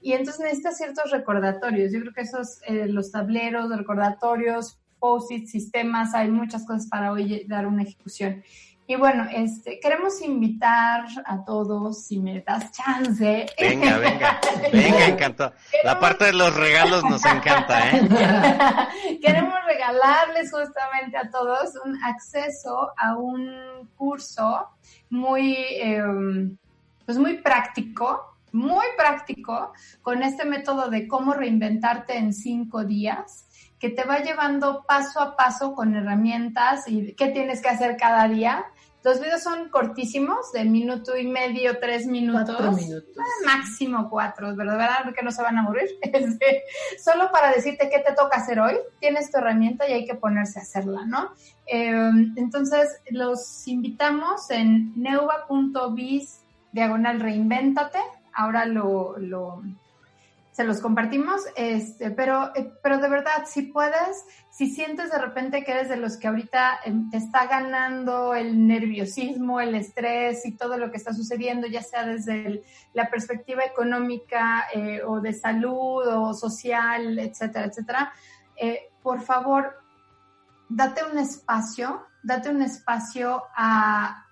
y 0.00 0.12
entonces 0.12 0.42
necesitas 0.42 0.76
ciertos 0.76 1.10
recordatorios. 1.10 1.92
Yo 1.92 2.00
creo 2.00 2.12
que 2.12 2.22
esos, 2.22 2.60
eh, 2.66 2.86
los 2.86 3.10
tableros, 3.10 3.74
recordatorios, 3.76 4.78
post-it, 4.98 5.46
sistemas, 5.46 6.14
hay 6.14 6.30
muchas 6.30 6.66
cosas 6.66 6.86
para 6.88 7.12
hoy 7.12 7.44
dar 7.46 7.66
una 7.66 7.82
ejecución. 7.82 8.42
Y 8.88 8.94
bueno, 8.94 9.26
este, 9.32 9.80
queremos 9.80 10.22
invitar 10.22 11.06
a 11.24 11.44
todos, 11.44 12.04
si 12.04 12.20
me 12.20 12.40
das 12.42 12.70
chance. 12.70 13.46
Venga, 13.58 13.98
venga, 13.98 14.40
venga, 14.72 15.06
encantado. 15.06 15.54
La 15.82 15.98
parte 15.98 16.26
de 16.26 16.32
los 16.34 16.54
regalos 16.54 17.02
nos 17.02 17.24
encanta, 17.24 17.90
¿eh? 17.90 18.08
queremos 19.20 19.54
regalarles 19.66 20.52
justamente 20.52 21.16
a 21.16 21.28
todos 21.30 21.72
un 21.84 22.00
acceso 22.04 22.92
a 22.96 23.16
un 23.16 23.90
curso 23.96 24.68
muy, 25.10 25.54
eh, 25.54 26.04
pues 27.04 27.18
muy 27.18 27.38
práctico, 27.38 28.36
muy 28.52 28.86
práctico, 28.96 29.72
con 30.00 30.22
este 30.22 30.44
método 30.44 30.90
de 30.90 31.08
cómo 31.08 31.34
reinventarte 31.34 32.16
en 32.16 32.32
cinco 32.32 32.84
días 32.84 33.45
que 33.78 33.90
te 33.90 34.04
va 34.04 34.20
llevando 34.20 34.84
paso 34.86 35.20
a 35.20 35.36
paso 35.36 35.74
con 35.74 35.94
herramientas 35.94 36.88
y 36.88 37.14
qué 37.14 37.28
tienes 37.28 37.60
que 37.60 37.68
hacer 37.68 37.96
cada 37.96 38.26
día. 38.28 38.64
Los 39.04 39.20
videos 39.20 39.42
son 39.42 39.68
cortísimos, 39.68 40.50
de 40.52 40.64
minuto 40.64 41.16
y 41.16 41.28
medio, 41.28 41.78
tres 41.78 42.06
minutos. 42.06 42.56
Cuatro 42.56 42.72
minutos. 42.72 43.16
Ah, 43.16 43.56
máximo 43.56 44.10
cuatro, 44.10 44.56
¿verdad? 44.56 45.04
Porque 45.04 45.22
no 45.22 45.30
se 45.30 45.42
van 45.42 45.58
a 45.58 45.62
morir. 45.62 45.88
Este, 46.02 46.64
solo 46.98 47.30
para 47.30 47.52
decirte 47.52 47.88
qué 47.88 48.00
te 48.00 48.14
toca 48.14 48.38
hacer 48.38 48.58
hoy, 48.58 48.74
tienes 48.98 49.30
tu 49.30 49.38
herramienta 49.38 49.88
y 49.88 49.92
hay 49.92 50.06
que 50.06 50.16
ponerse 50.16 50.58
a 50.58 50.62
hacerla, 50.62 51.04
¿no? 51.06 51.30
Eh, 51.66 52.10
entonces, 52.34 53.00
los 53.10 53.68
invitamos 53.68 54.50
en 54.50 54.92
neuva.biz 55.00 56.40
diagonal 56.72 57.20
reinvéntate. 57.20 57.98
Ahora 58.32 58.66
lo, 58.66 59.16
lo 59.18 59.62
se 60.56 60.64
los 60.64 60.80
compartimos, 60.80 61.42
este, 61.54 62.10
pero, 62.12 62.50
pero 62.82 62.96
de 62.96 63.10
verdad, 63.10 63.44
si 63.44 63.60
puedes, 63.60 64.24
si 64.50 64.70
sientes 64.70 65.10
de 65.10 65.18
repente 65.18 65.62
que 65.62 65.72
eres 65.72 65.90
de 65.90 65.98
los 65.98 66.16
que 66.16 66.28
ahorita 66.28 66.80
te 67.10 67.18
está 67.18 67.46
ganando 67.46 68.34
el 68.34 68.66
nerviosismo, 68.66 69.60
el 69.60 69.74
estrés 69.74 70.46
y 70.46 70.56
todo 70.56 70.78
lo 70.78 70.90
que 70.90 70.96
está 70.96 71.12
sucediendo, 71.12 71.66
ya 71.66 71.82
sea 71.82 72.06
desde 72.06 72.62
la 72.94 73.10
perspectiva 73.10 73.64
económica 73.66 74.64
eh, 74.72 75.02
o 75.06 75.20
de 75.20 75.34
salud 75.34 76.06
o 76.06 76.32
social, 76.32 77.18
etcétera, 77.18 77.66
etcétera, 77.66 78.12
eh, 78.56 78.88
por 79.02 79.20
favor, 79.20 79.78
date 80.70 81.02
un 81.04 81.18
espacio, 81.18 82.06
date 82.22 82.48
un 82.48 82.62
espacio 82.62 83.42
a, 83.54 84.24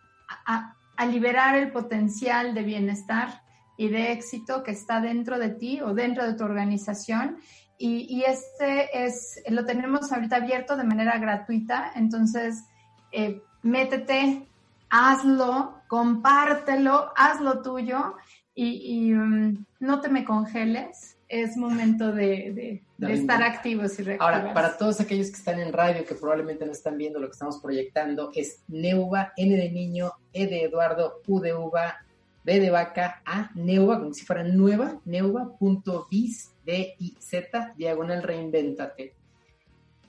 a 0.47 1.07
liberar 1.07 1.55
el 1.55 1.71
potencial 1.71 2.55
de 2.55 2.63
bienestar 2.63 3.44
y 3.77 3.89
de 3.89 4.13
éxito 4.13 4.63
que 4.63 4.71
está 4.73 5.01
dentro 5.01 5.39
de 5.39 5.51
ti 5.51 5.81
o 5.81 5.95
dentro 5.95 6.27
de 6.27 6.35
tu 6.35 6.45
organización. 6.45 7.37
Y, 7.79 8.07
y 8.09 8.23
este 8.25 9.05
es, 9.05 9.43
lo 9.49 9.65
tenemos 9.65 10.13
ahorita 10.13 10.37
abierto 10.37 10.77
de 10.77 10.85
manera 10.85 11.19
gratuita, 11.19 11.91
entonces 11.97 12.65
eh, 13.11 13.43
métete, 13.63 14.47
hazlo, 14.91 15.75
compártelo, 15.89 17.13
hazlo 17.17 17.63
tuyo 17.63 18.15
y, 18.55 19.09
y, 19.09 19.15
um, 19.15 19.65
no 19.81 20.01
te 20.01 20.09
me 20.09 20.25
congeles. 20.25 21.11
Es 21.27 21.57
momento 21.57 22.13
de, 22.13 22.53
de- 22.53 22.83
de 22.99 23.13
estar 23.15 23.43
activos 23.43 23.99
y 23.99 24.03
reactivos. 24.05 24.33
Ahora, 24.35 24.55
para 24.55 24.77
todos 24.77 25.01
aquellos 25.01 25.31
que 25.31 25.37
están 25.37 25.59
en 25.59 25.73
radio 25.73 26.05
que 26.05 26.15
probablemente 26.15 26.65
no 26.65 26.71
están 26.71 26.97
viendo 26.97 27.19
lo 27.19 27.27
que 27.27 27.33
estamos 27.33 27.59
proyectando, 27.61 28.31
es 28.35 28.61
Neuva, 28.69 29.33
N 29.37 29.57
de 29.57 29.71
niño, 29.71 30.13
E 30.33 30.47
de 30.47 30.65
Eduardo, 30.65 31.23
U 31.27 31.41
de 31.41 31.55
uva, 31.55 32.04
B 32.45 32.61
de 32.61 32.71
vaca, 32.71 33.23
A, 33.25 33.51
Neuva, 33.55 33.99
como 33.99 34.13
si 34.13 34.25
fuera 34.25 34.45
nueva, 34.45 35.01
neuva.biz, 35.07 36.53
D, 36.65 36.95
I, 36.99 37.17
Z, 37.19 37.75
diagonal 37.77 38.23
reinvéntate. 38.23 39.15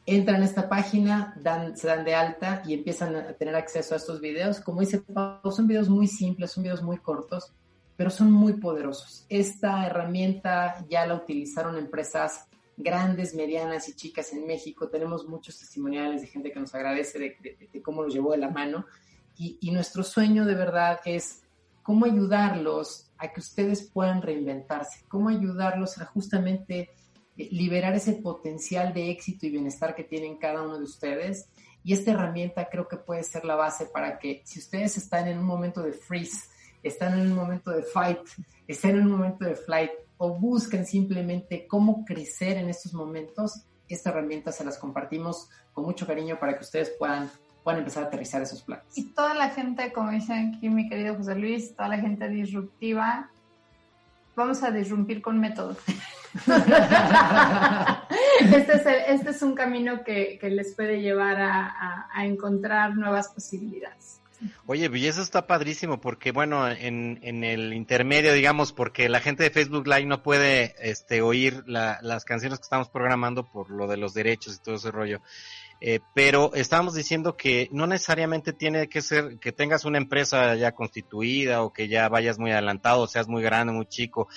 Entran 0.05 0.41
a 0.41 0.45
esta 0.45 0.69
página, 0.69 1.33
dan, 1.41 1.75
se 1.75 1.87
dan 1.87 2.03
de 2.03 2.13
alta 2.13 2.61
y 2.65 2.73
empiezan 2.73 3.15
a 3.15 3.33
tener 3.33 3.55
acceso 3.55 3.93
a 3.95 3.97
estos 3.97 4.19
videos. 4.19 4.59
Como 4.59 4.81
dice 4.81 4.99
Pau, 4.99 5.51
son 5.51 5.67
videos 5.67 5.89
muy 5.89 6.07
simples, 6.07 6.51
son 6.51 6.63
videos 6.63 6.83
muy 6.83 6.97
cortos, 6.97 7.53
pero 7.95 8.09
son 8.09 8.31
muy 8.31 8.53
poderosos. 8.53 9.25
Esta 9.29 9.87
herramienta 9.87 10.85
ya 10.89 11.07
la 11.07 11.15
utilizaron 11.15 11.77
empresas 11.77 12.47
grandes, 12.77 13.33
medianas 13.33 13.87
y 13.87 13.95
chicas 13.95 14.33
en 14.33 14.45
México. 14.45 14.89
Tenemos 14.89 15.25
muchos 15.25 15.57
testimoniales 15.57 16.21
de 16.21 16.27
gente 16.27 16.51
que 16.51 16.59
nos 16.59 16.75
agradece 16.75 17.17
de, 17.17 17.81
cómo 17.81 18.03
los 18.03 18.13
llevó 18.13 18.33
de 18.33 18.39
la 18.39 18.49
mano. 18.49 18.85
Y, 19.37 19.57
y 19.61 19.71
nuestro 19.71 20.03
sueño 20.03 20.45
de 20.45 20.55
verdad 20.55 20.99
es 21.05 21.44
cómo 21.85 22.05
ayudarlos 22.05 23.11
a 23.19 23.31
que 23.31 23.39
ustedes 23.39 23.83
puedan 23.83 24.23
reinventarse, 24.23 25.05
cómo 25.07 25.29
ayudarlos 25.29 25.99
a 25.99 26.05
justamente 26.05 26.89
eh, 27.37 27.49
liberar 27.51 27.93
ese 27.93 28.13
potencial 28.13 28.91
de 28.91 29.11
éxito 29.11 29.45
y 29.45 29.51
bienestar 29.51 29.93
que 29.93 30.03
tienen 30.03 30.37
cada 30.37 30.63
uno 30.63 30.79
de 30.79 30.83
ustedes. 30.83 31.47
Y 31.83 31.93
esta 31.93 32.09
herramienta 32.09 32.69
creo 32.71 32.87
que 32.87 32.97
puede 32.97 33.21
ser 33.21 33.45
la 33.45 33.53
base 33.53 33.85
para 33.85 34.17
que 34.17 34.41
si 34.45 34.57
ustedes 34.57 34.97
están 34.97 35.27
en 35.27 35.37
un 35.37 35.45
momento 35.45 35.83
de 35.83 35.93
freeze, 35.93 36.49
están 36.81 37.19
en 37.19 37.27
un 37.27 37.35
momento 37.35 37.69
de 37.69 37.83
fight, 37.83 38.27
están 38.67 38.95
en 38.95 39.03
un 39.03 39.11
momento 39.11 39.45
de 39.45 39.55
flight 39.55 39.91
o 40.17 40.33
buscan 40.39 40.87
simplemente 40.87 41.67
cómo 41.67 42.03
crecer 42.03 42.57
en 42.57 42.67
estos 42.67 42.95
momentos, 42.95 43.61
esta 43.87 44.09
herramienta 44.09 44.51
se 44.51 44.65
las 44.65 44.79
compartimos 44.79 45.49
con 45.71 45.85
mucho 45.85 46.07
cariño 46.07 46.39
para 46.39 46.57
que 46.57 46.63
ustedes 46.63 46.89
puedan, 46.97 47.29
puedan 47.65 47.79
empezar 47.79 48.03
a 48.03 48.07
aterrizar 48.07 48.41
esos 48.41 48.61
planes. 48.61 48.85
Y 48.95 49.05
toda 49.13 49.33
la 49.33 49.49
gente, 49.49 49.91
como 49.91 50.11
dice 50.11 50.33
aquí 50.33 50.69
mi 50.69 50.87
querido 50.87 51.15
José 51.15 51.35
Luis, 51.35 51.75
toda 51.75 51.89
la 51.89 51.97
gente 51.97 52.29
disruptiva, 52.29 53.29
vamos 54.35 54.63
a 54.63 54.69
disrumpir 54.71 55.21
con 55.21 55.39
método. 55.39 55.75
este, 58.41 58.73
es 58.75 58.85
el- 58.85 59.01
este 59.15 59.29
es 59.31 59.41
un 59.41 59.55
camino 59.55 60.03
que, 60.03 60.37
que 60.39 60.49
les 60.49 60.73
puede 60.75 61.01
llevar 61.01 61.41
a, 61.41 61.65
a- 61.67 62.07
a 62.13 62.25
encontrar 62.25 62.95
nuevas 62.95 63.29
posibilidades. 63.29 64.21
Oye, 64.67 64.89
y 64.93 65.07
eso 65.07 65.21
está 65.21 65.47
padrísimo 65.47 65.99
porque, 66.01 66.31
bueno, 66.31 66.69
en, 66.69 67.19
en 67.23 67.43
el 67.43 67.73
intermedio, 67.73 68.33
digamos, 68.33 68.73
porque 68.73 69.07
la 69.09 69.21
gente 69.21 69.43
de 69.43 69.49
Facebook 69.49 69.87
Live 69.87 70.05
no 70.05 70.21
puede 70.21 70.75
este, 70.79 71.21
oír 71.21 71.63
la- 71.65 71.99
las 72.01 72.25
canciones 72.25 72.59
que 72.59 72.63
estamos 72.63 72.89
programando 72.89 73.45
por 73.49 73.71
lo 73.71 73.87
de 73.87 73.97
los 73.97 74.13
derechos 74.13 74.55
y 74.55 74.59
todo 74.63 74.75
ese 74.75 74.91
rollo. 74.91 75.21
Eh, 75.81 75.99
pero 76.13 76.53
estábamos 76.53 76.93
diciendo 76.93 77.35
que 77.35 77.69
no 77.71 77.85
necesariamente 77.85 78.53
tiene 78.53 78.87
que 78.87 79.01
ser 79.01 79.39
que 79.39 79.51
tengas 79.51 79.85
una 79.85 79.97
empresa 79.97 80.55
ya 80.55 80.71
constituida 80.71 81.63
o 81.63 81.73
que 81.73 81.87
ya 81.87 82.07
vayas 82.09 82.39
muy 82.39 82.51
adelantado, 82.51 83.07
seas 83.07 83.27
muy 83.27 83.43
grande, 83.43 83.73
muy 83.73 83.85
chico, 83.85 84.27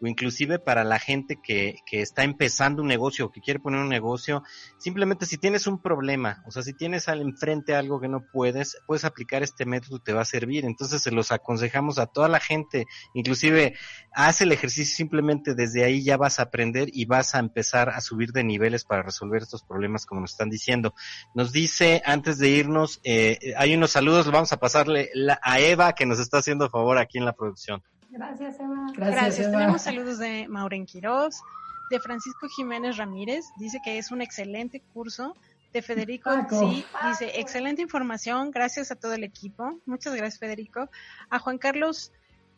o 0.00 0.06
inclusive 0.06 0.58
para 0.58 0.84
la 0.84 0.98
gente 0.98 1.38
que, 1.42 1.76
que 1.86 2.02
está 2.02 2.24
empezando 2.24 2.82
un 2.82 2.88
negocio 2.88 3.26
o 3.26 3.30
que 3.30 3.40
quiere 3.40 3.60
poner 3.60 3.80
un 3.80 3.88
negocio, 3.88 4.42
simplemente 4.78 5.26
si 5.26 5.38
tienes 5.38 5.66
un 5.66 5.80
problema, 5.80 6.42
o 6.46 6.50
sea, 6.50 6.62
si 6.62 6.72
tienes 6.74 7.08
al 7.08 7.20
enfrente 7.22 7.74
algo 7.74 8.00
que 8.00 8.08
no 8.08 8.24
puedes, 8.32 8.76
puedes 8.86 9.04
aplicar 9.04 9.42
este 9.42 9.64
método, 9.64 9.98
te 9.98 10.12
va 10.12 10.22
a 10.22 10.26
servir. 10.26 10.64
Entonces 10.64 11.02
se 11.02 11.10
los 11.10 11.32
aconsejamos 11.32 11.98
a 11.98 12.06
toda 12.06 12.28
la 12.28 12.40
gente, 12.40 12.86
inclusive 13.14 13.74
haz 14.12 14.40
el 14.40 14.52
ejercicio 14.52 14.94
simplemente 14.96 15.54
desde 15.54 15.84
ahí 15.84 16.02
ya 16.04 16.16
vas 16.16 16.38
a 16.38 16.42
aprender 16.44 16.88
y 16.92 17.04
vas 17.06 17.34
a 17.34 17.38
empezar 17.38 17.88
a 17.90 18.00
subir 18.00 18.32
de 18.32 18.44
niveles 18.44 18.84
para 18.84 19.02
resolver 19.02 19.42
estos 19.42 19.62
problemas 19.62 20.06
como 20.06 20.20
nos 20.20 20.32
están 20.32 20.50
diciendo. 20.50 20.94
Nos 21.34 21.52
dice 21.52 22.02
antes 22.04 22.38
de 22.38 22.48
irnos, 22.50 23.00
eh, 23.04 23.54
hay 23.56 23.74
unos 23.74 23.92
saludos, 23.92 24.30
vamos 24.30 24.52
a 24.52 24.58
pasarle 24.58 25.10
la- 25.14 25.40
a 25.42 25.60
Eva 25.60 25.94
que 25.94 26.06
nos 26.06 26.18
está 26.18 26.38
haciendo 26.38 26.68
favor 26.70 26.98
aquí 26.98 27.18
en 27.18 27.24
la 27.24 27.32
producción. 27.32 27.82
Gracias, 28.16 28.58
Eva. 28.58 28.86
Gracias. 28.94 29.50
Tenemos 29.50 29.82
saludos 29.82 30.18
de 30.18 30.48
Maureen 30.48 30.86
Quiroz, 30.86 31.42
de 31.90 32.00
Francisco 32.00 32.48
Jiménez 32.48 32.96
Ramírez, 32.96 33.44
dice 33.58 33.78
que 33.84 33.98
es 33.98 34.10
un 34.10 34.22
excelente 34.22 34.82
curso. 34.92 35.36
De 35.72 35.82
Federico, 35.82 36.30
Paco. 36.30 36.58
sí, 36.60 36.86
dice 37.06 37.38
excelente 37.38 37.82
información, 37.82 38.50
gracias 38.50 38.90
a 38.90 38.94
todo 38.94 39.12
el 39.12 39.24
equipo. 39.24 39.78
Muchas 39.84 40.14
gracias, 40.14 40.38
Federico. 40.38 40.88
A 41.28 41.38
Juan 41.38 41.58
Carlos 41.58 42.12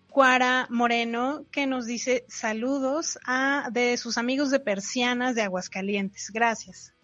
Cuara 0.09 0.69
Moreno, 0.71 1.45
que 1.51 1.67
nos 1.67 1.87
dice 1.87 2.25
saludos 2.29 3.19
a 3.27 3.71
de 3.73 3.97
sus 3.97 4.19
amigos 4.19 4.51
de 4.51 4.61
Persianas 4.61 5.35
de 5.35 5.43
Aguascalientes. 5.43 6.31
Gracias. 6.33 6.95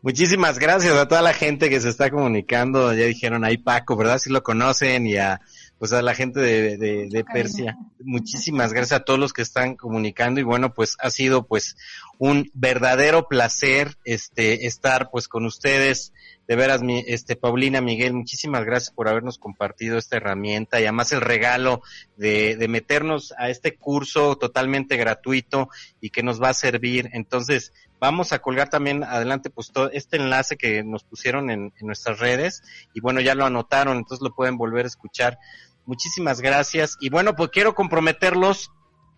Muchísimas 0.00 0.58
gracias 0.58 0.94
a 0.94 1.08
toda 1.08 1.22
la 1.22 1.32
gente 1.32 1.68
que 1.68 1.80
se 1.80 1.88
está 1.88 2.10
comunicando. 2.10 2.92
Ya 2.92 3.04
dijeron 3.04 3.44
ahí 3.44 3.58
Paco, 3.58 3.96
¿verdad? 3.96 4.18
Si 4.18 4.30
lo 4.30 4.42
conocen 4.42 5.06
y 5.06 5.16
a 5.16 5.40
pues 5.82 5.92
a 5.92 6.00
la 6.00 6.14
gente 6.14 6.38
de, 6.38 6.76
de, 6.76 7.08
de 7.10 7.24
Persia. 7.24 7.76
Muchísimas 7.98 8.72
gracias 8.72 9.00
a 9.00 9.04
todos 9.04 9.18
los 9.18 9.32
que 9.32 9.42
están 9.42 9.74
comunicando 9.74 10.38
y 10.38 10.44
bueno, 10.44 10.72
pues 10.72 10.96
ha 11.00 11.10
sido 11.10 11.44
pues 11.44 11.76
un 12.20 12.48
verdadero 12.54 13.26
placer 13.26 13.96
este 14.04 14.68
estar 14.68 15.10
pues 15.10 15.26
con 15.26 15.44
ustedes. 15.44 16.12
De 16.46 16.54
veras, 16.54 16.82
mi, 16.82 17.02
este 17.08 17.34
Paulina 17.34 17.80
Miguel, 17.80 18.14
muchísimas 18.14 18.64
gracias 18.64 18.92
por 18.94 19.08
habernos 19.08 19.38
compartido 19.38 19.98
esta 19.98 20.18
herramienta 20.18 20.80
y 20.80 20.84
además 20.84 21.10
el 21.10 21.20
regalo 21.20 21.82
de, 22.16 22.56
de 22.56 22.68
meternos 22.68 23.34
a 23.36 23.48
este 23.50 23.76
curso 23.76 24.36
totalmente 24.36 24.96
gratuito 24.96 25.68
y 26.00 26.10
que 26.10 26.22
nos 26.22 26.40
va 26.40 26.50
a 26.50 26.54
servir. 26.54 27.10
Entonces, 27.12 27.72
vamos 27.98 28.32
a 28.32 28.40
colgar 28.40 28.68
también 28.68 29.02
adelante 29.02 29.50
pues 29.50 29.72
todo 29.72 29.90
este 29.90 30.16
enlace 30.16 30.56
que 30.56 30.84
nos 30.84 31.02
pusieron 31.02 31.50
en, 31.50 31.72
en 31.76 31.86
nuestras 31.86 32.20
redes 32.20 32.62
y 32.94 33.00
bueno, 33.00 33.20
ya 33.20 33.34
lo 33.34 33.44
anotaron, 33.44 33.96
entonces 33.96 34.22
lo 34.22 34.32
pueden 34.32 34.56
volver 34.56 34.84
a 34.84 34.88
escuchar. 34.88 35.38
Muchísimas 35.86 36.40
gracias 36.40 36.96
y 37.00 37.10
bueno, 37.10 37.34
pues 37.34 37.50
quiero 37.50 37.74
comprometerlos 37.74 38.70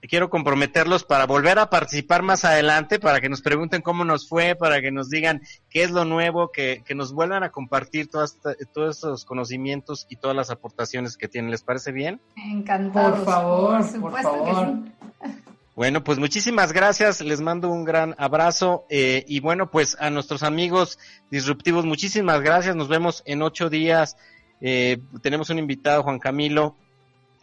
quiero 0.09 0.31
comprometerlos 0.31 1.05
para 1.05 1.27
volver 1.27 1.59
a 1.59 1.71
participar 1.71 2.23
más 2.23 2.45
adelante, 2.45 2.99
para 2.99 3.21
que 3.21 3.29
nos 3.29 3.43
pregunten 3.43 3.83
cómo 3.83 4.05
nos 4.05 4.29
fue, 4.29 4.55
para 4.55 4.81
que 4.81 4.91
nos 4.91 5.09
digan 5.09 5.43
qué 5.71 5.83
es 5.83 5.91
lo 5.91 6.05
nuevo, 6.05 6.51
que, 6.53 6.83
que 6.85 6.95
nos 6.95 7.13
vuelvan 7.13 7.43
a 7.43 7.51
compartir 7.51 8.09
todas, 8.09 8.39
todos 8.73 8.99
esos 8.99 9.25
conocimientos 9.25 10.07
y 10.09 10.17
todas 10.17 10.37
las 10.37 10.51
aportaciones 10.51 11.17
que 11.17 11.29
tienen. 11.29 11.51
¿Les 11.51 11.63
parece 11.63 11.93
bien? 11.93 12.21
Encantados. 12.37 13.21
Por 13.21 13.25
favor, 13.25 13.79
por 13.79 13.91
supuesto 13.91 14.45
que 14.45 14.53
favor. 14.53 14.75
sí. 15.23 15.45
Bueno, 15.77 16.05
pues 16.05 16.21
muchísimas 16.21 16.73
gracias, 16.73 17.21
les 17.21 17.41
mando 17.41 17.69
un 17.69 17.85
gran 17.85 18.15
abrazo 18.17 18.87
eh, 18.91 19.25
y 19.27 19.41
bueno, 19.41 19.73
pues 19.73 19.97
a 19.99 20.09
nuestros 20.09 20.45
amigos 20.45 21.01
disruptivos, 21.33 21.85
muchísimas 21.85 22.43
gracias, 22.43 22.77
nos 22.77 22.87
vemos 22.87 23.25
en 23.27 23.43
ocho 23.43 23.71
días. 23.71 24.17
Eh, 24.61 24.99
tenemos 25.23 25.51
un 25.51 25.59
invitado, 25.59 26.03
Juan 26.03 26.19
Camilo, 26.19 26.77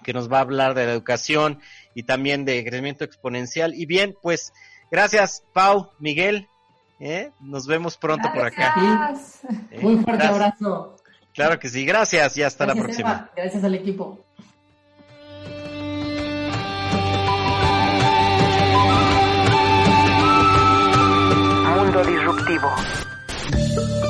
que 0.04 0.14
nos 0.14 0.32
va 0.32 0.40
a 0.40 0.42
hablar 0.42 0.74
de 0.74 0.86
la 0.86 0.94
educación 0.94 1.60
y 1.94 2.04
también 2.04 2.46
de 2.46 2.64
crecimiento 2.64 3.04
exponencial. 3.04 3.74
Y 3.76 3.86
bien, 3.86 4.16
pues 4.22 4.54
gracias, 4.90 5.44
Pau, 5.54 5.92
Miguel, 6.00 6.48
¿eh? 7.00 7.32
nos 7.40 7.68
vemos 7.68 7.98
pronto 7.98 8.30
por 8.34 8.46
acá. 8.46 8.74
Gracias. 8.76 9.44
¿eh? 9.72 9.80
Muy 9.82 9.96
fuerte 9.96 10.24
Gracias. 10.24 10.32
abrazo. 10.32 10.96
Claro 11.34 11.60
que 11.60 11.70
sí, 11.70 11.86
gracias 11.86 12.38
y 12.38 12.44
hasta 12.44 12.66
la 12.66 12.76
próxima. 12.76 13.12
Eva. 13.12 13.32
Gracias 13.36 13.64
al 13.64 13.76
equipo. 13.76 14.20
Mundo 21.76 22.04
disruptivo. 22.04 24.01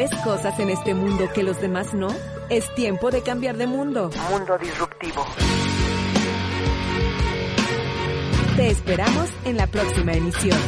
¿Ves 0.00 0.16
cosas 0.24 0.58
en 0.58 0.70
este 0.70 0.94
mundo 0.94 1.28
que 1.34 1.42
los 1.42 1.60
demás 1.60 1.92
no? 1.92 2.08
Es 2.48 2.74
tiempo 2.74 3.10
de 3.10 3.20
cambiar 3.20 3.58
de 3.58 3.66
mundo. 3.66 4.08
Mundo 4.30 4.56
disruptivo. 4.56 5.26
Te 8.56 8.68
esperamos 8.68 9.28
en 9.44 9.58
la 9.58 9.66
próxima 9.66 10.14
emisión. 10.14 10.58